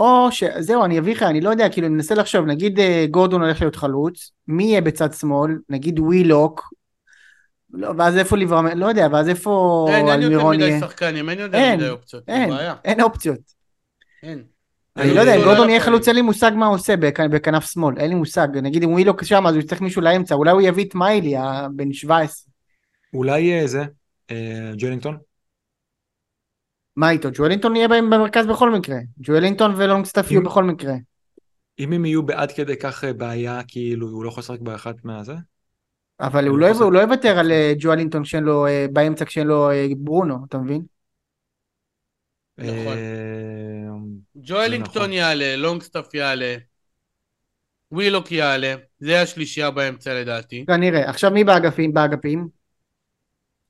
[0.00, 0.44] או ש...
[0.58, 3.60] זהו, אני אביא לך, אני לא יודע, כאילו, אני מנסה לחשוב, נגיד אה, גורדון הולך
[3.60, 5.58] להיות חלוץ, מי יהיה בצד שמאל?
[5.68, 6.62] נגיד ווילוק,
[7.70, 10.80] לא, ואז איפה ליברמן, לא יודע, ואז איפה אין, אין יותר אלמירון מדי יהיה?
[10.80, 12.74] שחקנים, אין יותר מדי אופציות, אין, בעיה.
[12.84, 13.38] אין אופציות.
[14.22, 14.44] אין.
[14.96, 16.08] אני לא יודע, אה, אם לא גורדון יהיה יכול חלוץ, להיות.
[16.08, 18.48] אין לי מושג מה הוא עושה בכ- בכנף שמאל, אין לי מושג.
[18.62, 21.92] נגיד אם ווילוק שם, אז הוא יצטרך מישהו לאמצע, אולי הוא יביא את מיילי, הבן
[21.92, 22.52] 17.
[23.14, 23.84] אולי אה, זה,
[24.30, 25.16] אה, ג'לינגטון?
[26.96, 27.28] מה איתו?
[27.34, 28.96] ג'ואלינטון יהיה בהם במרכז בכל מקרה.
[29.20, 30.94] ג'ואלינטון ולונגסטאפ יהיו בכל מקרה.
[31.78, 35.34] אם הם יהיו בעד כדי כך אה, בעיה, כאילו, הוא לא יכול לשחק באחת מהזה?
[36.20, 39.46] אבל הוא לא לא, הוא לא יוותר על אה, ג'ואלינטון כשאין לו, אה, באמצע כשאין
[39.46, 40.82] לו אה, ברונו, אתה מבין?
[42.58, 42.96] נכון.
[44.36, 45.12] ג'ואלינטון נכון.
[45.12, 46.56] יעלה, לונגסטאפ יעלה,
[47.92, 50.64] ווילוק יעלה, זה השלישייה באמצע לדעתי.
[50.66, 51.10] כנראה.
[51.10, 51.94] עכשיו מי באגפים?
[51.94, 52.48] באגפים?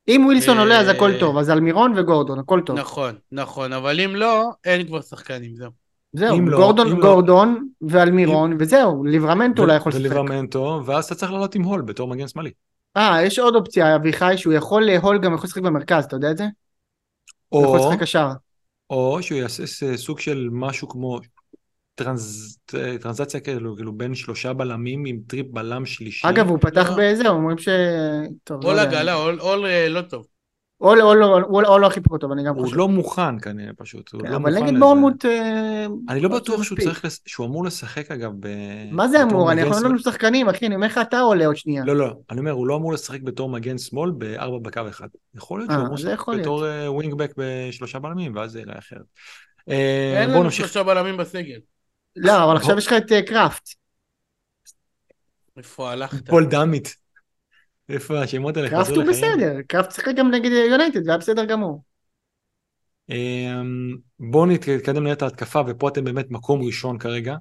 [0.07, 2.79] אם ווילסון עולה אז הכל טוב, אז אלמירון וגורדון, הכל טוב.
[2.79, 5.86] נכון, נכון, אבל אם לא, אין כבר שחקנים, זהו.
[6.13, 10.01] זהו, אם לא- גורדון, אם לא- גורדון ואלמירון, וזהו, ליברמנטו אולי יכול לשחק.
[10.01, 12.51] וליברמנטו, ואז אתה צריך לעלות עם הול בתור מגן שמאלי.
[12.97, 16.37] אה, יש עוד אופציה, אביחי, שהוא יכול לאהול גם יכול לשחק במרכז, אתה יודע את
[16.37, 16.45] זה?
[17.49, 18.27] הוא יכול או, לשחק קשר.
[18.89, 21.19] או שהוא יעשה סוג של משהו כמו
[21.95, 22.57] טרנט,
[23.01, 26.29] טרנזיציה כאילו, כאילו בין שלושה בלמים עם טריפ בלם שלישי.
[26.29, 26.95] אגב, הוא פתח לא.
[26.99, 27.69] בזה, אומרים ש...
[28.43, 28.99] טוב, לא עול יודע.
[28.99, 30.27] עגלה, עול אה, לא טוב.
[30.81, 32.75] או לא, או לא, או לא- או לא הכי פחות טוב, אני גם הוא חושב.
[32.77, 34.11] לא מוכן כנראה פשוט.
[34.13, 34.79] הוא כן, לא אבל מוכן נגד לזה.
[34.79, 35.25] בורנמוט...
[35.25, 36.79] אה, אני לא בטוח שהוא מספיק.
[36.79, 38.47] צריך, לס- שהוא אמור לשחק אגב ב...
[38.91, 39.51] מה זה אמור?
[39.53, 39.89] יכול שמאל.
[39.89, 41.85] לנו שחקנים, אחי, אני אומר לך, אתה עולה עוד שנייה.
[41.85, 45.07] לא, לא, אני אומר, הוא לא אמור לשחק בתור מגן שמאל בארבע בקו אחד.
[45.35, 46.27] יכול להיות אה, שהוא אמור זה לשחק.
[46.39, 49.01] בתור אה, ווינגבק בשלושה בלמים, ואז זה יראה אחרת.
[49.69, 50.65] אה, אין בואו לנו נמשיך.
[50.67, 51.59] שלושה בלמים בסגל.
[52.15, 53.69] לא, אבל עכשיו יש לך את אה, קראפט.
[55.57, 56.29] איפה הלכת?
[56.29, 57.06] פול דאמט.
[57.89, 58.69] איפה השמות האלה?
[58.69, 59.03] קראפט הוא?
[59.03, 61.81] בסדר, קראפט שיחק גם נגד יונייטד, והיה בסדר גמור.
[63.09, 67.35] אמ, בואו נתקדם לנהל את ההתקפה, ופה אתם באמת מקום ראשון כרגע,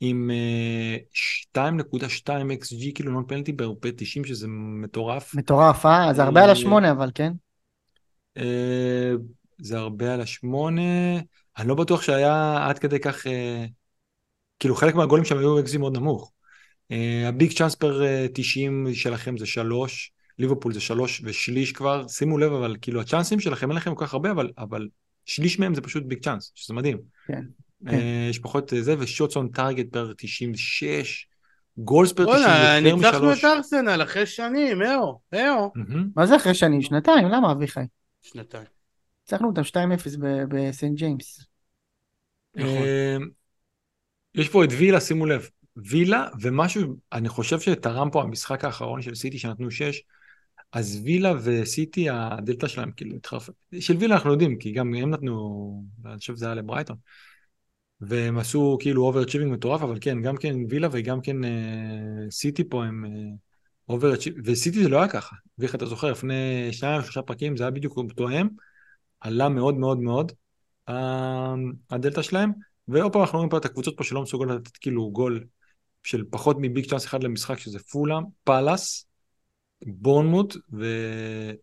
[0.00, 4.46] עם אה, 2.2 XG, כאילו non-penalty ב-90, שזה
[4.82, 5.34] מטורף.
[5.34, 6.10] מטורף, אה?
[6.10, 7.32] אז הרבה על השמונה, אבל כן.
[8.36, 9.12] אה,
[9.58, 10.82] זה הרבה על השמונה.
[11.58, 13.66] אני לא בטוח שהיה עד כדי כך, אה,
[14.58, 16.32] כאילו חלק מהגולים שם היו XG מאוד נמוך.
[16.90, 22.08] אה, ה big chance per אה, 90 שלכם זה 3, ליברפול זה 3 ושליש כבר,
[22.08, 24.88] שימו לב אבל כאילו הצ'אנסים שלכם אין לכם כל כך הרבה, אבל, אבל
[25.24, 26.98] שליש מהם זה פשוט big chance, שזה מדהים.
[27.26, 27.42] כן,
[27.88, 31.26] אה, יש פחות אה, זה, ו shots on target per 96,
[31.78, 33.44] goals per 90 בוא'נה, יותר ניצחנו את משלוש.
[33.56, 35.72] ארסנל אחרי שנים, אהו, אהו.
[36.16, 36.82] מה זה אחרי שנים?
[36.82, 37.28] שנתיים?
[37.28, 37.80] למה אביחי?
[38.22, 38.64] שנתיים.
[39.22, 41.46] ניצחנו אותם 2-0 ב- בסנט ג'יימס.
[42.58, 43.16] אה,
[44.34, 45.48] יש פה את וילה, שימו לב.
[45.76, 50.02] וילה, ומשהו, אני חושב שתרם פה המשחק האחרון של סיטי שנתנו 6,
[50.72, 53.52] אז וילה וסיטי, הדלתא שלהם כאילו התחרפת.
[53.80, 56.96] של וילה אנחנו יודעים, כי גם הם נתנו, אני חושב שזה היה לברייטון.
[58.00, 62.84] והם עשו כאילו overachieving מטורף, אבל כן, גם כן וילה וגם כן אה, סיטי פה
[62.84, 63.04] הם
[63.88, 65.36] overachieving, וסיטי זה לא היה ככה.
[65.58, 68.48] ואיך אתה זוכר, לפני שניים שלושה פרקים זה היה בדיוק תואם,
[69.20, 70.32] עלה מאוד מאוד מאוד
[70.88, 71.54] אה,
[71.90, 72.50] הדלתא שלהם,
[72.88, 75.44] ועוד פעם אנחנו רואים פה את הקבוצות פה שלא מסוגלות לתת כאילו גול
[76.06, 79.06] של פחות מ big chance אחד למשחק, שזה פולאם, פאלאס,
[79.86, 80.86] בורנמוט ו...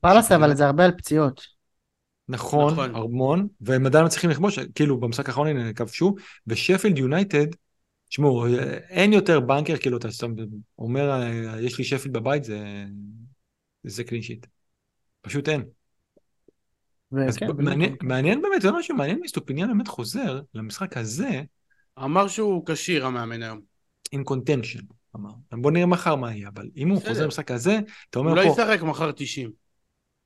[0.02, 1.42] פאלאס אבל זה הרבה על פציעות.
[2.30, 2.96] נכון, נכון.
[2.96, 6.16] המון, והם עדיין מצליחים לכבוש, כאילו במשחק האחרון הנה כבשו,
[6.48, 7.48] ושפילד יונייטד,
[8.10, 8.48] תשמעו,
[8.90, 10.34] אין יותר banker, כאילו אתה סתם
[10.80, 11.22] אומר,
[11.60, 12.86] יש לי שפילד בבית, זה,
[13.84, 14.46] זה clean sheet.
[15.22, 15.64] פשוט אין.
[17.28, 17.66] אז וכן, ב- באמת.
[17.66, 21.42] מעניין, מעניין באמת, זה משהו מעניין אם אסטופיניאן באמת חוזר למשחק הזה,
[22.00, 23.73] אמר שהוא כשיר המאמן היום.
[24.14, 24.84] In contention,
[25.16, 25.30] אמר.
[25.52, 27.02] בוא נראה מחר מה יהיה, אבל אם הוא.
[27.08, 29.52] חוזר למשחק הזה, אתה אומר הוא לא פה, ישחק מחר 90.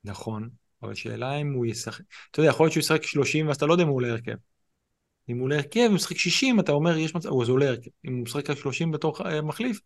[0.04, 0.50] נכון,
[0.84, 3.74] אבל שאלה אם הוא ישחק, אתה יודע, יכול להיות שהוא ישחק 30 ואז אתה לא
[3.74, 4.36] יודע אם הוא עולה הרכב.
[5.30, 7.70] אם הוא עולה הרכב, אם הוא משחק 60, אתה אומר, יש מצב, אז הוא עולה
[7.70, 7.90] הרכב.
[8.08, 9.80] אם הוא משחק רק 30 בתור אה, מחליף,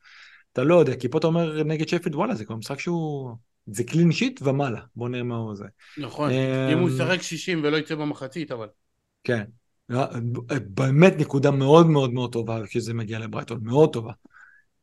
[0.54, 3.36] אתה לא יודע, כי פה אתה אומר נגד שפילד, וואלה, זה כבר משחק שהוא...
[3.68, 5.66] זה קלין שיט ומעלה, בוא נראה מה הוא זה.
[5.98, 6.32] נכון.
[6.32, 8.68] אמ, אם הוא ישחק 60 ולא יצא במחצית, אבל.
[9.24, 9.44] כן.
[10.68, 14.12] באמת נקודה מאוד מאוד מאוד טובה כשזה מגיע לברייטון, מאוד טובה.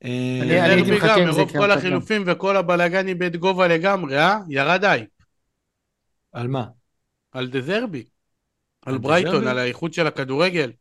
[0.05, 1.71] אה, אני- הייתי מחכה גם, עם זה מרוב כל.
[1.71, 4.39] החילופים וכל הבלאגן איבד גובה לגמרי, אה?
[4.49, 5.05] ירד אי.
[6.33, 6.65] על מה?
[7.33, 8.05] על דזרבי.
[8.87, 9.47] על ברייטון?
[9.47, 10.73] על האיכות של הכדורגל.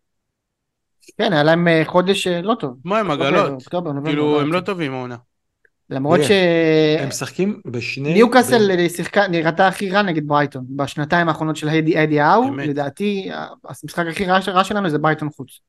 [1.17, 2.77] כן, היה להם אה, חודש אה, לא טוב.
[2.85, 3.63] מה אוקטובר, עגלות?
[4.05, 4.53] כאילו, הם.
[4.53, 5.17] לא טובים העונה.
[5.89, 6.31] למרות ש...
[6.99, 8.13] הם משחקים בשני...
[8.13, 10.65] ניוקאסל ב- שיחקה, נראתה הכי רע נגד ברייטון.
[10.69, 12.55] בשנתיים האחרונות של אדי אדי האו.
[12.55, 13.29] לדעתי,
[13.63, 15.59] המשחק הכי רע רע שלנו זה ברייטון חוץ.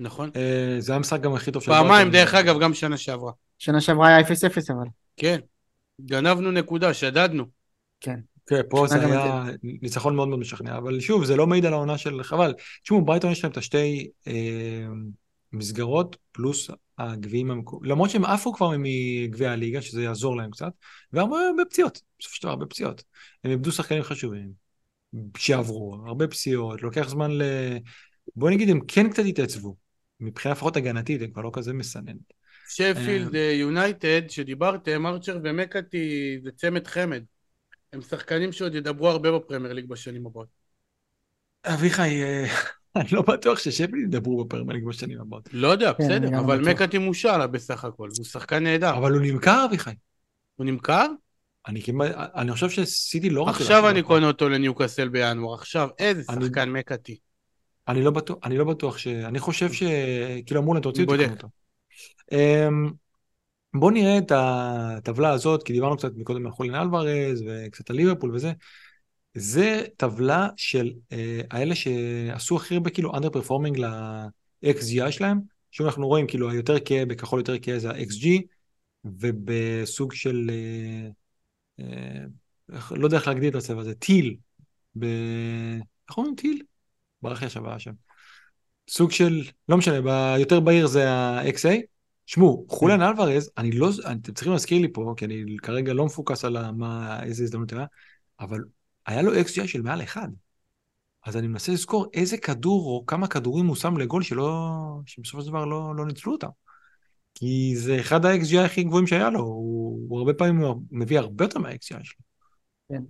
[0.00, 0.30] נכון.
[0.36, 2.12] אה, זה המשחק גם הכי טוב של פעמיים, ברייטון.
[2.12, 3.32] דרך אגב, גם שנה שעברה.
[3.58, 4.24] שנה שעברה היה 0-0
[4.68, 4.86] אבל.
[5.16, 5.38] כן.
[6.00, 7.44] גנבנו נקודה, שדדנו.
[8.00, 8.20] כן.
[8.46, 11.98] כן, פה זה היה ניצחון מאוד מאוד משכנע, אבל שוב, זה לא מעיד על העונה
[11.98, 12.54] של חבל.
[12.82, 14.32] תשמעו, ברייטון יש להם את השתי אה,
[15.52, 20.72] מסגרות, פלוס הגביעים המקומיים, למרות שהם עפו כבר מגביע הליגה, שזה יעזור להם קצת,
[21.12, 23.02] והרבה הרבה פציעות, בסופו של דבר הרבה פציעות.
[23.44, 24.52] הם איבדו שחקנים חשובים,
[25.36, 27.42] שעברו, הרבה פציעות, לוקח זמן ל...
[28.36, 29.76] בוא נגיד, הם כן קצת התעצבו.
[30.20, 32.16] מבחינה לפחות הגנתית, הם כבר לא כזה מסנן.
[32.68, 37.22] שפילד אה, יונייטד, שדיברתם, ארצ'ר ומקאטי זה צמד חמד.
[37.92, 40.48] הם שחקנים שעוד ידברו הרבה בפרמייר ליג בשנים הבאות.
[41.66, 42.46] אביחי, אה,
[42.96, 45.48] אני לא בטוח ששפלי ידברו בפרמייר ליג בשנים הבאות.
[45.52, 46.68] לא יודע, כן, בסדר, אבל בטוח.
[46.68, 48.96] מקאטי מושל בסך הכל, הוא שחקן נהדר.
[48.96, 49.94] אבל הוא נמכר, אביחי.
[50.56, 51.06] הוא נמכר?
[51.68, 54.02] אני כמעט, אני חושב שסיטי לא רצו עכשיו אני.
[54.02, 57.18] קונה אותו לניוקאסל בינואר, עכשיו, איזה שחקן מקאטי.
[57.88, 59.06] אני לא בטוח, אני לא בטוח ש...
[59.06, 59.82] אני חושב ש...
[60.46, 61.48] כאילו אמרו להם, תוציאו אותו.
[62.32, 62.90] אמ,
[63.74, 68.34] בואו נראה את הטבלה הזאת, כי דיברנו קצת מקודם על חולין אלוורז וקצת על ליברפול
[68.34, 68.52] וזה.
[69.34, 75.40] זה טבלה של אה, האלה שעשו הכי הרבה כאילו under performing ל-XGI שלהם.
[75.70, 78.26] שוב אנחנו רואים כאילו היותר כהה, בכחול יותר כהה זה ה-XG,
[79.04, 81.08] ובסוג של, אה,
[81.80, 82.24] אה,
[82.90, 84.36] לא יודע איך להגדיר את הצבע הזה, טיל.
[84.98, 85.04] ב...
[86.08, 86.62] איך אומרים טיל?
[87.22, 87.92] ברח לי עכשיו השם.
[88.88, 91.80] סוג של, לא משנה, ב- יותר בהיר זה ה-XA.
[92.26, 96.44] שמעו, חולן אלוורז, אני לא, אתם צריכים להזכיר לי פה, כי אני כרגע לא מפוקס
[96.44, 97.84] על מה, איזה הזדמנות היה,
[98.40, 98.60] אבל
[99.06, 100.28] היה לו XGI של מעל אחד.
[101.26, 104.60] אז אני מנסה לזכור איזה כדור או כמה כדורים הוא שם לגול שלא,
[105.06, 106.48] שבסופו של דבר לא, לא ניצלו אותם.
[107.34, 111.58] כי זה אחד ה-XGI הכי גבוהים שהיה לו, הוא, הוא הרבה פעמים מביא הרבה יותר
[111.58, 112.20] מה-XGI שלו.
[112.88, 113.02] כן.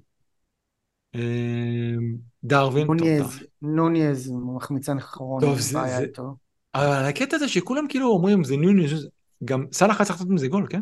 [1.15, 3.47] אמ, דרווין, נוניז, דרווין.
[3.63, 6.35] נוניז, הוא מחמיצן אחרון, טוב, זה- זה- איתו.
[6.75, 9.09] אבל הקטע הזה שכולם כאילו אומרים זה ניוניז,
[9.45, 10.81] גם סאלח היה צריך לעשות מזה גול, כן?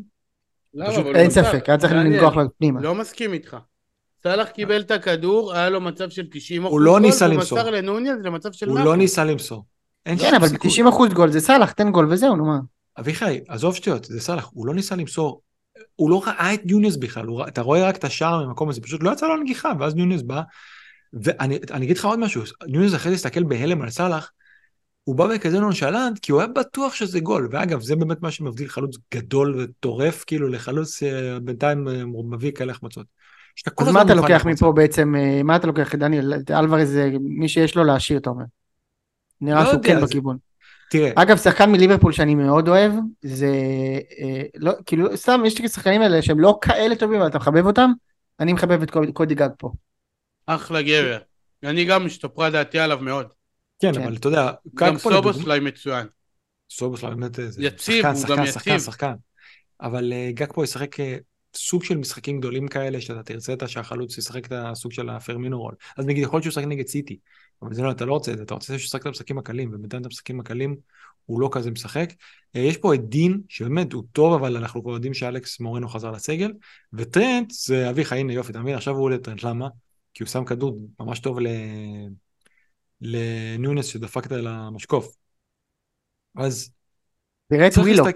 [0.89, 1.93] פשוט אבל אין ספק, היה צריך.
[1.93, 2.81] לנגוח לו פנימה.
[2.81, 3.57] לא מסכים איתך.
[4.23, 7.59] סאלח קיבל את הכדור, היה לו מצב של 90 אחוז הוא לא ניסה למסור.
[7.59, 9.65] מסר לנוניאז למצב של הוא 100 לא ניסה למסור.
[10.05, 10.83] כן, אבל סיכוי.
[10.83, 12.59] ב-90% גול זה סאלח, תן גול וזהו, נו מה.
[12.99, 15.43] אביחי, עזוב שטויות, זה סאלח, הוא לא ניסה למסור.
[15.97, 19.03] הוא לא ראה את ניוניס בכלל, הוא אתה רואה רק את השער ממקום הזה, פשוט
[19.03, 20.43] לא יצא לו נגיחה, ואז ניוניס בא.
[21.13, 24.31] ואני אני אגיד לך עוד משהו, ניוניס אחרי זה הסתכל בהלם על סאלח,
[25.05, 27.49] הוא בא בכזה nonchalant, כי הוא היה בטוח שזה גול.
[27.51, 32.73] ואגב, זה באמת מה שמבדיל חלוץ גדול וטורף, כאילו, לחלוץ אה, בינתיים אה, מביא כאלה
[32.73, 33.07] החמצות.
[33.59, 34.47] שאתה כל אז הזמן מה אתה מוכן לוקח.
[34.47, 38.31] מפה בעצם, אה, מה אתה לוקח, דניאל, את אלוורז זה מי שיש לו להשאיר, אתה
[38.31, 38.45] אומר.
[39.41, 40.37] נראה לא שהוא כן זה- בכיוון.
[40.91, 41.11] תראה.
[41.17, 42.93] אגב, שחקן מליברפול שאני מאוד אוהב,
[43.23, 43.47] זה...
[44.19, 47.67] אה, לא, כאילו, סתם, יש לי שחקנים האלה שהם לא כאלה טובים, אבל אתה מחבב
[47.67, 47.91] אותם,
[48.41, 49.71] אני מחבב את קודי גג פה.
[50.47, 51.19] אחלה גבר.
[51.65, 53.27] אני גם השתפרה דעתי עליו מאוד.
[53.81, 54.03] כן, כן.
[54.03, 56.07] אבל אתה יודע, גם סובוסליי מצוין.
[56.71, 58.53] סובוסליי באמת, יציב, הוא גם יציב.
[58.53, 59.13] שחקן, שחקן.
[59.81, 60.97] אבל גג פה ישחק
[61.55, 65.75] סוג של משחקים גדולים כאלה, שאתה תרצה את שהחלוץ ישחק את הסוג של הפרמינו רול.
[65.97, 67.19] אז נגיד, יכול להיות שהוא ישחק נגד סיטי,
[67.63, 69.69] אבל זה לא, אתה לא רוצה את זה, אתה רוצה שהוא ישחק את המשחקים הקלים,
[69.75, 70.77] ובינתיים את המשחקים הקלים
[71.25, 72.13] הוא לא כזה משחק.
[72.13, 76.11] Uh, יש פה את דין, שבאמת הוא טוב, אבל אנחנו כבר יודעים שאלכס מורנו חזר
[76.11, 76.53] לסגל,
[76.93, 78.75] וטרנט זה אביחי, הנה יופי, אתה מבין?
[78.75, 79.69] עכשיו הוא עולה טרנט, למה?
[80.15, 81.47] כי הוא שם כדור ממש טוב ל...
[83.01, 85.17] לניונס שדפק את המשקוף.
[86.37, 86.71] אז...
[87.49, 88.09] תראה את ווילוק,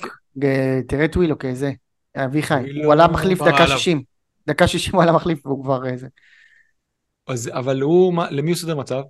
[0.89, 1.73] תראה את ווילוק איזה,
[2.17, 4.03] אביחי, הוא עלה מחליף דקה שישים,
[4.47, 6.09] דקה שישים הוא עלה מחליף והוא כבר איזה.
[7.27, 9.03] אז אבל הוא, למי הוא סודר מצב?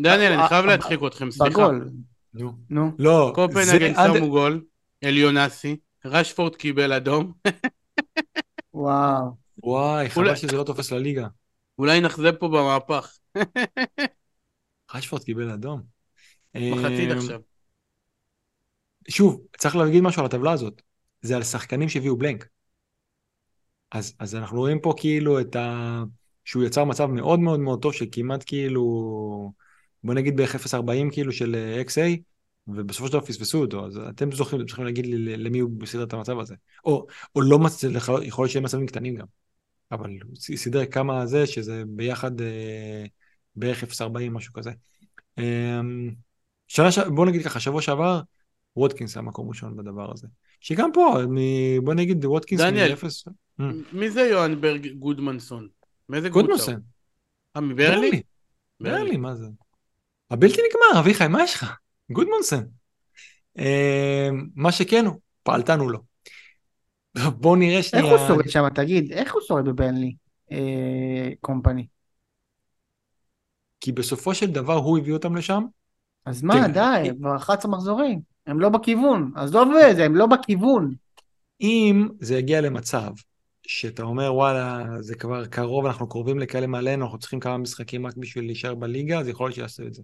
[0.00, 1.50] דניאל, אני חייב להדחיק אתכם, סליחה.
[1.50, 1.90] בגול.
[2.34, 2.52] נו.
[2.70, 2.92] נו.
[2.98, 3.32] לא.
[3.34, 4.64] קופנהגן שמו גול,
[5.04, 7.32] אליונסי, רשפורד קיבל אדום.
[8.74, 9.30] וואו.
[9.62, 11.26] וואי, חבל שזה לא תופס לליגה.
[11.78, 13.12] אולי נחזה פה במהפך.
[14.94, 15.82] רשפורד קיבל אדום.
[16.54, 17.40] מחצית עכשיו.
[19.08, 20.82] שוב, צריך להגיד משהו על הטבלה הזאת.
[21.22, 22.48] זה על שחקנים שהביאו בלנק.
[23.92, 26.02] אז, אז אנחנו רואים פה כאילו את ה...
[26.44, 28.82] שהוא יצר מצב מאוד מאוד מאוד טוב שכמעט כאילו,
[30.04, 31.56] בוא נגיד בערך 0.40 כאילו של
[31.86, 32.00] XA,
[32.68, 36.02] ובסופו של דבר פספסו אותו, אז אתם זוכרים, אתם צריכים להגיד לי למי הוא סידר
[36.02, 36.54] את המצב הזה.
[36.84, 37.06] או,
[37.36, 39.26] או לא מצליח, יכול להיות שיהיה מצבים קטנים גם.
[39.92, 43.04] אבל הוא סידר כמה זה, שזה ביחד אה,
[43.56, 44.70] בערך 0.40, משהו כזה.
[45.38, 45.80] אה,
[46.68, 46.88] שנה.
[47.14, 48.20] בוא נגיד ככה, שבוע שעבר,
[48.76, 50.26] וודקינס היה מקום ראשון בדבר הזה.
[50.62, 51.36] שגם פה, מ...
[51.84, 52.94] בוא נגיד וודקינס דניאל,
[53.58, 55.68] מ- מי זה יוהנברג גודמנסון?
[56.08, 56.42] מאיזה קבוצה?
[56.42, 56.80] גודמנסון.
[57.56, 58.22] אה, מברלי?
[58.80, 59.46] ברלי, מה זה?
[60.30, 61.76] הבלתי נגמר, אביחי, מה יש לך?
[62.12, 62.62] גודמונסן.
[63.58, 65.98] אה, מה שכן הוא, פעלתנו לו.
[67.40, 68.04] בואו נראה שנייה.
[68.04, 69.12] איך הוא שורד שם, תגיד?
[69.12, 70.14] איך הוא שורד בברנלי
[70.52, 71.86] אה, קומפני?
[73.80, 75.62] כי בסופו של דבר הוא הביא אותם לשם.
[76.26, 78.31] אז מה, די, כבר 11 מחזורים.
[78.46, 79.32] הם לא בכיוון.
[79.34, 80.94] עזוב את זה, הם לא בכיוון.
[81.60, 83.10] אם זה יגיע למצב
[83.66, 88.16] שאתה אומר, וואלה, זה כבר קרוב, אנחנו קרובים לכאלה מעלינו, אנחנו צריכים כמה משחקים רק
[88.16, 90.02] בשביל להישאר בליגה, אז יכול להיות שיעשו את זה.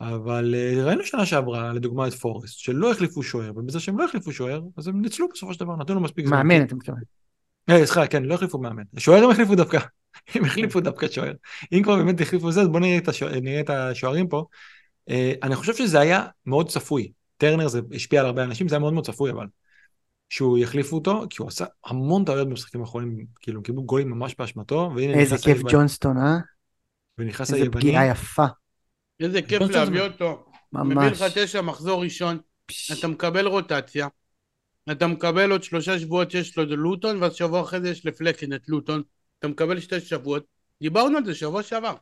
[0.00, 4.32] אבל אה, ראינו שנה שעברה, לדוגמה את פורסט, שלא החליפו שוער, ובזה שהם לא החליפו
[4.32, 6.46] שוער, אז הם ניצלו בסופו של דבר, נתנו לו מספיק זמן.
[6.46, 7.00] מאמן, אתה מתכוון.
[7.70, 8.82] אה, סליחה, כן, לא החליפו מאמן.
[8.98, 9.78] שוער הם החליפו דווקא,
[10.34, 11.32] הם החליפו דווקא שוער.
[11.72, 14.44] אם כבר באמת החליפו זה, אז בואו נראה את השוערים פה.
[15.10, 17.12] אה, אני חושב שזה היה מאוד צפוי.
[17.42, 19.46] טרנר זה השפיע על הרבה אנשים, זה היה מאוד מאוד צפוי אבל.
[20.28, 24.34] שהוא יחליפו אותו, כי הוא עשה המון טעויות במשחקים האחרונים, כאילו הם קיבלו גולים ממש
[24.38, 26.38] באשמתו, והנה איזה כיף ג'ונסטון, אה?
[27.18, 27.66] ונכנס היווני.
[27.66, 28.44] איזה פגיעה יפה.
[29.20, 30.44] איזה כיף להביא אותו.
[30.72, 30.96] ממש.
[30.96, 32.38] מביא לך תשע מחזור ראשון,
[32.98, 34.08] אתה מקבל רוטציה,
[34.92, 38.68] אתה מקבל עוד שלושה שבועות שיש לו לוטון, ואז שבוע אחרי זה יש לפלקין את
[38.68, 39.02] לוטון,
[39.38, 40.44] אתה מקבל שתי שבועות,
[40.82, 41.94] דיברנו על זה שבוע שעבר.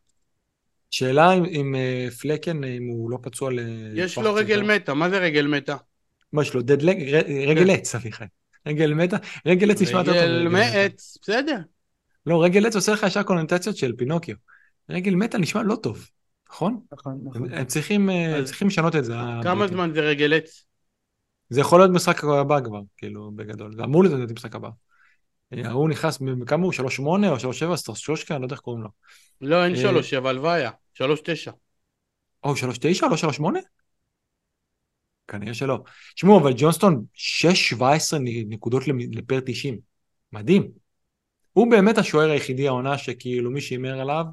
[0.91, 3.59] שאלה אם, אם אה, פלקן, אם הוא לא פצוע ל...
[3.95, 5.77] יש לו רגל מתה, מה זה רגל מתה?
[6.33, 6.63] מה יש לו?
[6.63, 7.15] דדלג?
[7.47, 7.71] רגל כן.
[7.71, 8.25] עץ, אביחי.
[8.67, 9.17] רגל מתה?
[9.47, 10.21] רגל עץ נשמע יותר טוב.
[10.21, 11.57] רגל מעץ, בסדר.
[12.27, 14.37] לא, רגל עץ עושה לך ישר קונוטציות של פינוקיו.
[14.91, 16.09] רגל מתה נשמע לא טוב,
[16.51, 16.81] נכון?
[16.93, 17.53] נכון, נכון.
[17.53, 19.15] הם צריכים, אה, צריכים לשנות את זה.
[19.43, 20.65] כמה זמן זה רגל עץ?
[21.51, 23.75] זה יכול להיות משחק הבא כבר, כאילו, בגדול.
[23.77, 24.69] זה אמור להיות משחק הבא.
[25.65, 26.73] ההוא נכנס, כמה הוא?
[26.73, 27.77] 3-8 או 3-7?
[27.77, 28.35] סטרשושקה?
[28.35, 28.89] אני לא יודע איך קוראים לו.
[29.41, 31.01] לא, אין 3-7, הלוואי, 3-9.
[32.45, 32.59] או, 3-9?
[33.03, 33.43] לא 3-8?
[35.29, 35.79] כנראה שלא.
[36.15, 37.05] תשמעו, אבל ג'ונסטון
[37.77, 37.83] 6-17
[38.47, 38.83] נקודות
[39.13, 39.79] לפר 90.
[40.33, 40.69] מדהים.
[41.53, 44.25] הוא באמת השוער היחידי העונה שכאילו מי שהימר עליו,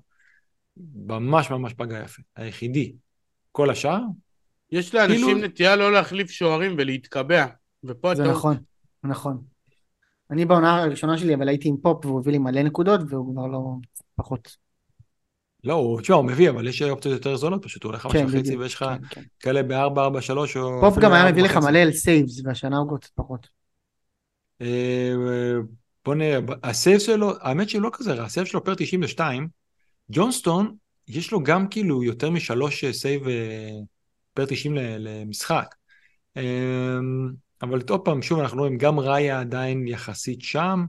[0.96, 2.22] ממש ממש פגע יפה.
[2.36, 2.94] היחידי.
[3.52, 4.00] כל השאר?
[4.72, 5.48] יש לאנשים כאילו...
[5.48, 7.46] נטייה לא להחליף שוערים ולהתקבע.
[7.84, 8.32] ופה זה אתה...
[8.32, 8.58] נכון,
[9.04, 9.42] נכון.
[10.32, 13.48] אני בעונה הראשונה שלי, אבל הייתי עם פופ והוא הביא לי מלא נקודות, והוא כבר
[13.48, 13.76] לא
[14.16, 14.58] פחות.
[15.64, 18.26] לא, הוא, תשמע, הוא מביא, אבל יש אופציות יותר זולות, פשוט הוא הולך חמש כן,
[18.26, 19.22] וחצי ויש לך כן, כן.
[19.40, 20.82] כאלה ב-4-4-3 או...
[20.82, 23.48] פופ גם היה מביא לך מלא על saves, והשנה הוא קצת פחות.
[24.62, 25.14] אה,
[26.06, 29.48] בוא נראה, ה save שלו, האמת שהוא לא כזה רע, ה save שלו per 92,
[30.12, 30.76] ג'ונסטון,
[31.08, 33.70] יש לו גם כאילו יותר משלוש save אה,
[34.34, 35.76] פר 90 למשחק.
[37.62, 40.86] אבל עוד פעם, שוב, אנחנו רואים גם ראיה עדיין יחסית שם,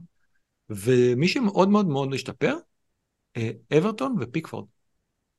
[0.69, 2.55] ומי שמאוד מאוד מאוד משתפר,
[3.37, 4.65] אה, אברטון ופיקפורד.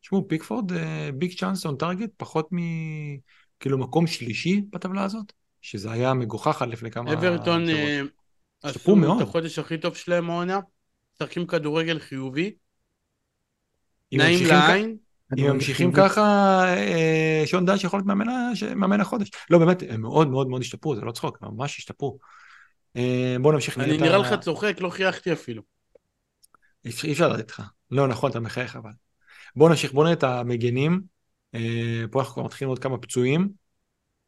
[0.00, 2.58] תשמעו, פיקפורד, אה, ביג צ'אנס און טארגט, פחות מ...
[3.60, 7.12] כאילו מקום שלישי בטבלה הזאת, שזה היה מגוחך עד לפני כמה...
[7.12, 8.00] אברטון אה,
[8.62, 10.60] עשו את החודש הכי טוב שלהם העונה,
[11.14, 12.54] משחקים כדורגל חיובי,
[14.12, 14.96] נעים לעין,
[15.38, 16.22] אם ממשיכים ככה,
[16.76, 18.18] אה, שון דייש יכול להיות
[18.76, 19.30] מאמן החודש.
[19.50, 22.18] לא, באמת, הם מאוד מאוד מאוד השתפרו, זה לא צחוק, ממש השתפרו.
[22.96, 23.78] אה, בוא נמשיך.
[23.78, 25.62] אני נראה לך צוחק, לא חייכתי אפילו.
[26.84, 27.62] אי אפשר לדעת איתך.
[27.90, 28.90] לא, נכון, אתה מחייך אבל.
[29.56, 31.00] בוא נמשיך, בוא נראה את המגנים.
[31.54, 33.48] אה, פה אנחנו כבר מתחילים עוד כמה פצועים.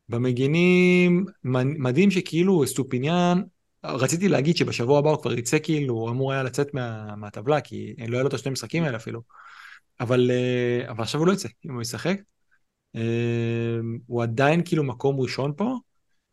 [0.08, 3.42] במגנים, מדהים שכאילו אסטופיניאן,
[3.84, 7.94] רציתי להגיד שבשבוע הבא הוא כבר יצא כאילו, הוא אמור היה לצאת מה, מהטבלה, כי
[8.08, 9.22] לא היה לו את השני משחקים האלה אפילו.
[10.02, 12.16] אבל, אה, אבל עכשיו הוא לא יצא, אם הוא ישחק.
[12.96, 13.00] אה,
[14.06, 15.76] הוא עדיין כאילו מקום ראשון פה.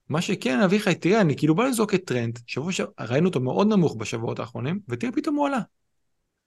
[0.10, 2.82] מה שכן, אביחי, תראה, אני כאילו בא לזרוק את טרנד, שבוע ש...
[3.00, 5.60] ראינו אותו מאוד נמוך בשבועות האחרונים, ותראה, פתאום הוא עלה.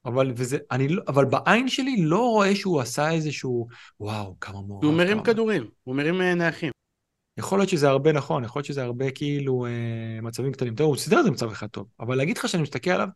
[0.05, 3.67] אבל, וזה, אני, לא, אבל בעין שלי לא רואה שהוא עשה איזשהו,
[4.01, 4.87] וואו, כמה מורה.
[4.87, 6.71] הוא מרים כדורים, הוא מרים אה, נייחים.
[7.37, 10.75] יכול להיות שזה הרבה נכון, יכול להיות שזה הרבה כאילו אה, מצבים קטנים.
[10.75, 13.09] טוב, הוא סידר את זה מצב אחד טוב, אבל להגיד לך שאני מסתכל עליו,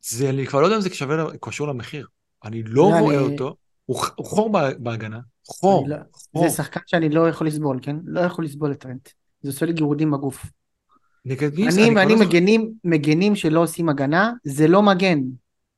[0.00, 0.90] זה, אני כבר לא יודע אם זה
[1.40, 2.06] קשור למחיר.
[2.44, 3.32] אני לא רואה אני...
[3.32, 3.54] אותו,
[3.86, 5.96] הוא, הוא חור בהגנה, חור, לא,
[6.32, 6.48] חור.
[6.48, 7.96] זה שחקן שאני לא יכול לסבול, כן?
[8.04, 9.08] לא יכול לסבול את טרנט.
[9.42, 10.46] זה עושה לי גירודים בגוף.
[11.26, 15.18] אני ואני לא מגנים, מגנים שלא עושים הגנה, זה לא מגן.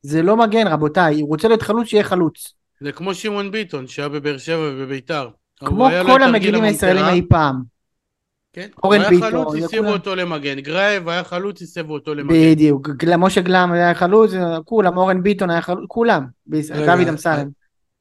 [0.01, 1.21] זה לא מגן, רבותיי.
[1.21, 2.53] הוא רוצה להיות חלוץ, שיהיה חלוץ.
[2.81, 5.29] זה כמו שמעון ביטון, שהיה בבאר שבע ובביתר.
[5.59, 7.74] כמו כל המגנים הישראלים אי פעם.
[8.55, 9.21] כן, אורן ביטון.
[9.21, 10.59] היה חלוץ, הסיבו אותו למגן.
[10.59, 12.51] גרייב היה חלוץ, הסיבו אותו למגן.
[12.51, 12.89] בדיוק.
[13.17, 14.31] משה גלם היה חלוץ,
[14.65, 16.25] כולם, אורן ביטון היה חלוץ, כולם.
[16.85, 17.47] דוד אמסלם.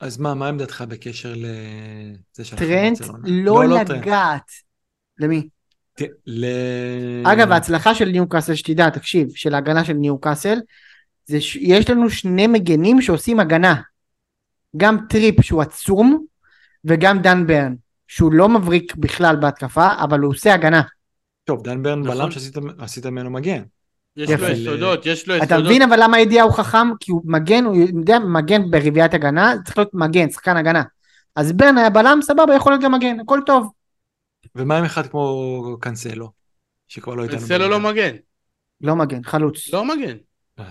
[0.00, 4.50] אז מה, מה עמדתך בקשר לזה של טרנט לא, לא לגעת.
[5.18, 5.48] למי?
[7.24, 10.58] אגב, ההצלחה של ניוקאסל, שתדע, תקשיב, של ההגנה של ניוקאסל,
[11.26, 13.80] זה שיש לנו שני מגנים שעושים הגנה.
[14.76, 16.24] גם טריפ שהוא עצום,
[16.84, 17.74] וגם דן ברן.
[18.08, 20.82] שהוא לא מבריק בכלל בהתקפה, אבל הוא עושה הגנה.
[21.44, 22.16] טוב, דן ברן נכון.
[22.16, 23.62] בלם שעשית ממנו מגן.
[24.16, 25.52] יש לו יסודות, יש לו יסודות.
[25.52, 26.96] אתה מבין אבל למה הידיעה הוא חכם?
[27.00, 30.82] כי הוא מגן, הוא יודע, מגן ברביעיית הגנה, צריך להיות מגן, שחקן הגנה.
[31.36, 33.72] אז ברן היה בלם, סבבה, יכול להיות גם מגן, הכל טוב.
[34.54, 36.30] ומה עם אחד כמו קנסלו?
[36.88, 37.38] שכבר לא איתנו.
[37.38, 38.16] קנסלו לא מגן.
[38.80, 39.72] לא מגן, חלוץ.
[39.72, 40.16] לא מגן.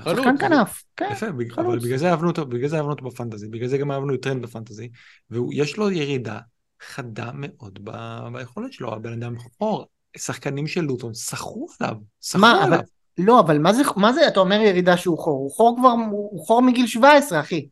[0.04, 1.26] שחקן כנף, כן, יפה,
[1.58, 4.14] אבל בגלל זה אהבנו אותו, בגלל זה אהבנו אותו ב fantasy, בגלל זה גם אהבנו
[4.14, 4.90] את טרנט ב fantasy,
[5.32, 6.40] ויש לו ירידה
[6.88, 7.92] חדה מאוד ב...
[8.34, 9.86] ביכולת שלו, הבן אדם חור,
[10.18, 12.80] שחקנים של לוטון סחרו עליו, סחרו מה, עליו.
[12.80, 12.86] אבל,
[13.18, 16.46] לא, אבל מה זה, מה זה, אתה אומר ירידה שהוא חור, הוא חור כבר, הוא
[16.46, 17.68] חור מגיל 17, אחי.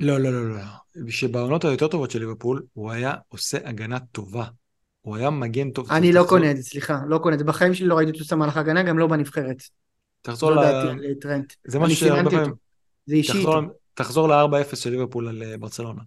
[0.00, 0.62] לא, לא, לא, לא.
[1.08, 4.44] שבעונות היותר טובות של ליברפול, הוא היה עושה הגנה טובה.
[5.00, 5.92] הוא היה מגן טוב.
[5.92, 7.44] אני לא קונה את זה, סליחה, לא קונה את זה.
[7.44, 9.62] בחיים שלי לא ראיתי אותו שם מהלך הגנה, גם לא בנבחרת.
[10.22, 10.92] תחזור לא ל...
[11.00, 11.52] לטרנט.
[11.66, 12.52] זה משהו שהרבה פעמים...
[13.06, 13.46] זה אישי.
[13.94, 16.02] תחזור ל-4-0 של ליברפול על אה, ברצלונה.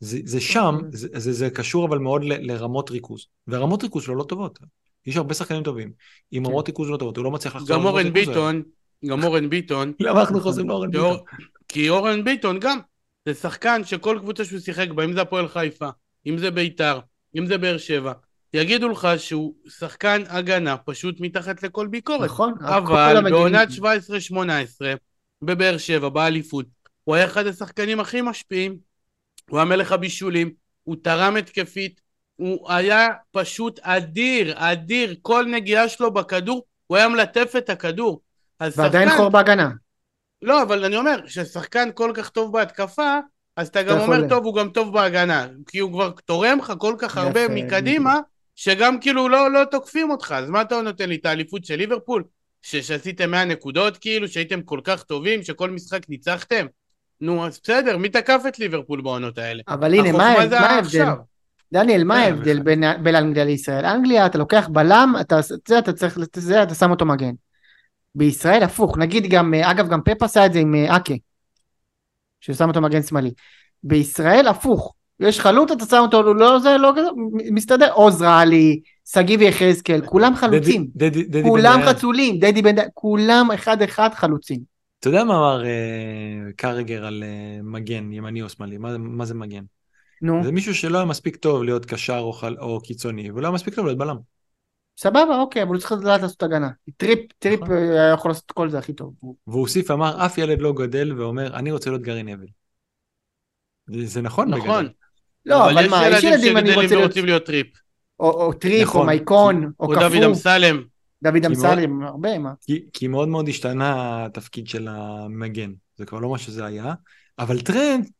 [0.00, 0.90] זה, זה שם, אוקיי.
[0.92, 3.26] זה, זה, זה קשור אבל מאוד ל, לרמות ריכוז.
[3.46, 4.58] והרמות ריכוז שלו לא טובות.
[5.06, 5.92] יש הרבה שחקנים טובים.
[6.30, 6.50] עם כן.
[6.50, 7.76] רמות ריכוז לא טובות, הוא לא מצליח לחזור.
[7.76, 8.62] גם אורן ביטון,
[9.06, 9.92] גם אורן ביטון.
[10.00, 11.16] למה אנחנו חוזרים לאורן ביטון?
[11.68, 12.78] כי אורן ביטון גם,
[13.26, 15.88] זה שחקן שכל קבוצה שהוא שיחק בה, אם זה הפועל חיפה,
[16.26, 17.00] אם זה ביתר,
[17.36, 18.12] אם זה באר שבע,
[18.54, 22.24] יגידו לך שהוא שחקן הגנה פשוט מתחת לכל ביקורת.
[22.24, 22.54] נכון.
[22.60, 23.82] אבל בעונת 17-18,
[25.42, 26.66] בבאר שבע, באליפות,
[27.04, 28.87] הוא היה אחד השחקנים הכי משפיעים
[29.48, 30.52] הוא היה מלך הבישולים,
[30.84, 32.00] הוא תרם התקפית,
[32.36, 38.20] הוא היה פשוט אדיר, אדיר, כל נגיעה שלו בכדור, הוא היה מלטף את הכדור.
[38.60, 39.70] ועדיין חור בהגנה.
[40.42, 43.18] לא, אבל אני אומר, כששחקן כל כך טוב בהתקפה,
[43.56, 45.46] אז אתה גם אומר, טוב, הוא גם טוב בהגנה.
[45.68, 48.20] כי הוא כבר תורם לך כל כך הרבה מקדימה,
[48.56, 50.34] שגם כאילו לא, לא תוקפים אותך.
[50.36, 52.24] אז מה אתה נותן לי, את האליפות של ליברפול?
[52.62, 56.66] שעשיתם 100 נקודות כאילו, שהייתם כל כך טובים, שכל משחק ניצחתם?
[57.20, 59.62] נו, אז בסדר, מי תקף את ליברפול בעונות האלה?
[59.68, 61.08] אבל הנה, מה ההבדל?
[61.72, 62.60] דניאל, מה כן, ההבדל
[63.02, 63.86] בין אנגליה לישראל?
[63.86, 67.32] אנגליה, אתה לוקח בלם, אתה, זה אתה צריך, זה אתה שם אותו מגן.
[68.14, 71.14] בישראל הפוך, נגיד גם, אגב גם פפ עשה את זה עם אה, אקה,
[72.40, 73.30] ששם אותו מגן שמאלי.
[73.82, 77.08] בישראל הפוך, יש חלוט, אתה שם אותו, לא זה, לא כזה,
[77.52, 80.86] מסתדר, עוז רעלי, שגיב יחזקאל, כולם חלוצים,
[81.42, 84.77] כולם חלוצים, דדי בן דדי, כולם אחד אחד חלוצים.
[85.00, 88.78] אתה יודע מה אמר אה, קראגר על אה, מגן, ימני או שמאלי?
[88.78, 89.64] מה, מה זה מגן?
[90.22, 90.44] נו.
[90.44, 93.74] זה מישהו שלא היה מספיק טוב להיות קשר או, חל, או קיצוני, ולא היה מספיק
[93.74, 94.16] טוב להיות בלם.
[94.98, 96.70] סבבה, אוקיי, אבל הוא צריך לדעת לעשות הגנה.
[96.96, 97.76] טריפ, טריפ נכון.
[97.76, 99.14] היה יכול לעשות את כל זה הכי טוב.
[99.22, 102.46] והוא הוסיף, אמר, אף ילד לא גדל ואומר, אני רוצה להיות גארי נוויל.
[104.06, 104.60] זה נכון נכון.
[104.60, 104.90] בגדול.
[105.46, 107.66] לא, אבל, אבל מה, יש ילדים שגדלים ורוצים להיות טריפ.
[108.20, 109.00] או, או טריפ, נכון.
[109.00, 110.04] או מייקון, או קפוא.
[110.04, 110.82] או דוד אמסלם.
[111.22, 112.52] דוד אמסלם, הרבה, מה?
[112.60, 116.94] כי, כי מאוד מאוד השתנה התפקיד של המגן, זה כבר לא מה שזה היה,
[117.38, 118.10] אבל טרנד,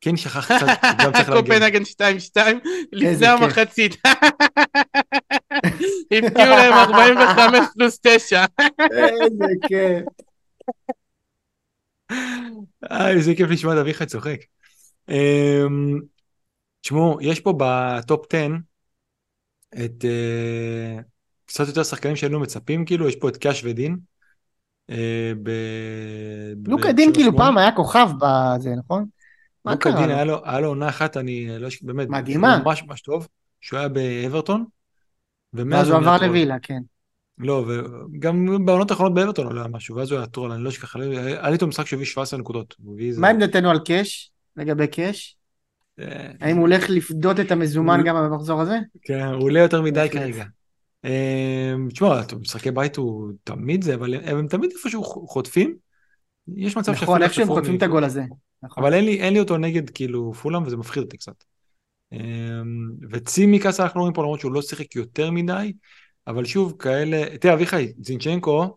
[0.00, 0.66] כן שכח קצת,
[1.02, 1.44] גם צריך להגיד.
[1.44, 2.36] קופנהגן 2-2,
[2.92, 3.96] לפני המחצית.
[6.12, 8.44] הפקיעו להם 45 פלוס 9.
[8.80, 10.04] איזה כיף.
[12.90, 14.40] איזה כיף לשמוע את אביחי צוחק.
[15.08, 16.00] אמ,
[16.80, 18.48] תשמעו, יש פה בטופ 10
[19.74, 21.00] את אה,
[21.46, 23.96] קצת יותר שחקנים שהיינו מצפים, כאילו, יש פה את קאש ודין.
[24.90, 25.32] אה,
[26.66, 29.06] לוקה דין כאילו פעם היה כוכב בזה, נכון?
[29.64, 30.24] לוקה דין היה
[30.60, 32.58] לו, עונה אחת, אני לא באמת, מדהימה.
[32.58, 33.28] ממש ממש טוב,
[33.60, 34.64] שהוא היה באברטון.
[35.52, 36.80] ואז הוא עבר לווילה, כן.
[37.38, 40.96] לא, וגם בעונות האחרונות באברטון לא היה משהו, ואז הוא היה troll, אני לא אשכח,
[40.96, 42.74] היה לי איתו משחק שהביא 17 נקודות.
[43.18, 44.30] מה עמדתנו על קאש?
[44.56, 45.36] לגבי קאש?
[46.00, 48.78] אה, האם הוא הולך לפדות את המזומן גם במחזור הזה?
[49.02, 50.44] כן, הוא עולה יותר מדי כרגע.
[51.04, 55.76] אה, תשמע, משחקי בית הוא תמיד זה, אבל הם תמיד איפשהו חוטפים.
[56.56, 58.22] יש מצב נכון, איך שהם חוטפים את הגול הזה.
[58.62, 58.84] נכון.
[58.84, 61.44] אבל אין לי אותו נגד כאילו פולאם וזה מפחיד אותי קצת.
[62.12, 62.18] אה,
[63.10, 65.72] וצימקס אנחנו רואים פה למרות שהוא לא שיחק יותר מדי,
[66.26, 68.76] אבל שוב כאלה, תראה אביחי, זינצ'נקו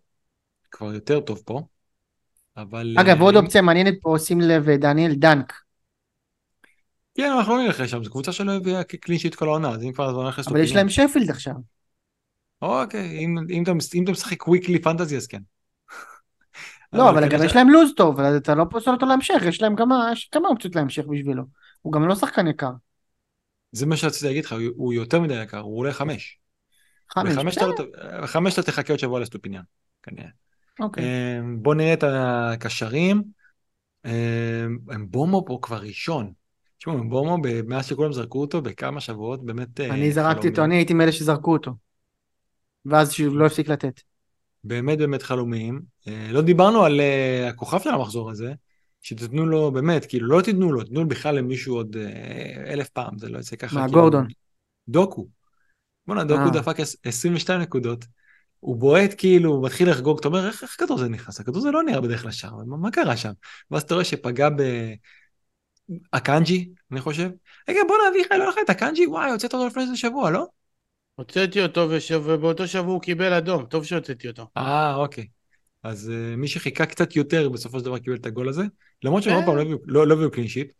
[0.71, 1.61] כבר יותר טוב פה.
[2.57, 2.95] אבל...
[2.99, 5.53] אגב, עוד אופציה מעניינת פה, שים לב, דניאל דנק.
[7.15, 9.91] כן, אנחנו לא נלך לשם, זו קבוצה שלא הביאה קלין שיט כל העונה, אז אם
[9.91, 11.53] כבר אבל יש להם שפילד עכשיו.
[12.61, 15.41] אוקיי, אם, אם, אתה, אם אתה משחק וויקלי פנטזי אז כן.
[16.93, 20.09] לא, אבל גם יש להם לוז טוב, אתה לא פוסל אותו להמשך, יש להם כמה,
[20.11, 21.43] יש כמה אופציות להמשך בשבילו.
[21.81, 22.71] הוא גם לא שחקן יקר.
[23.71, 26.39] זה מה שרציתי להגיד לך, הוא יותר מדי יקר, הוא עולה חמש.
[27.11, 27.35] חמש,
[28.23, 29.61] בחמש אתה תחכה עוד שבוע לסטופיניאן,
[30.03, 30.29] כנראה.
[30.79, 31.03] אוקיי.
[31.03, 33.23] אמ, בוא נראה את הקשרים.
[34.05, 36.31] אמ, בומו פה כבר ראשון.
[36.77, 39.79] תשמעו, בומו, מאז שכולם זרקו אותו, בכמה שבועות, באמת...
[39.79, 41.71] אה, אני זרקתי אותו, אני הייתי מאלה שזרקו אותו.
[42.87, 44.01] ואז שהוא לא הפסיק לתת.
[44.63, 45.81] באמת באמת חלומיים.
[46.07, 48.53] אה, לא דיברנו על אה, הכוכב של המחזור הזה,
[49.01, 51.95] שתתנו לו, באמת, כאילו, לא תיתנו לו, תתנו בכלל למישהו עוד
[52.67, 53.75] אלף פעם, זה לא יצא ככה.
[53.75, 54.27] מה, כאילו, גורדון?
[54.87, 55.27] דוקו.
[56.07, 58.05] בואנה, דוקו דפק 22 נקודות.
[58.59, 61.39] הוא בועט כאילו, הוא מתחיל לחגוג, אתה אומר, איך, איך הכדור הזה נכנס?
[61.39, 63.31] הכדור הזה לא נראה בדרך כלל לשער, מה, מה קרה שם?
[63.71, 64.61] ואז אתה רואה שפגע ב...
[66.13, 67.29] אקאנג'י, אני חושב.
[67.69, 69.07] רגע, בוא נביא לך, לא לך את אקאנג'י?
[69.07, 70.47] וואי, הוצאת אותו לפני איזה שבוע, לא?
[71.17, 71.89] הוצאתי אותו,
[72.23, 74.47] ובאותו שבוע הוא קיבל אדום, טוב שהוצאתי אותו.
[74.57, 75.27] אה, אוקיי.
[75.83, 78.63] אז אה, מי שחיכה קצת יותר, בסופו של דבר קיבל את הגול הזה.
[79.03, 80.71] למרות שעוד פעם לא הביאו clean sheet.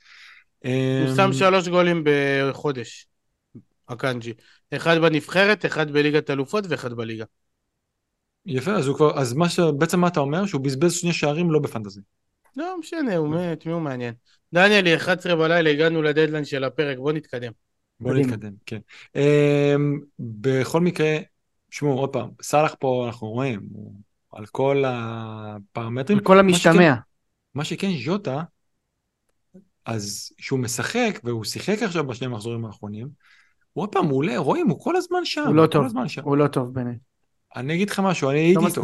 [0.64, 3.08] הוא שם אמ, שלוש גולים בחודש,
[3.90, 4.34] אקאנג'י.
[4.74, 7.26] אחד בנבחרת, אחד בליגת אלופות ואחד בליגה.
[8.46, 9.60] יפה, אז, כבר, אז מה ש...
[9.60, 10.46] בעצם מה אתה אומר?
[10.46, 12.02] שהוא בזבז שני שערים לא בפנטזי.
[12.56, 14.14] לא משנה, הוא מת, מי הוא מעניין.
[14.54, 17.52] דניאלי, 11 בלילה, הגענו לדדליין של הפרק, בוא נתקדם.
[18.00, 18.80] בוא נתקדם, כן.
[19.14, 19.82] אמ,
[20.20, 21.18] בכל מקרה,
[21.70, 23.94] שמעו, עוד פעם, סאלח פה אנחנו רואים, הוא
[24.32, 26.18] על כל הפרמטרים.
[26.18, 26.96] על כל המשתמע.
[27.56, 28.44] מה שכן, ז'וטה,
[29.86, 33.08] אז שהוא משחק, והוא שיחק עכשיו בשני המחזורים האחרונים,
[33.74, 35.44] הוא עוד פעם, הוא עולה, רואים, הוא כל הזמן שם.
[35.48, 35.86] הוא לא טוב,
[36.24, 36.98] הוא לא טוב באמת.
[37.56, 38.82] אני אגיד לך משהו, אני הייתי לא איתו.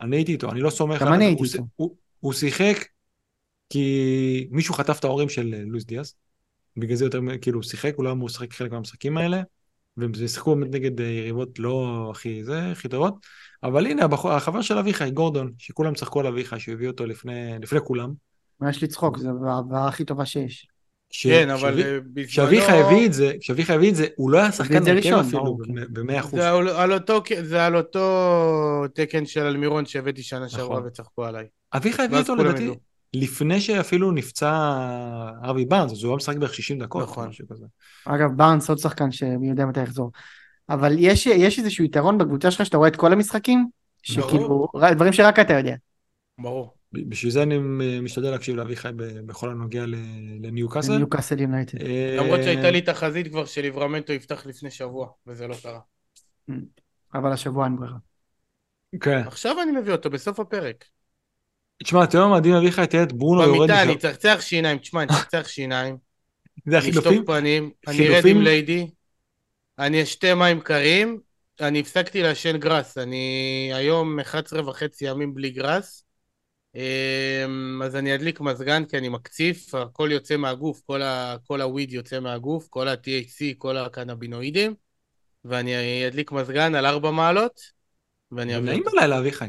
[0.00, 1.06] אני הייתי איתו, אני לא סומך עליו.
[1.06, 1.64] גם אני הייתי איתו.
[2.20, 2.76] הוא שיחק
[3.70, 6.14] כי מישהו חטף את ההורים של לואיס דיאס.
[6.76, 9.42] בגלל זה יותר, כאילו, הוא שיחק, הוא לא אמור לשחק חלק מהמשחקים האלה.
[9.96, 13.14] והם שיחקו באמת נגד אה, יריבות לא הכי זה, הכי טובות.
[13.62, 17.58] אבל הנה, הבחור, החבר של אביחי, גורדון, שכולם צחקו על אביחי, שהוא הביא אותו לפני,
[17.62, 18.12] לפני כולם.
[18.60, 19.18] מה יש לצחוק?
[19.18, 20.66] זו ההעברה הכי טובה שיש.
[21.10, 21.26] ש...
[21.26, 22.26] כן, אבל אה, בזמנו...
[22.26, 25.58] כשאביך הביא את זה, כשאביך הביא את זה, הוא לא היה שחקן הרכב אפילו,
[25.92, 26.20] ב-100%.
[26.20, 26.40] אחוז.
[27.42, 30.86] זה על אותו תקן של אלמירון שהבאתי שנה שעברה נכון.
[30.86, 31.46] וצחקו עליי.
[31.74, 32.70] אביך הביא אותו לדעתי
[33.14, 34.72] לפני שאפילו נפצע
[35.44, 37.02] ארווי בארנס, אז הוא היה משחק בערך 60 דקות.
[37.02, 37.30] נכון.
[38.04, 40.10] אגב, בארנס עוד שחקן שמי יודע מתי יחזור.
[40.68, 43.68] אבל יש, יש איזשהו יתרון בקבוצה שלך שאתה רואה את כל המשחקים?
[44.02, 45.74] שכאילו, דברים שרק אתה יודע.
[46.38, 46.74] ברור.
[46.92, 47.58] בשביל זה אני
[48.02, 48.88] משתדל להקשיב לאביחי
[49.26, 49.84] בכל הנוגע
[50.40, 50.92] לניוקאסל.
[50.92, 51.82] לניוקאסל יונייטד.
[51.82, 55.80] אה, למרות שהייתה לי תחזית כבר שליברמנטו יפתח לפני שבוע, וזה לא קרה.
[57.14, 57.96] אבל השבוע אין ברירה.
[59.00, 59.22] כן.
[59.26, 60.84] עכשיו אני מביא אותו, בסוף הפרק.
[61.84, 65.02] תשמע, אתה יודע מה מדהים אביחי, תראה את ברונו יורד במיטה אני צחצח שיניים, תשמע,
[65.02, 65.96] אני צחצח שיניים.
[66.70, 67.12] זה החילופים?
[67.12, 68.90] לשטוף פנים, אני ארד עם ליידי,
[69.78, 71.20] אני אשתה מים קרים,
[71.60, 76.06] אני הפסקתי לעשן גראס, אני היום 11 וחצי ימים בלי גראס.
[76.74, 81.92] אמ, אז אני אדליק מזגן כי אני מקציף, הכל יוצא מהגוף, כל, ה, כל הוויד
[81.92, 84.74] יוצא מהגוף, כל ה-THC, כל הקנבינואידים,
[85.44, 87.60] ואני אדליק מזגן על ארבע מעלות,
[88.32, 88.70] ואני אביא...
[88.70, 89.48] נעים בלילה, אביחי.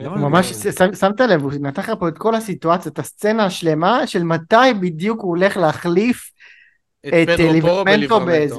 [0.00, 0.52] ממש
[1.00, 5.20] שמת לב, הוא נתן לך פה את כל הסיטואציה, את הסצנה השלמה של מתי בדיוק
[5.20, 6.30] הוא הולך להחליף
[7.06, 8.54] את ליברמנטו באיזה.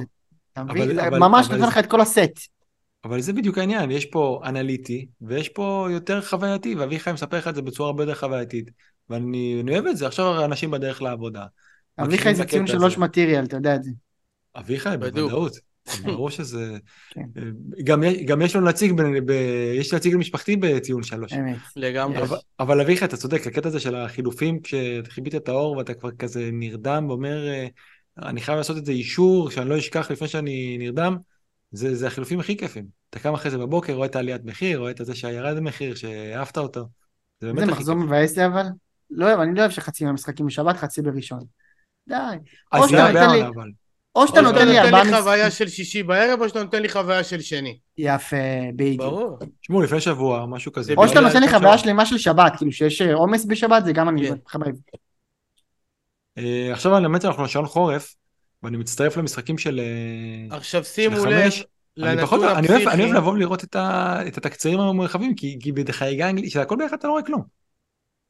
[1.11, 2.39] ממש נתן לך את כל הסט.
[3.05, 7.55] אבל זה בדיוק העניין, יש פה אנליטי ויש פה יותר חווייתי, ואביחי מספר לך את
[7.55, 8.71] זה בצורה הרבה יותר חווייתית.
[9.09, 11.45] ואני אוהב את זה, עכשיו אנשים בדרך לעבודה.
[11.99, 13.91] אביחי זה ציון שלוש מטריאל, אתה יודע את זה.
[14.55, 15.72] אביחי, בוודאות.
[16.03, 16.77] ברור שזה...
[17.09, 17.21] כן.
[17.83, 18.93] גם, גם יש לו נציג,
[19.79, 21.33] יש נציג משפחתי בציון שלוש.
[21.33, 21.57] אמת.
[21.75, 22.21] לגמרי.
[22.59, 27.05] אבל, אביך, אתה צודק, הקטע הזה של החילופים, כשחיבית את האור ואתה כבר כזה נרדם
[27.09, 27.67] ואומר, אה,
[28.17, 31.17] אני חייב לעשות את זה אישור, שאני לא אשכח לפני שאני נרדם,
[31.71, 32.85] זה, זה החילופים הכי כיפים.
[33.09, 36.57] אתה קם אחרי זה בבוקר, רואה את העליית מחיר, רואה את זה שירד המחיר, שאהבת
[36.57, 36.85] אותו.
[37.39, 37.65] זה באמת הכי.
[37.65, 38.65] זה מחזור מבאס לי אבל?
[39.09, 41.43] לא אוהב, אני לא אוהב שחצי מהמשחקים בשבת, חצי בראשון.
[42.07, 42.15] די.
[42.71, 43.69] אז זה הרבה עונה אבל.
[44.15, 45.01] או שאתה נותן לי ארבעה...
[45.01, 47.77] או שאתה נותן לי חוויה של שישי בערב, או שאתה נותן לי חוויה של שני.
[47.97, 48.35] יפה,
[48.75, 49.01] בדיוק.
[49.01, 49.37] ברור.
[49.61, 50.93] תשמעו, לפני שבוע, משהו כזה.
[50.97, 54.09] או שאתה נותן לי חוויה שלמה של שבת, כאילו שיש אה, עומס בשבת, זה גם
[54.09, 54.35] אני כן.
[54.45, 54.73] מחבב.
[56.37, 58.15] אה, עכשיו אני באמת אנחנו לשעון חורף,
[58.63, 59.79] ואני מצטרף למשחקים של...
[59.79, 61.51] אה, עכשיו שימו לב,
[61.97, 62.87] לנתון הפסיכי.
[62.87, 67.23] אני אוהב לבוא ולראות את התקצירים המרחבים, כי בחגיגה אנגלית, שהכל ביחד אתה לא רואה
[67.23, 67.43] כלום.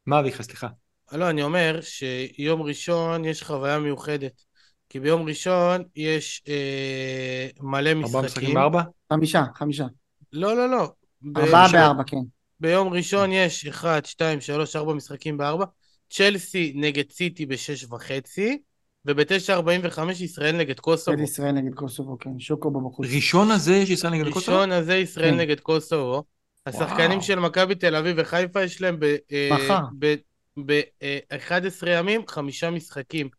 [0.06, 0.68] מה אביך, סליחה.
[1.12, 4.53] לא, אני אומר שיום ראשון יש חוויה מיוחדת.
[4.94, 8.03] כי ביום ראשון יש אה, מלא משחקים.
[8.03, 8.82] ארבעה משחקים בארבע?
[9.14, 9.86] חמישה, חמישה.
[10.34, 10.91] לא, לא, לא.
[11.38, 12.18] ארבעה בארבע, כן.
[12.60, 15.65] ביום ראשון יש אחד, שתיים, שלוש, ארבע משחקים בארבע.
[16.10, 18.57] צ'לסי נגד סיטי בשש וחצי,
[19.06, 21.24] וב-9.45 ישראל נגד קוסובו.
[21.24, 23.07] ישראל נגד קוסובו, כן, שוקו בבחוץ.
[23.15, 24.57] ראשון הזה יש ישראל נגד קוסובו?
[24.57, 25.38] ראשון הזה ישראל כן.
[25.38, 26.24] נגד קוסובו.
[26.65, 33.30] השחקנים של מכבי תל אביב וחיפה יש להם ב-11 אה, ימים חמישה משחקים.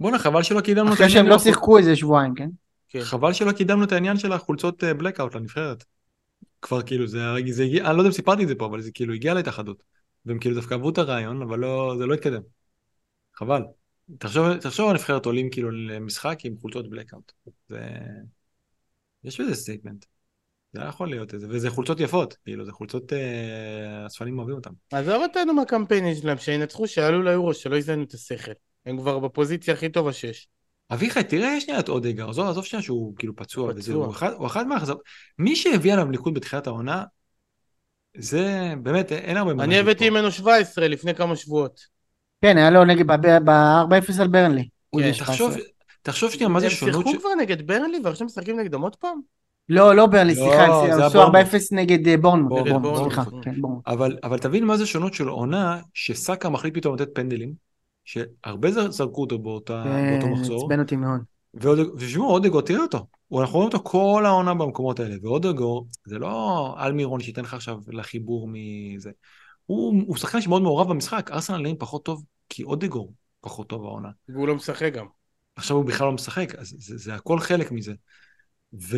[0.00, 1.10] בואנה, חבל שלא קידמנו את העניין.
[1.10, 2.48] אחרי שהם לא שיחקו איזה שבועיים, כן?
[2.88, 3.00] כן?
[3.00, 5.84] חבל שלא קידמנו את העניין של החולצות בלקאוט אה, לנבחרת.
[6.62, 7.18] כבר כאילו, זה,
[7.50, 9.82] זה הגיע, אני לא יודע אם סיפרתי את זה פה, אבל זה כאילו הגיע להתאחדות.
[10.26, 12.42] והם כאילו דווקא אהבו את הרעיון, אבל לא, זה לא התקדם.
[13.34, 13.62] חבל.
[14.18, 17.32] תחשוב, תחשוב על נבחרת עולים כאילו למשחק עם חולצות בלקאוט.
[17.68, 17.80] זה...
[19.24, 20.04] יש בזה statement.
[20.72, 24.70] זה היה יכול להיות איזה, וזה חולצות יפות, כאילו, זה חולצות, אה, אספנים אוהבים אותן.
[24.92, 28.52] עזוב אותנו מהקמפיינים שלהם, שינצחו, שיעלו ליורו, שלא יזיינו את השכל.
[28.86, 30.48] הם כבר בפוזיציה הכי טובה שיש.
[30.90, 33.78] אביחי, תראה שנייה את אודגור, עזוב, עזוב שנייה שהוא כאילו פצוע, פצוע.
[33.78, 34.94] וזה, הוא אחד, הוא אחד מהאכזב...
[35.38, 37.04] מי שהביא עליו ניקוד בתחילת העונה,
[38.16, 39.64] זה באמת, אין הרבה...
[39.64, 41.80] אני הבאתי ממנו 17 לפני כמה שבועות.
[42.42, 44.68] כן, היה לו נגד ב-4-0 על ברנלי.
[44.96, 45.54] כן, תחשוב,
[46.02, 46.94] תחשוב שנייה, מה זה שונות...
[46.94, 49.20] הם שיחקו כבר נגד ברנלי ועכשיו משחקים נגדם עוד פעם?
[49.68, 51.28] לא, לא ברנלי, לא, סליחה, הם עשו 4-0
[51.72, 53.54] נגד בורנמוט, סליחה, כן,
[54.24, 57.65] אבל תבין מה זה שונות של עונה, שסאקה מחליט פתאום לתת פנדלים,
[58.06, 60.62] שהרבה זרקו אותו באותה, כן, באותו מחזור.
[60.62, 61.20] עצבן אותי מאוד.
[61.54, 63.06] ותשמעו, אודגור, תראה אותו.
[63.32, 65.14] אנחנו רואים אותו כל העונה במקומות האלה.
[65.22, 69.10] ואודגור, זה לא אלמירון שייתן לך עכשיו לחיבור מזה.
[69.66, 71.30] הוא, הוא שחקן שמאוד מעורב במשחק.
[71.32, 74.08] ארסנל נראים פחות טוב, כי אודגור פחות טוב העונה.
[74.28, 75.06] והוא לא משחק גם.
[75.56, 77.94] עכשיו הוא בכלל לא משחק, אז זה, זה הכל חלק מזה.
[78.82, 78.96] ו...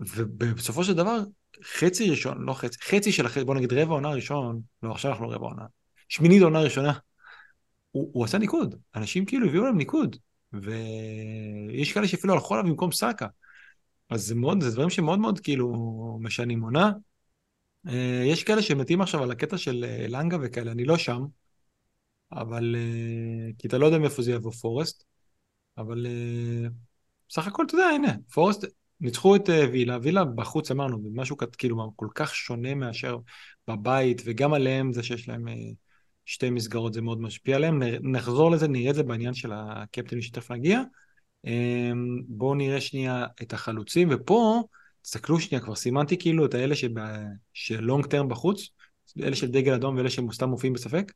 [0.00, 1.18] ובסופו של דבר,
[1.64, 5.28] חצי ראשון, לא חצי, חצי של החצי, בוא נגיד רבע עונה ראשון, לא, עכשיו אנחנו
[5.28, 5.62] רבע עונה.
[6.08, 6.92] שמינית עונה ראשונה,
[7.92, 10.16] הוא, הוא עשה ניקוד, אנשים כאילו הביאו להם ניקוד,
[10.52, 13.26] ויש כאלה שאפילו הלכו עליו במקום סאקה.
[14.10, 16.90] אז זה מאוד, זה דברים שמאוד מאוד כאילו משנים עונה.
[17.88, 21.22] אה, יש כאלה שמתים עכשיו על הקטע של אה, לנגה וכאלה, אני לא שם,
[22.32, 22.76] אבל...
[22.78, 25.04] אה, כי אתה לא יודע מאיפה זה יבוא פורסט,
[25.78, 26.06] אבל
[27.28, 28.64] בסך הכל, אתה יודע, הנה, פורסט
[29.00, 33.18] ניצחו את וילה, וילה בחוץ אמרנו, משהו כאילו כל כך שונה מאשר
[33.68, 35.46] בבית, וגם עליהם זה שיש להם
[36.24, 37.82] שתי מסגרות זה מאוד משפיע עליהם.
[38.02, 40.82] נחזור לזה, נראה את זה בעניין של הקפטנים שתכף נגיע.
[41.44, 44.62] אמ, בואו נראה שנייה את החלוצים, ופה,
[45.02, 46.74] תסתכלו שנייה, כבר סימנתי כאילו את האלה
[47.52, 48.68] שלונג טרם בחוץ,
[49.22, 51.12] אלה של דגל אדום ואלה שסתם מופיעים בספק,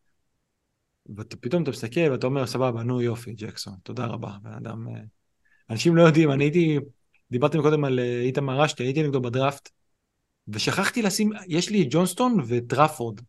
[1.16, 4.88] ופתאום אתה מסתכל ואתה אומר, סבבה, נו יופי, ג'קסון, תודה רבה, בן אדם...
[4.88, 5.00] אה,
[5.70, 6.78] אנשים לא יודעים, אני הייתי,
[7.30, 9.70] דיברתם קודם על אה, איתמר רשתי, הייתי נגדו בדראפט,
[10.48, 13.20] ושכחתי לשים, יש לי את ג'ונסטון וטראפורד.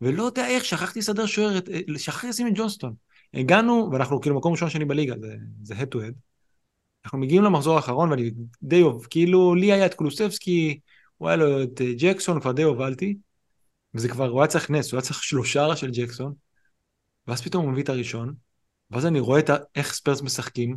[0.00, 1.58] ולא יודע איך, שכחתי לסדר שוער,
[1.96, 2.94] שכחתי לשים את ג'ונסטון.
[3.34, 6.14] הגענו, ואנחנו כאילו מקום ראשון שני בליגה, זה, זה head to head.
[7.04, 8.30] אנחנו מגיעים למחזור האחרון, ואני
[8.62, 10.80] די, כאילו, לי היה את קלוסבסקי,
[11.16, 13.16] הוא היה לו את אה, ג'קסון, כבר די הובלתי,
[13.94, 16.34] וזה כבר, הוא היה צריך נס, הוא היה צריך שלושה של ג'קסון,
[17.26, 18.34] ואז פתאום הוא מביא את הראשון,
[18.90, 20.76] ואז אני רואה את איך ספרס משחקים,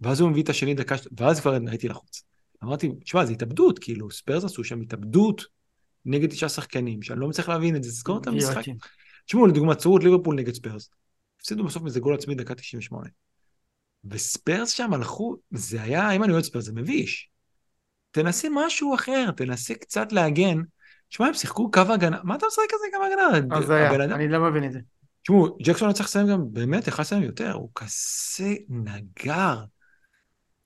[0.00, 2.22] ואז הוא מביא את השני דקה, ואז כבר הייתי לחוץ.
[2.64, 5.42] אמרתי, תשמע, זה התאבדות, כאילו, ספרס עשו שם התאבדות
[6.06, 8.62] נגד תשעה שחקנים, שאני לא מצליח להבין את זה, תזכור את המשחק.
[9.26, 10.90] תשמעו, לדוגמה, ייצרו את ליברפול נגד ספרס.
[11.40, 13.08] הפסידו בסוף מזה גול עצמי דקה 98.
[14.04, 17.30] וספרס שם הלכו, זה היה, אם אני אוהד ספרס, זה מביש.
[18.10, 20.58] תנסה משהו אחר, תנסה קצת להגן.
[21.08, 23.56] תשמע, הם שיחקו קו הגנה, מה אתה משחק כזה קו הגנה?
[23.56, 24.80] אז היה, אני לא מבין את זה.
[25.22, 29.64] תשמעו, ג'קסון צריך לסיים גם, באמת, יכול לסיים יותר, הוא כזה נגר.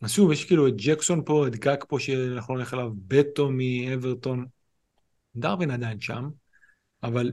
[0.02, 4.46] אז שוב, יש כאילו את ג'קסון פה, את גאקפו שאנחנו נלך עליו, בטו מאברטון.
[5.36, 6.28] דרווין עדיין שם,
[7.02, 7.32] אבל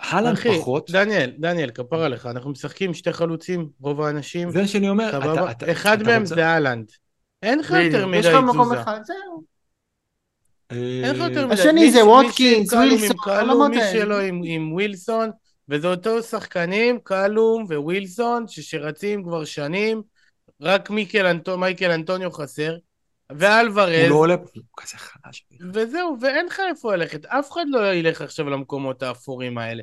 [0.00, 0.90] הלנד פחות.
[0.90, 4.50] דניאל, דניאל, כפר עליך, אנחנו משחקים שתי חלוצים, רוב האנשים.
[4.50, 6.34] זה שאני אומר, אתה, אתה, אחד אתה מהם רוצה...
[6.34, 6.90] זה הלנד.
[7.42, 8.82] אין לך יותר מדי יש לך מקום תזוזה.
[8.82, 9.44] אחד, זהו.
[10.70, 11.54] אין לך יותר אה, מדי.
[11.54, 13.76] השני זה ווטקינס, מי ווילסון, עם קלום, מי.
[13.92, 15.30] שלא עם, עם ווילסון,
[15.68, 20.02] וזה אותו שחקנים, קלום ווילסון, ש- שרצים כבר שנים,
[20.60, 22.76] רק מייקל אנטוניו חסר,
[23.30, 25.46] הוא ואלוורז, לא עולה, הוא כזה חלש.
[25.74, 27.24] וזהו, ואין לך איפה ללכת.
[27.26, 29.82] אף אחד לא ילך עכשיו למקומות האפורים האלה.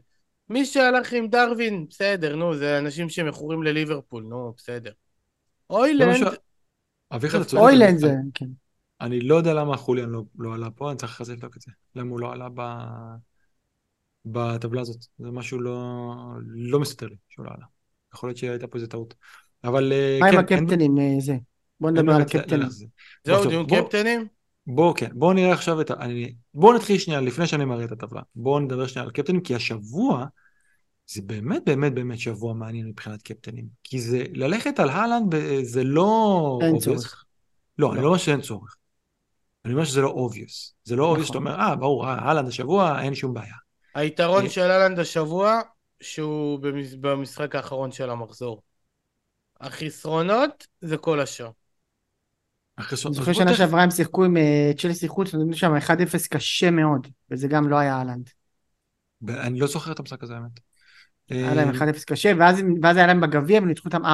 [0.49, 4.91] מי שהלך עם דרווין, בסדר, נו, זה אנשים שמכורים לליברפול, נו, בסדר.
[5.69, 6.27] אוילנד,
[7.09, 7.61] אתה צודק.
[7.63, 8.45] אוילנד זה, כן.
[9.01, 11.61] אני לא יודע למה חוליאן לא, לא עלה פה, אני צריך אחרי זה לבדוק את
[11.61, 11.71] זה.
[11.95, 12.61] למה הוא לא עלה ב...
[14.25, 15.05] בטבלה הזאת.
[15.19, 16.03] זה משהו לא,
[16.47, 17.65] לא מסתדר לי שהוא לא עלה.
[18.13, 19.13] יכול להיות שהייתה פה איזה טעות.
[19.63, 21.33] אבל אה, מה כן, עם אין- הקפטנים אה, זה?
[21.81, 22.85] בוא נדבר על זה.
[23.23, 24.27] זהו, דיון קפטנים?
[24.67, 25.93] בואו כן, בואו נראה עכשיו את ה...
[25.93, 26.33] אני...
[26.53, 28.21] בואו נתחיל שנייה, לפני שאני מראה את הטבלה.
[28.35, 30.25] בואו נדבר שנייה על קפטנים, כי השבוע
[31.07, 33.65] זה באמת באמת באמת שבוע מעניין מבחינת קפטנים.
[33.83, 36.59] כי זה, ללכת על הלנד זה לא...
[36.61, 36.79] אין obvious.
[36.79, 37.25] צורך.
[37.77, 38.01] לא, אני לא.
[38.01, 38.75] לא אומר שאין צורך.
[39.65, 40.73] אני אומר שזה לא obvious.
[40.83, 41.25] זה לא obvious נכון.
[41.25, 43.55] שאתה אומר, אה, ברור, אה, הלנד השבוע, אין שום בעיה.
[43.95, 44.49] היתרון אה.
[44.49, 45.61] של אהלנד השבוע,
[46.01, 48.61] שהוא במש- במשחק האחרון של המחזור.
[49.61, 51.49] החסרונות זה כל השאר.
[53.05, 57.07] אני זוכר שנה שעברה הם שיחקו עם אה, צ'לסי חוץ, נתנו שם 1-0 קשה מאוד,
[57.31, 58.29] וזה גם לא היה אהלנד.
[59.29, 60.59] אני לא זוכר את המשחק הזה, האמת.
[61.29, 64.07] היה להם אה, 1-0 קשה, ואז ואז היה להם בגביע והם ניצחו אותם 4-0.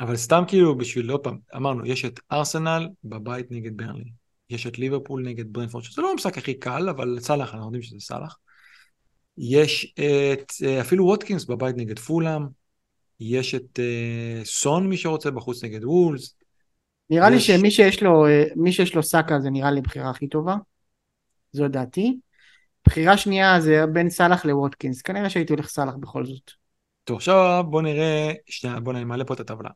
[0.00, 4.10] אבל סתם כאילו בשביל, עוד פעם, אמרנו, יש את ארסנל בבית נגד ברנלי.
[4.50, 8.00] יש את ליברפול נגד ברנפורד, שזה לא המשחק הכי קל, אבל סאלח, אנחנו יודעים שזה
[8.00, 8.38] סאלח.
[9.38, 12.42] יש את, אה, אפילו ווטקינס בבית נגד פולאם.
[13.20, 13.80] יש את
[14.44, 16.35] סון, מי שרוצה, בחוץ נגד וולס.
[17.10, 20.28] נראה לי שמי שיש לו, אה, מי שיש לו סאקה זה נראה לי הבחירה הכי
[20.28, 20.56] טובה.
[21.52, 22.18] זו דעתי.
[22.86, 25.02] בחירה שנייה זה בין סאלח לווטקינס.
[25.02, 26.50] כנראה שהייתי הולך סאלח בכל זאת.
[27.04, 29.70] טוב, עכשיו בוא נראה, שנייה, בוא נעלה פה את הטבלה.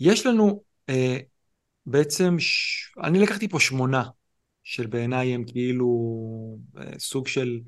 [0.00, 1.18] יש לנו אה,
[1.86, 2.92] בעצם, ש...
[3.02, 4.04] אני לקחתי פה שמונה,
[4.64, 5.88] של בעיניי הם כאילו
[6.78, 7.60] אה, סוג של,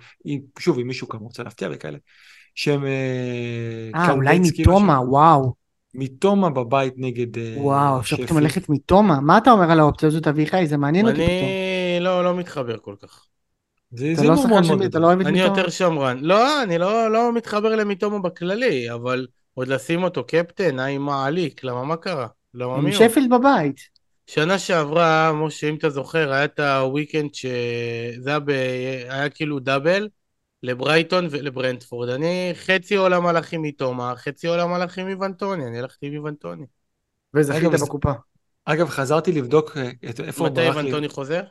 [0.59, 1.99] שוב, אם מישהו כמובן רוצה להפתיע וכאלה,
[2.55, 2.85] שהם...
[2.87, 5.55] אה, אולי candidates, כאילו, מתומה, וואו.
[5.95, 8.39] מתומה בבית נגד אה, וואו, עכשיו פתאום.
[8.39, 9.21] ללכת מתומה.
[9.21, 10.67] מה אתה אומר על האופציה הזאת, אביחי?
[10.67, 11.29] זה מעניין אותי פתאום.
[11.29, 13.25] אני לא, לא מתחבר כל כך.
[13.91, 14.99] זה, אתה זה לא שחקן שלי, אתה.
[14.99, 15.59] לא אוהב את אני מתומה?
[15.59, 16.19] יותר שמרן.
[16.21, 21.65] לא, אני לא, לא מתחבר למיטומו בכללי, אבל עוד לשים אותו קפטן, היי מה עליק,
[21.65, 22.27] למה מה קרה?
[22.55, 23.09] למה עם מי הוא?
[23.09, 23.81] שפילד בבית.
[24.27, 28.51] שנה שעברה, משה, אם אתה זוכר, היה את הוויקנד שזה היה, ב...
[29.09, 30.09] היה כאילו דאבל
[30.63, 32.09] לברייטון ולברנדפורד.
[32.09, 36.67] אני חצי עולם הלך עם מתומה, חצי עולם הלך עם איוונטוני, אני הלכתי עם איוונטוני.
[37.35, 38.13] וזכית בקופה.
[38.65, 40.81] אגב, חזרתי לבדוק אה, את, איפה מתי ברח לי...
[40.81, 41.43] איוונטוני חוזר?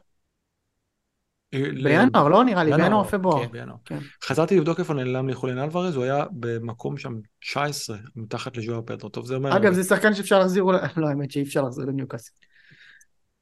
[1.53, 3.45] אה, בינואר, לא נראה לי, בינואר, פברואר.
[3.45, 3.77] כן, בינואר.
[3.85, 3.99] כן.
[4.23, 9.09] חזרתי לבדוק איפה נעלם לי חולין אלוורז, הוא היה במקום שם 19, מתחת לז'ואר פדרו.
[9.09, 9.57] טוב, זה אומר...
[9.57, 10.63] אגב, זה שחקן שאפשר להחזיר,
[10.97, 12.31] לא, האמת שאי אפשר להחזיר לניוקאסל.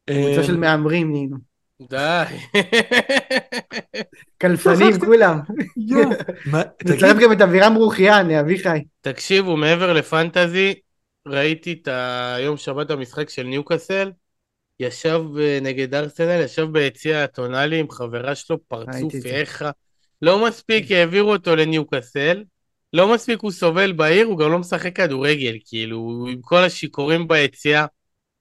[0.09, 1.54] אה, קבוצה של מהמרים נהיינו.
[1.81, 2.23] די.
[4.93, 5.05] שכחתי.
[5.05, 5.39] כולם.
[6.85, 8.79] נצרף גם את אבירם ברוכיאן, אביחי.
[9.01, 10.73] תקשיבו, מעבר לפנטזי,
[11.27, 11.87] ראיתי את
[12.35, 14.11] היום שבת המשחק של ניוקאסל,
[14.79, 19.13] ישב אה, נגד ארסנל, ישב ביציע הטונאלי עם חברה שלו, פרצוף.
[19.25, 19.65] איך...
[20.21, 22.43] לא מספיק העבירו אותו לניוקאסל,
[22.93, 27.85] לא מספיק הוא סובל בעיר, הוא גם לא משחק כדורגל, כאילו, עם כל השיכורים ביציע.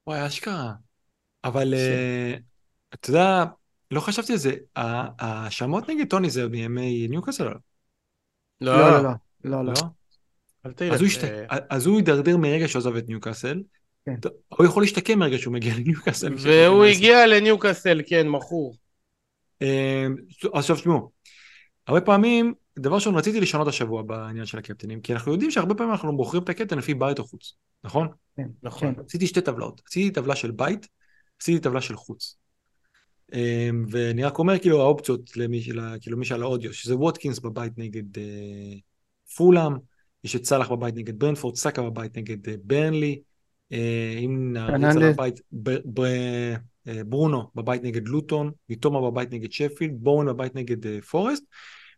[0.06, 0.73] וואי, אשכרה.
[1.44, 2.35] אבל אה,
[2.95, 3.45] אתה יודע,
[3.91, 7.45] לא חשבתי על זה, ההאשמות נגד טוני זה מימי ניוקאסל?
[7.45, 7.53] לא,
[8.61, 9.11] לא, לא, לא.
[9.45, 9.73] לא, לא.
[9.73, 9.83] לא?
[10.66, 10.95] אל תלך.
[10.95, 13.62] אז הוא השת- אה, אז הוא הידרדר מרגע שהוא עזב את ניוקאסל.
[14.07, 14.15] כן.
[14.49, 16.35] הוא יכול להשתקם מרגע שהוא מגיע לניוקאסל.
[16.43, 18.77] והוא הגיע לניוקאסל, כן, מכור.
[19.62, 20.07] אה,
[20.53, 21.11] עכשיו תשמעו,
[21.87, 25.93] הרבה פעמים, דבר ראשון רציתי לשנות השבוע בעניין של הקפטנים, כי אנחנו יודעים שהרבה פעמים
[25.93, 27.55] אנחנו בוחרים את הקפטן לפי בית או חוץ,
[27.85, 28.09] נכון?
[28.37, 28.95] כן, נכון.
[28.95, 29.01] כן.
[29.07, 30.89] עשיתי שתי טבלאות, עשיתי טבלה של בית,
[31.41, 32.37] עשיתי טבלה של חוץ.
[33.35, 35.62] אה, ואני רק אומר כאילו האופציות למי,
[36.01, 38.74] כאילו מי שעל האודיו, שזה ווטקינס בבית נגד אה,
[39.36, 39.73] פולאם,
[40.24, 43.20] יש את סאלח בבית נגד ברנפורד, סאקה בבית נגד אה, ברנלי,
[43.73, 45.02] אה, אם נריץ על.
[45.02, 46.02] הבית, ב, ב,
[46.89, 51.44] אה, ברונו בבית נגד לוטון, מיטומה בבית נגד שפילד, בואן בבית נגד אה, פורסט,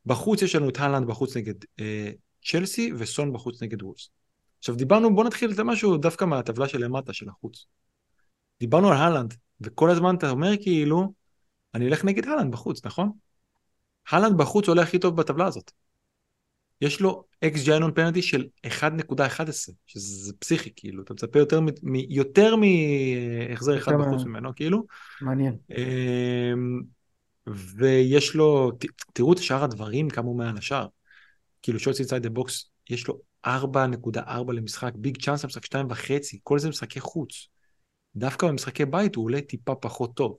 [0.06, 2.10] בחוץ יש לנו את הולנד בחוץ נגד אה,
[2.44, 4.10] צ'לסי וסון בחוץ נגד וולס.
[4.58, 7.66] עכשיו דיברנו, בוא נתחיל את משהו דווקא מהטבלה של למטה של החוץ.
[8.60, 11.12] דיברנו על הולנד, וכל הזמן אתה אומר כאילו,
[11.76, 13.10] אני אלך נגד הולנד בחוץ, נכון?
[14.10, 15.70] הולנד בחוץ עולה הכי טוב בטבלה הזאת.
[16.80, 22.54] יש לו xG non-penalty של 1.11, שזה פסיכי, כאילו, אתה מצפה יותר, מ- מ- יותר
[22.56, 24.86] מהחזר אחד בחוץ ממנו, כאילו.
[25.20, 25.56] מעניין.
[25.70, 26.82] אמ,
[27.76, 30.86] ויש לו, ת, תראו את שאר הדברים, כמה הוא מעל השאר.
[31.62, 36.68] כאילו shots inside the box, יש לו 4.4 למשחק, big chance למשחק 2.5, כל זה
[36.68, 37.48] משחקי חוץ.
[38.16, 40.36] דווקא במשחקי בית הוא עולה טיפה פחות טוב.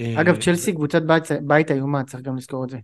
[0.00, 2.78] אגב, אה, צ'לסי קבוצת בית, בית איומה, צריך גם לזכור את זה.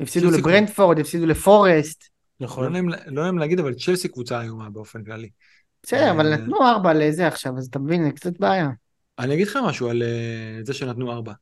[0.00, 2.04] הפסידו לברנטפורד, הפסידו לפורסט.
[2.40, 2.72] לא נכון.
[2.72, 5.30] נעים, לא נעים להגיד, אבל צ'לסי קבוצה איומה באופן כללי.
[5.82, 8.68] בסדר, אבל אה, נתנו ארבע לזה עכשיו, אז אתה מבין, זה קצת בעיה.
[9.18, 11.32] אני אגיד לך משהו על אה, זה שנתנו ארבע.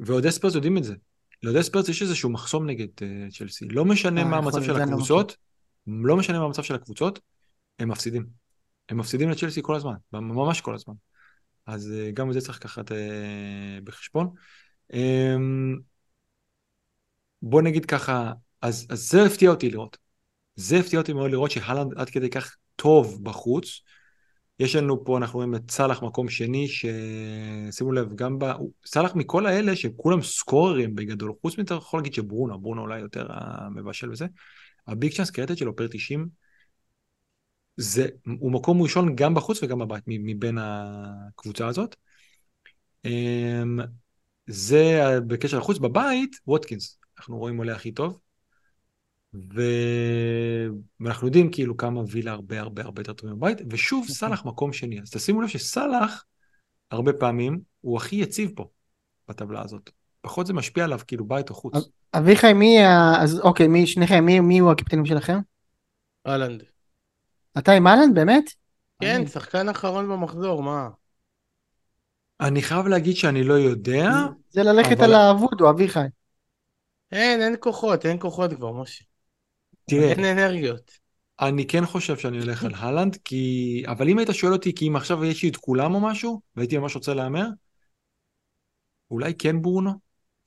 [0.00, 0.94] ואוהדי ספרס יודעים את זה.
[1.42, 2.86] לאוהדי ספרס יש איזשהו מחסום נגד
[3.30, 3.68] צ'לסי.
[3.68, 5.36] לא משנה מה יכול המצב של לא הקבוצות,
[5.86, 7.20] לא משנה מה המצב של הקבוצות,
[7.78, 8.26] הם מפסידים.
[8.88, 10.94] הם מפסידים לצ'לסי כל הזמן, ממש כל הזמן.
[11.66, 14.30] אז אה, גם את זה צריך לקחת אה, בחשבון.
[14.94, 15.36] אה,
[17.42, 18.32] בוא נגיד ככה,
[18.62, 19.98] אז, אז זה הפתיע אותי לראות.
[20.56, 23.80] זה הפתיע אותי מאוד לראות שהלנד עד כדי כך טוב בחוץ.
[24.58, 28.44] יש לנו פה, אנחנו רואים את סאלח מקום שני, ששימו לב, גם ב...
[28.86, 34.10] סאלח מכל האלה שכולם סקוררים בגדול, חוץ מזה יכול להגיד שברונו, ברונו אולי יותר המבשל
[34.10, 34.26] וזה,
[34.86, 36.28] הביג צ'אנס קרטד שלו פר 90,
[37.76, 38.06] זה,
[38.38, 41.96] הוא מקום ראשון גם בחוץ וגם בבית, מבין הקבוצה הזאת.
[43.04, 43.78] אמ,
[44.46, 48.18] זה בקשר לחוץ, בבית, ווטקינס, אנחנו רואים עולה הכי טוב.
[49.54, 49.62] ו...
[51.00, 54.14] ואנחנו יודעים כאילו כמה וילה הרבה הרבה הרבה יותר טובים בבית, ושוב נכון.
[54.14, 55.00] סאלח מקום שני.
[55.00, 56.24] אז תשימו לב שסאלח,
[56.90, 58.68] הרבה פעמים, הוא הכי יציב פה,
[59.28, 59.90] בטבלה הזאת.
[60.20, 61.74] פחות זה משפיע עליו כאילו בית או חוץ.
[62.14, 62.78] אביחי, מי,
[63.20, 65.38] אז אוקיי, מי, שניכם, מי, מי הוא הקפטנים שלכם?
[66.26, 66.73] אהלנד.
[67.58, 68.44] אתה עם אהלנד, באמת?
[69.00, 70.88] כן, אני- שחקן אחרון במחזור, מה?
[72.40, 74.10] אני חייב להגיד שאני לא יודע,
[74.50, 76.00] זה ללכת אבל- על האבודו, אביחי.
[77.12, 79.04] אין, אין כוחות, אין כוחות כבר, משה.
[79.90, 80.90] תראה, אין אנרגיות.
[81.40, 83.82] אני כן חושב שאני הולך על הלנד, כי...
[83.86, 86.78] אבל אם היית שואל אותי, כי אם עכשיו יש לי את כולם או משהו, והייתי
[86.78, 87.46] ממש רוצה להמר,
[89.10, 89.90] אולי כן ברונו,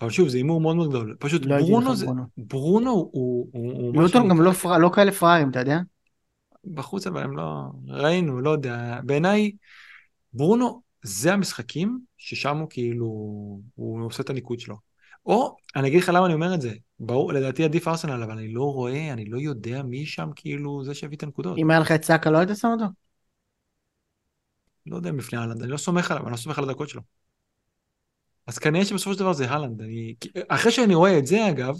[0.01, 1.15] אבל שוב, זה הימור מאוד מאוד גדול.
[1.19, 2.05] פשוט לא ברונו זה...
[2.05, 2.23] ברונו.
[2.38, 3.09] ברונו הוא...
[3.53, 4.77] הוא, הוא לוטון שאני- גם לא, פר...
[4.77, 5.77] לא כאלה פראיירים, אתה יודע?
[6.73, 7.63] בחוץ אבל הם לא...
[7.88, 8.99] ראינו, לא יודע.
[9.03, 9.51] בעיניי,
[10.34, 13.05] ברונו, זה המשחקים ששם הוא כאילו...
[13.75, 14.75] הוא עושה את הניקוד שלו.
[15.25, 16.73] או, אני אגיד לך למה אני אומר את זה.
[16.99, 20.93] ברור, לדעתי עדיף ארסנל, אבל אני לא רואה, אני לא יודע מי שם כאילו זה
[20.93, 21.57] שהביא את הנקודות.
[21.57, 22.85] אם היה לך את סאקה, לא היית שם אותו?
[24.85, 27.01] לא יודע אם לפני הלנד, אני לא סומך עליו, אני לא סומך על הדקות שלו.
[28.47, 29.81] אז כנראה שבסופו של דבר זה הלנד.
[29.81, 30.15] אני...
[30.47, 31.75] אחרי שאני רואה את זה, אגב,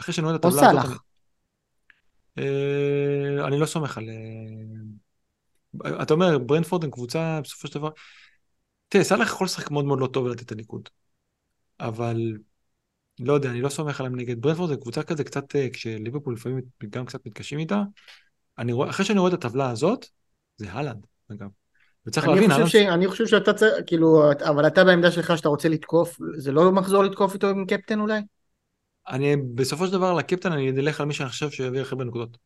[0.00, 1.02] אחרי שאני רואה את או הטבלה הזאת, סאלח.
[2.36, 2.46] אני...
[3.40, 4.08] אה, אני לא סומך על...
[5.84, 7.90] אה, אתה אומר, ברנפורד הם קבוצה, בסופו של דבר...
[8.88, 10.88] תראה, סאלח יכול לשחק מאוד מאוד לא טוב ולתת את הניקוד.
[11.80, 12.16] אבל
[13.20, 16.60] לא יודע, אני לא סומך עליהם נגד ברנפורד, זו קבוצה כזה קצת, אה, כשליברפול לפעמים
[16.90, 17.82] גם קצת מתקשים איתה.
[18.58, 20.06] אני רואה, אחרי שאני רואה את הטבלה הזאת,
[20.56, 21.48] זה הלנד, אגב.
[22.06, 22.66] וצריך אני להבין, חושב.
[22.66, 22.76] ש...
[22.76, 27.04] אני חושב שאתה צריך, כאילו, אבל אתה בעמדה שלך שאתה רוצה לתקוף, זה לא מחזור
[27.04, 28.20] לתקוף איתו עם קפטן אולי?
[29.08, 32.38] אני בסופו של דבר לקפטן אני אלך על מי שאני חושב שיביא הכי הרבה נקודות.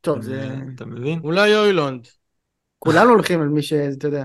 [0.00, 0.54] טוב, זה...
[0.74, 1.20] אתה מבין?
[1.24, 2.08] אולי אוילונד.
[2.78, 3.72] כולנו הולכים על מי ש...
[3.72, 4.24] אתה יודע.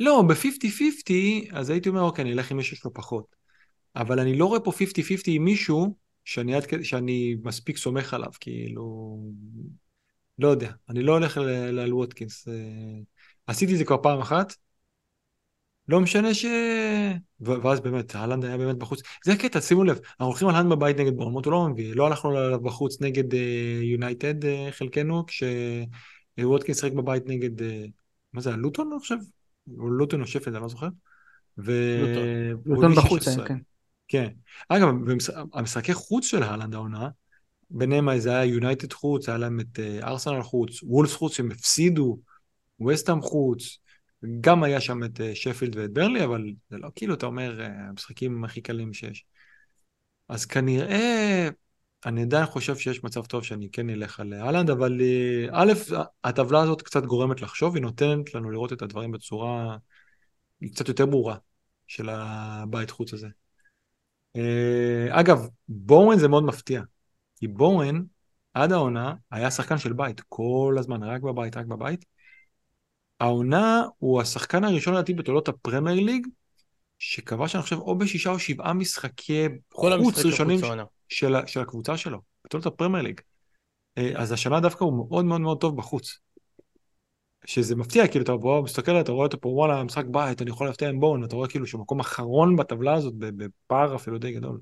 [0.00, 1.12] לא, ב-50-50,
[1.52, 3.36] אז הייתי אומר, אוקיי, אני אלך עם מי שיש לו פחות.
[3.96, 4.74] אבל אני לא רואה פה 50-50
[5.26, 9.18] עם מישהו שאני, עד, שאני מספיק סומך עליו, כאילו...
[10.38, 12.48] לא יודע, אני לא הולך ל- ל- ווטקינס.
[12.48, 12.54] אה,
[13.46, 14.54] עשיתי את זה כבר פעם אחת,
[15.88, 16.44] לא משנה ש...
[17.40, 19.02] ואז באמת, אהלנד היה באמת בחוץ.
[19.24, 22.06] זה הקטע, שימו לב, אנחנו הולכים על אהלנד בבית נגד בורנמוט, הוא לא מביא, לא
[22.06, 23.34] הלכנו עליו בחוץ נגד
[23.82, 27.64] יונייטד uh, חלקנו, כשווטקינס שיחק בבית נגד, uh,
[28.32, 29.16] מה זה, לוטון אני חושב?
[29.78, 30.88] או לוטון או שפלד, אני לא זוכר.
[31.58, 31.72] ו...
[32.66, 32.94] לוטון.
[32.94, 33.34] בחוץ 16.
[33.34, 33.58] היה, כן.
[34.08, 34.28] כן.
[34.68, 34.88] אגב.
[35.54, 37.08] המשחקי חוץ של אהלנד העונה,
[37.70, 42.18] ביניהם זה היה יונייטד חוץ, היה להם את אה, ארסנל חוץ, וולס חוץ שהם הפסידו,
[42.88, 43.78] וסטאם חוץ,
[44.40, 47.88] גם היה שם את אה, שפילד ואת ברלי, אבל זה לא כאילו, אתה אומר, אה,
[47.88, 49.24] המשחקים הכי קלים שיש.
[50.28, 51.48] אז כנראה,
[52.06, 55.72] אני עדיין חושב שיש מצב טוב שאני כן אלך על אהלנד, אבל אה, א',
[56.24, 59.76] הטבלה הזאת קצת גורמת לחשוב, היא נותנת לנו לראות את הדברים בצורה
[60.72, 61.36] קצת יותר ברורה
[61.86, 63.28] של הבית חוץ הזה.
[64.36, 66.82] אה, אגב, בורן זה מאוד מפתיע,
[67.36, 68.02] כי בורן
[68.54, 72.04] עד העונה היה שחקן של בית, כל הזמן, רק בבית, רק בבית.
[73.20, 76.26] העונה הוא השחקן הראשון לדעתי בתולדות הפרמייר ליג,
[76.98, 80.60] שכבש אני חושב או בשישה או שבעה משחקי חוץ ראשונים.
[81.08, 83.20] של, של הקבוצה שלו, בתולדות הפרמייר ליג.
[83.98, 86.18] אה, אז השנה דווקא הוא מאוד מאוד מאוד טוב בחוץ.
[87.44, 90.66] שזה מפתיע, כאילו אתה בוא, מסתכל, אתה רואה אותו פה, וואלה, משחק בית, אני יכול
[90.66, 94.60] להפתיע עם בורן, אתה רואה כאילו שהוא מקום אחרון בטבלה הזאת, בפער אפילו די גדול.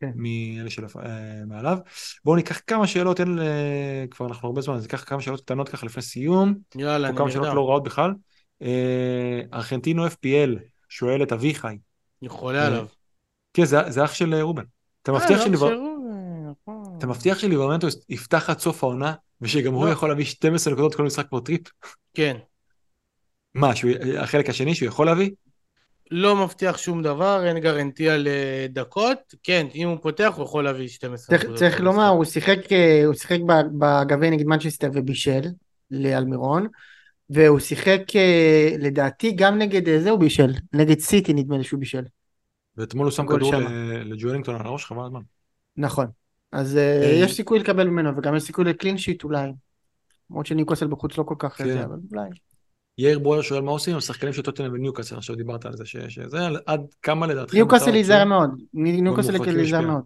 [0.00, 0.10] כן.
[0.14, 1.78] מאלה של אה, מעליו.
[2.24, 5.68] בואו ניקח כמה שאלות, אין, אה, כבר אנחנו הרבה זמן, אז ניקח כמה שאלות קטנות
[5.68, 6.54] ככה לפני סיום.
[6.74, 7.54] יאללה, אני כמה שאלות.
[7.54, 8.14] לא רעות בכלל.
[8.62, 10.58] אה, ארגנטינו FPL
[10.88, 11.76] שואל את אביחי.
[12.22, 12.86] אני חולה עליו.
[13.54, 14.64] כן, זה, אח של אה, רובן.
[15.02, 15.72] אתה אה, מבטיח שליבר...
[15.72, 15.76] אה,
[16.50, 16.94] נכון.
[16.98, 19.92] אתה מבטיח שליברמנטו יפתח עד סוף העונה, ושגם הוא לא.
[19.92, 21.60] יכול להביא 12 נקודות כל משחק כמו טריפ?
[22.14, 22.36] כן.
[23.54, 23.72] מה,
[24.18, 25.30] החלק השני שהוא יכול להביא?
[26.10, 29.34] לא מבטיח שום דבר, אין גרנטי על אה, דקות.
[29.42, 33.14] כן, אם הוא פותח הוא יכול להביא 12 צריך, צריך לומר, הוא שיחק, אה, הוא
[33.14, 33.38] שיחק
[33.78, 35.40] בגביע נגד מנצ'סטר ובישל
[35.90, 36.66] לאלמירון,
[37.30, 42.02] והוא שיחק אה, לדעתי גם נגד זה הוא בישל, נגד סיטי נדמה לי שהוא בישל.
[42.76, 43.52] ואתמול הוא שם כדור
[44.04, 45.20] לג'ואלינגטון על הראש, חבל הזמן.
[45.76, 46.06] נכון.
[46.52, 49.52] אז יש סיכוי לקבל ממנו, וגם יש סיכוי לקלין שיט אולי.
[50.30, 51.78] למרות שניקוסל בחוץ לא כל כך, כן.
[51.78, 52.28] אבל אולי.
[52.98, 56.38] יאיר ברויר שואל מה עושים עם השחקנים של טוטנאם וניוקאסל, עכשיו דיברת על זה, שזה
[56.66, 57.56] עד כמה לדעתכם...
[57.56, 60.02] ניוקאסל ייזהר מאוד, ניוקאסל ייזהר מאוד.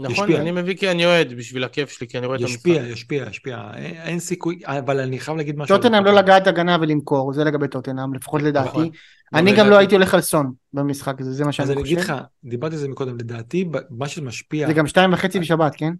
[0.00, 2.56] נכון, אני מביא כי אני אוהד בשביל הכיף שלי, כי אני רואה את המשחק.
[2.56, 5.76] ישפיע, ישפיע, ישפיע, אין סיכוי, אבל אני חייב להגיד משהו.
[5.76, 8.68] טוטנאם לא לגעת הגנה ולמכור, זה לגבי טוטנאם, לפחות לדעתי.
[8.68, 8.88] נכון.
[9.34, 11.78] אני גם לא הייתי הולך על סון במשחק הזה, זה מה שאני חושב.
[11.78, 12.14] אז אני אגיד לך,
[12.44, 14.66] דיברתי על זה מקודם, לדעתי, מה שזה משפיע...
[14.66, 15.92] זה גם שתיים וחצי בשבת, כן?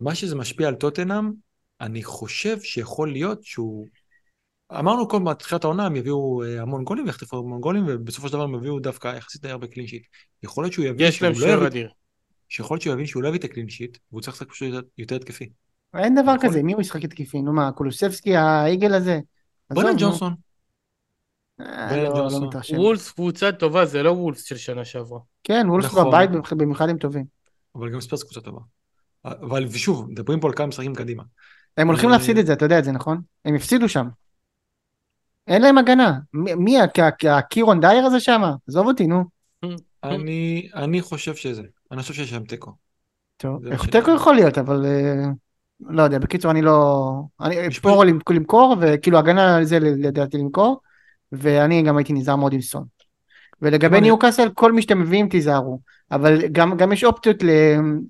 [0.00, 1.30] מה שזה משפיע על טוטנאם,
[1.80, 3.86] אני חושב שיכול להיות שהוא
[4.78, 8.42] אמרנו כל בתחילת העונה הם יביאו אה, המון גולים ויחטפו המון גולים ובסופו של דבר
[8.42, 10.02] הם יביאו דווקא יחסית די הרבה קלין שיט.
[10.42, 11.90] יכול להיות שהוא יבין יש להם לא שוער אדיר.
[12.48, 15.16] שיכול להיות שהוא יבין שהוא לא יביא את הקלין שיט והוא צריך לשחק פשוט יותר
[15.16, 15.48] התקפי.
[15.96, 19.20] אין דבר כזה מי הוא ישחק התקפי נו מה קולוסבסקי העיגל הזה.
[19.70, 20.34] בונן ג'ונסון.
[21.60, 25.18] אה, לא, לא וולס קבוצה טובה זה לא וולס של שנה שעברה.
[25.44, 26.08] כן וולס נכון.
[26.08, 27.24] בבית במיוחד הם טובים.
[27.74, 28.60] אבל גם ספרס קבוצה טובה.
[29.24, 31.22] אבל ושוב מדברים פה על כמה משחקים קדימה.
[31.76, 33.20] הם הולכים אה, להפסיד את זה אתה יודע את זה נכון?
[33.44, 34.08] הם הפסידו שם.
[35.48, 36.18] אין להם הגנה.
[36.34, 36.76] מי,
[37.28, 38.42] הקירון דייר הזה שם?
[38.68, 39.24] עזוב אותי, נו.
[40.04, 41.62] אני, אני חושב שזה.
[41.90, 42.72] אני חושב שיש שם תיקו.
[43.36, 45.24] טוב, איך תיקו יכול להיות, אבל אה,
[45.80, 47.12] לא יודע, בקיצור אני לא...
[47.40, 50.80] אני אפור למכור, וכאילו הגנה על זה לדעתי למכור,
[51.32, 52.84] ואני גם הייתי נזהר מאוד עם סון.
[53.62, 55.80] ולגבי ניוקאסל, כל מי שאתם מביאים תיזהרו.
[56.10, 57.42] אבל גם, גם יש אופציות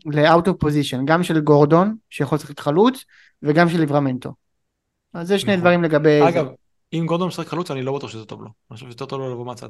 [0.06, 3.04] ל-out of position, גם של גורדון, שיכול לשחק חלוץ,
[3.42, 4.32] וגם של ליברמנטו.
[5.14, 5.60] אז זה שני נכון.
[5.60, 6.28] דברים לגבי...
[6.28, 6.46] אגב,
[6.92, 8.48] אם גורדון משחק חלוץ, אני לא בטוח שזה טוב לו.
[8.70, 9.68] אני חושב שיותר טוב לו לבוא מהצד.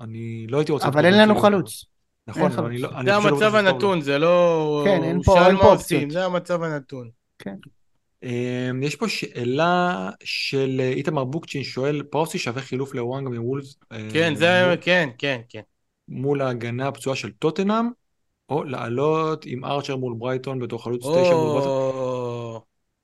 [0.00, 0.88] אני לא הייתי רוצה...
[0.88, 1.84] אבל אין לנו חלוץ.
[2.26, 2.88] נכון, אבל אני לא...
[3.04, 4.82] זה המצב הנתון, זה לא...
[4.84, 6.10] כן, אין פה אופציות.
[6.10, 7.10] זה המצב הנתון.
[7.38, 7.54] כן.
[8.22, 13.76] אמ, יש פה שאלה של איתמר בוקצ'ין שואל, פאו סי שווה חילוף להוואנג מוולס?
[14.12, 15.60] כן, זה, כן, כן, כן.
[16.08, 17.88] מול ההגנה הפצועה של טוטנאם,
[18.48, 22.15] או לעלות עם ארצ'ר מול ברייטון בתור חלוץ תשע מול ברייטון.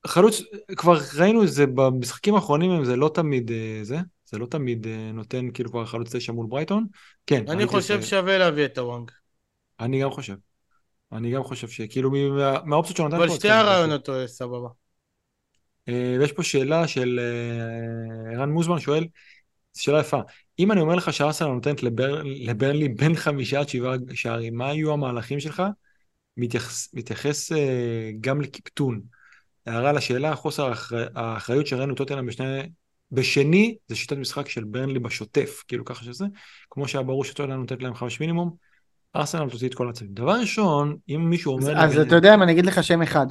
[0.06, 0.42] חלוץ,
[0.76, 5.10] כבר ראינו את זה במשחקים האחרונים, זה לא תמיד אה, זה, זה לא תמיד אה,
[5.14, 6.86] נותן כאילו כבר חלוץ תשע מול ברייטון.
[7.26, 7.44] כן.
[7.48, 8.10] אני חושב ש...
[8.10, 9.10] שווה להביא את הוואנג.
[9.80, 10.34] אני גם חושב.
[11.12, 13.24] אני גם חושב שכאילו מה, מהאופציות שהוא נותן פה...
[13.24, 14.68] אבל שתי הרעיונות סבבה.
[15.88, 17.20] אה, ויש פה שאלה של
[18.34, 19.04] ערן מוזמן שואל,
[19.76, 20.20] שאלה יפה,
[20.58, 24.92] אם אני אומר לך שארסנל נותנת לבר, לברנלי בין חמישה עד שבעה שערים, מה היו
[24.92, 25.62] המהלכים שלך?
[26.36, 27.52] מתייחס, מתייחס
[28.20, 29.00] גם לקיפטון.
[29.66, 30.72] הערה לשאלה, חוסר
[31.14, 32.62] האחריות שראינו טוטנאם בשני...
[33.12, 36.26] בשני, זה שיטת משחק של ברנלי בשוטף, כאילו ככה שזה,
[36.70, 38.56] כמו שהיה ברור שטוטנאם נותנת להם חמש מינימום,
[39.16, 40.12] ארסנל תוציא את כל הצווים.
[40.14, 41.84] דבר ראשון, אם מישהו אומר...
[41.84, 43.26] אז אתה יודע מה, אני אגיד לך שם אחד.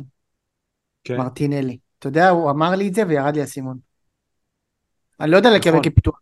[1.03, 1.17] כן.
[1.17, 1.77] מרטינלי.
[1.99, 3.77] אתה יודע, הוא אמר לי את זה וירד לי האסימון.
[5.19, 5.83] אני לא יודע לגבי נכון.
[5.83, 6.13] קיפטון.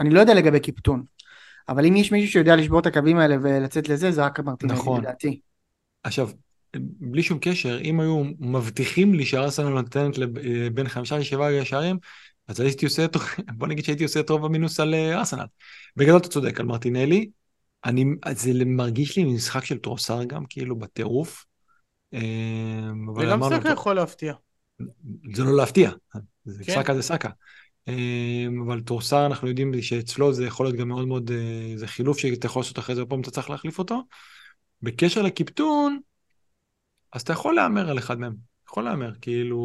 [0.00, 1.02] אני לא יודע לגבי קיפטון.
[1.68, 5.00] אבל אם יש מישהו שיודע לשבור את הקווים האלה ולצאת לזה, זה רק מרטינלי, נכון.
[5.00, 5.40] לדעתי.
[6.02, 6.30] עכשיו,
[6.80, 10.18] בלי שום קשר, אם היו מבטיחים לי שארסנל נותנת
[10.74, 11.98] בין חמישה לשבעה שערים,
[12.48, 13.16] אז הייתי עושה את,
[13.58, 15.44] בוא נגיד שהייתי עושה את רוב המינוס על אה, ארסנל.
[15.96, 17.30] בגדול אתה צודק, על מרטינלי,
[17.84, 21.44] אני, זה מרגיש לי משחק של טרוסר גם, כאילו, בטירוף.
[22.14, 22.20] אה,
[23.16, 24.34] וגם סאקה יכול להפתיע.
[25.34, 25.90] זה לא להפתיע,
[26.44, 26.74] זה כן.
[26.74, 27.30] סאקה זה סאקה.
[27.88, 31.30] אה, אבל טרוסר אנחנו יודעים שאצלו זה יכול להיות גם מאוד מאוד,
[31.76, 34.02] זה חילוף שאתה יכול לעשות אחרי זה, ופעם אתה צריך להחליף אותו.
[34.82, 35.98] בקשר לקיפטון,
[37.16, 38.34] אז אתה יכול להמר על אחד מהם.
[38.68, 39.58] יכול להמר, כאילו,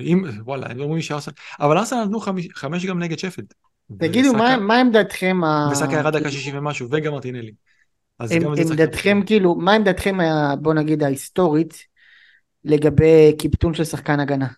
[0.00, 3.46] אם, וואלה, הם אומרים שארסנל, אבל ארסנל נתנו חמש, חמש גם נגד שפילד.
[3.98, 5.40] תגידו, מה, מה עמדתכם?
[5.72, 7.52] וסאקה ירד דקה שישים ומשהו, וגם מרטינלי.
[8.20, 10.18] עמדתכם, כאילו, מה עמדתכם,
[10.60, 11.74] בוא נגיד, ההיסטורית,
[12.64, 14.48] לגבי קפטן של שחקן הגנה?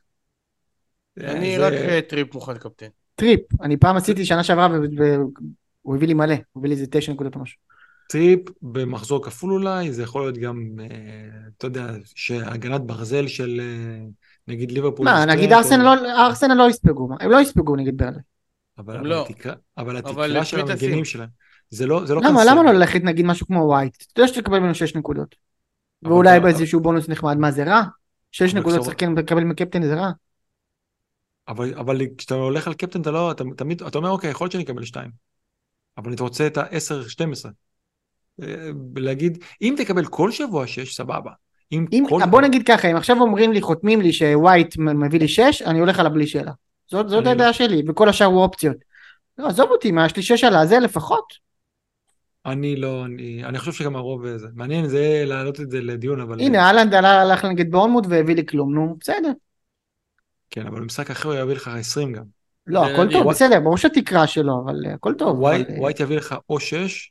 [1.21, 2.87] אני רק אה, טריפ מוכן קפטן.
[3.15, 7.13] טריפ, אני פעם עשיתי שנה שעברה והוא הביא לי מלא, הוא הביא לי איזה תשע
[7.13, 7.76] נקודות או משהו.
[8.09, 10.87] טריפ במחזור כפול אולי, זה יכול להיות גם, אה,
[11.59, 14.07] אתה יודע, שהגנת ברזל של אה,
[14.49, 15.05] נגיד ליברפול.
[15.05, 18.19] מה, נגיד ארסנל לא יספגו, הם לא יספגו נגד ברלי.
[18.79, 19.27] אבל לא.
[19.31, 21.29] התקרה של המגנים שלהם,
[21.71, 23.97] זה לא למה, למה לא ללכת נגיד משהו כמו ווייט?
[24.13, 25.37] אתה יודע שתקבל ממנו 6 נקודות.
[26.03, 27.83] ואולי באיזשהו בונוס נחמד, מה זה רע?
[28.33, 30.11] 6 נקודות שחקן לקבל מקפטן זה רע?
[31.49, 34.65] אבל כשאתה הולך על קפטן אתה לא, אתה תמיד, אתה אומר אוקיי, יכול להיות שאני
[34.65, 35.11] אקבל 2.
[35.99, 37.49] אבל אתה רוצה את ה-10-12.
[38.97, 41.31] להגיד, אם תקבל כל שבוע שש, סבבה.
[41.73, 42.21] אם, אם כל...
[42.31, 45.99] בוא נגיד ככה, אם עכשיו אומרים לי, חותמים לי שווייט מביא לי שש, אני הולך
[45.99, 46.53] עליו בלי שאלה.
[46.91, 47.53] זאת, זאת הדעה לא...
[47.53, 48.77] שלי, וכל השאר הוא אופציות.
[49.39, 51.47] לא, עזוב אותי, מה, יש לי שש על הזה לפחות.
[52.47, 54.47] אני לא, אני, אני חושב שגם הרוב זה.
[54.55, 56.41] מעניין זה להעלות את זה לדיון, אבל...
[56.41, 59.33] הנה, אהלנד הלך נגד בורנמוט והביא לי כלום, נו, בסדר.
[60.51, 62.25] כן, אבל במשחק אחר הוא יביא לך 20 גם.
[62.67, 65.39] לא, הכל טוב, בסדר, ברור שהתקרה שלו, אבל הכל טוב.
[65.39, 67.11] ווייט יביא לך או 6,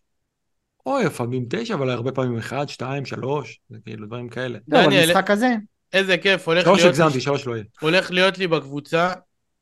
[0.86, 4.60] או לפעמים 9, אבל הרבה פעמים 1, 2, 3, זה כאילו דברים כאלה.
[4.68, 5.56] לא, אבל משחק כזה.
[5.94, 6.80] איזה כיף, הולך להיות...
[6.80, 7.66] 3 הגזמתי, 3 לא יהיה.
[7.82, 9.14] הולך להיות לי בקבוצה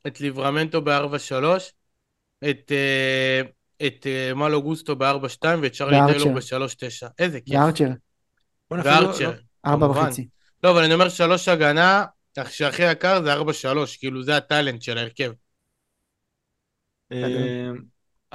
[0.08, 1.46] את ליברמנטו ב-4-3,
[2.50, 2.72] את...
[3.88, 7.08] את מלו גוסטו ב-4-2 ואת צ'רלי טיילור ב-3-9.
[7.20, 7.56] איזה כיף.
[7.56, 7.90] וארצ'ר.
[8.72, 9.32] וארצ'ר.
[9.66, 10.28] ארבע וחצי.
[10.64, 12.06] לא, אבל אני אומר שלוש הגנה,
[12.50, 13.38] שהכי יקר זה 4-3,
[14.00, 15.32] כאילו זה הטאלנט של ההרכב.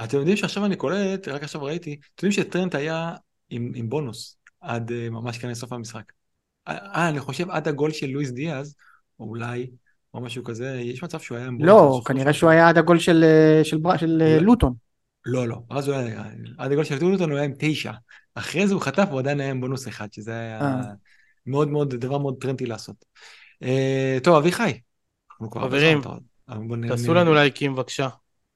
[0.03, 3.13] אתם יודעים שעכשיו אני קולט, רק עכשיו ראיתי, אתם יודעים שטרנט היה
[3.49, 6.03] עם בונוס עד ממש כאן לסוף המשחק.
[6.67, 8.75] אה, אני חושב עד הגול של לואיס דיאז,
[9.19, 9.69] או אולי,
[10.13, 11.71] או משהו כזה, יש מצב שהוא היה עם בונוס.
[11.71, 13.23] לא, כנראה שהוא היה עד הגול של
[14.05, 14.37] לא.
[14.37, 14.73] לוטון.
[15.25, 16.23] לא, לא, אז הוא היה,
[16.57, 17.91] עד הגול שהביאו אותנו הוא היה עם תשע.
[18.35, 20.81] אחרי זה הוא חטף, הוא עדיין היה עם בונוס אחד, שזה היה אה.
[21.45, 23.05] מאוד מאוד, דבר מאוד טרנטי לעשות.
[23.63, 24.79] אה, טוב, אביחי.
[25.53, 26.01] חברים,
[26.87, 28.07] תעשו לנו לייקים בבקשה.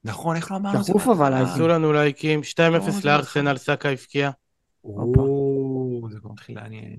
[0.04, 0.92] נכון, איך לא אמרנו את זה?
[0.92, 1.44] דחוף אבל.
[1.44, 4.30] תעשו לנו לייקים, 2-0 לארסנל, סאקה הבקיע.
[6.10, 6.96] זה כבר מתחיל לעניין.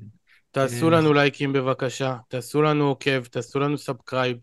[0.52, 4.38] תעשו לנו לייקים בבקשה, תעשו לנו עוקב, תעשו לנו subscribe.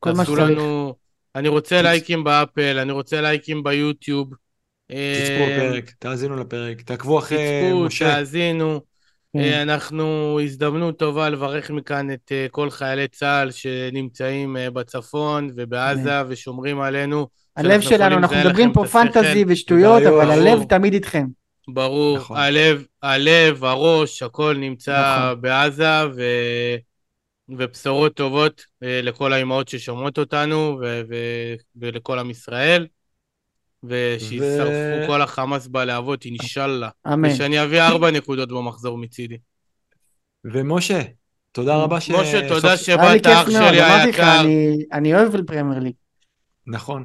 [0.00, 0.94] תעשו לנו...
[1.34, 4.34] אני רוצה לייקים ב Apple, אני רוצה לייקים ביוטיוב.
[4.86, 8.04] תצפו בפרק, תאזינו לפרק, תעקבו אחרי משה.
[8.04, 8.80] תצפו, תאזינו.
[9.32, 9.38] כן.
[9.38, 16.22] אה, אנחנו, הזדמנות טובה לברך מכאן את אה, כל חיילי צה"ל שנמצאים אה, בצפון ובעזה.
[16.28, 17.28] ושומרים עלינו.
[17.58, 21.26] הלב שלנו, אנחנו מדברים פה פנטזי ושטויות, אבל הלב תמיד איתכם.
[21.68, 22.36] ברור, נכון.
[22.36, 25.40] הלב, הלב, הראש, הכל נמצא נכון.
[25.40, 26.22] בעזה, ו...
[27.48, 31.02] ובשורות טובות לכל האימהות ששומעות אותנו, ו...
[31.08, 31.14] ו...
[31.76, 32.86] ולכל עם ישראל.
[33.84, 35.06] ושישרפו ו...
[35.06, 36.88] כל החמאס בלהבות, אינשאללה.
[37.06, 37.28] אמן.
[37.28, 39.36] ושאני אביא ארבע נקודות במחזור מצידי.
[40.44, 41.02] ומשה,
[41.52, 42.10] תודה רבה ש...
[42.10, 44.40] משה, תודה שבאת, אח שלי היקר.
[44.92, 45.92] אני אוהב פרמייר ליג.
[46.66, 47.04] נכון.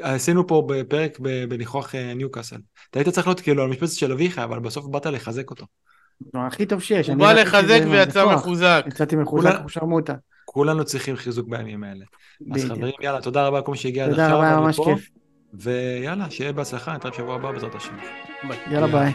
[0.00, 1.18] עשינו פה בפרק
[1.48, 2.56] בניחוח אה, ניוקאסל.
[2.90, 5.66] אתה היית צריך להיות כאילו על המשבצת של אביב, אבל בסוף באת לחזק אותו.
[6.34, 7.08] הכי טוב שיש.
[7.08, 8.84] הוא בא לחזק ויצא מחוזק.
[8.86, 10.14] יצאתי מחוזק, יא שרמוטה.
[10.44, 12.04] כולנו צריכים חיזוק בימים האלה.
[12.54, 14.28] אז חברים, יאללה, תודה רבה לכל מי שהגיע עד עכשיו.
[14.30, 15.08] תודה רבה, ממש כיף.
[15.54, 17.96] ויאללה, שיהיה בהצלחה, נתראה בשבוע הבא בעזרת השם.
[18.70, 19.12] יאללה ביי.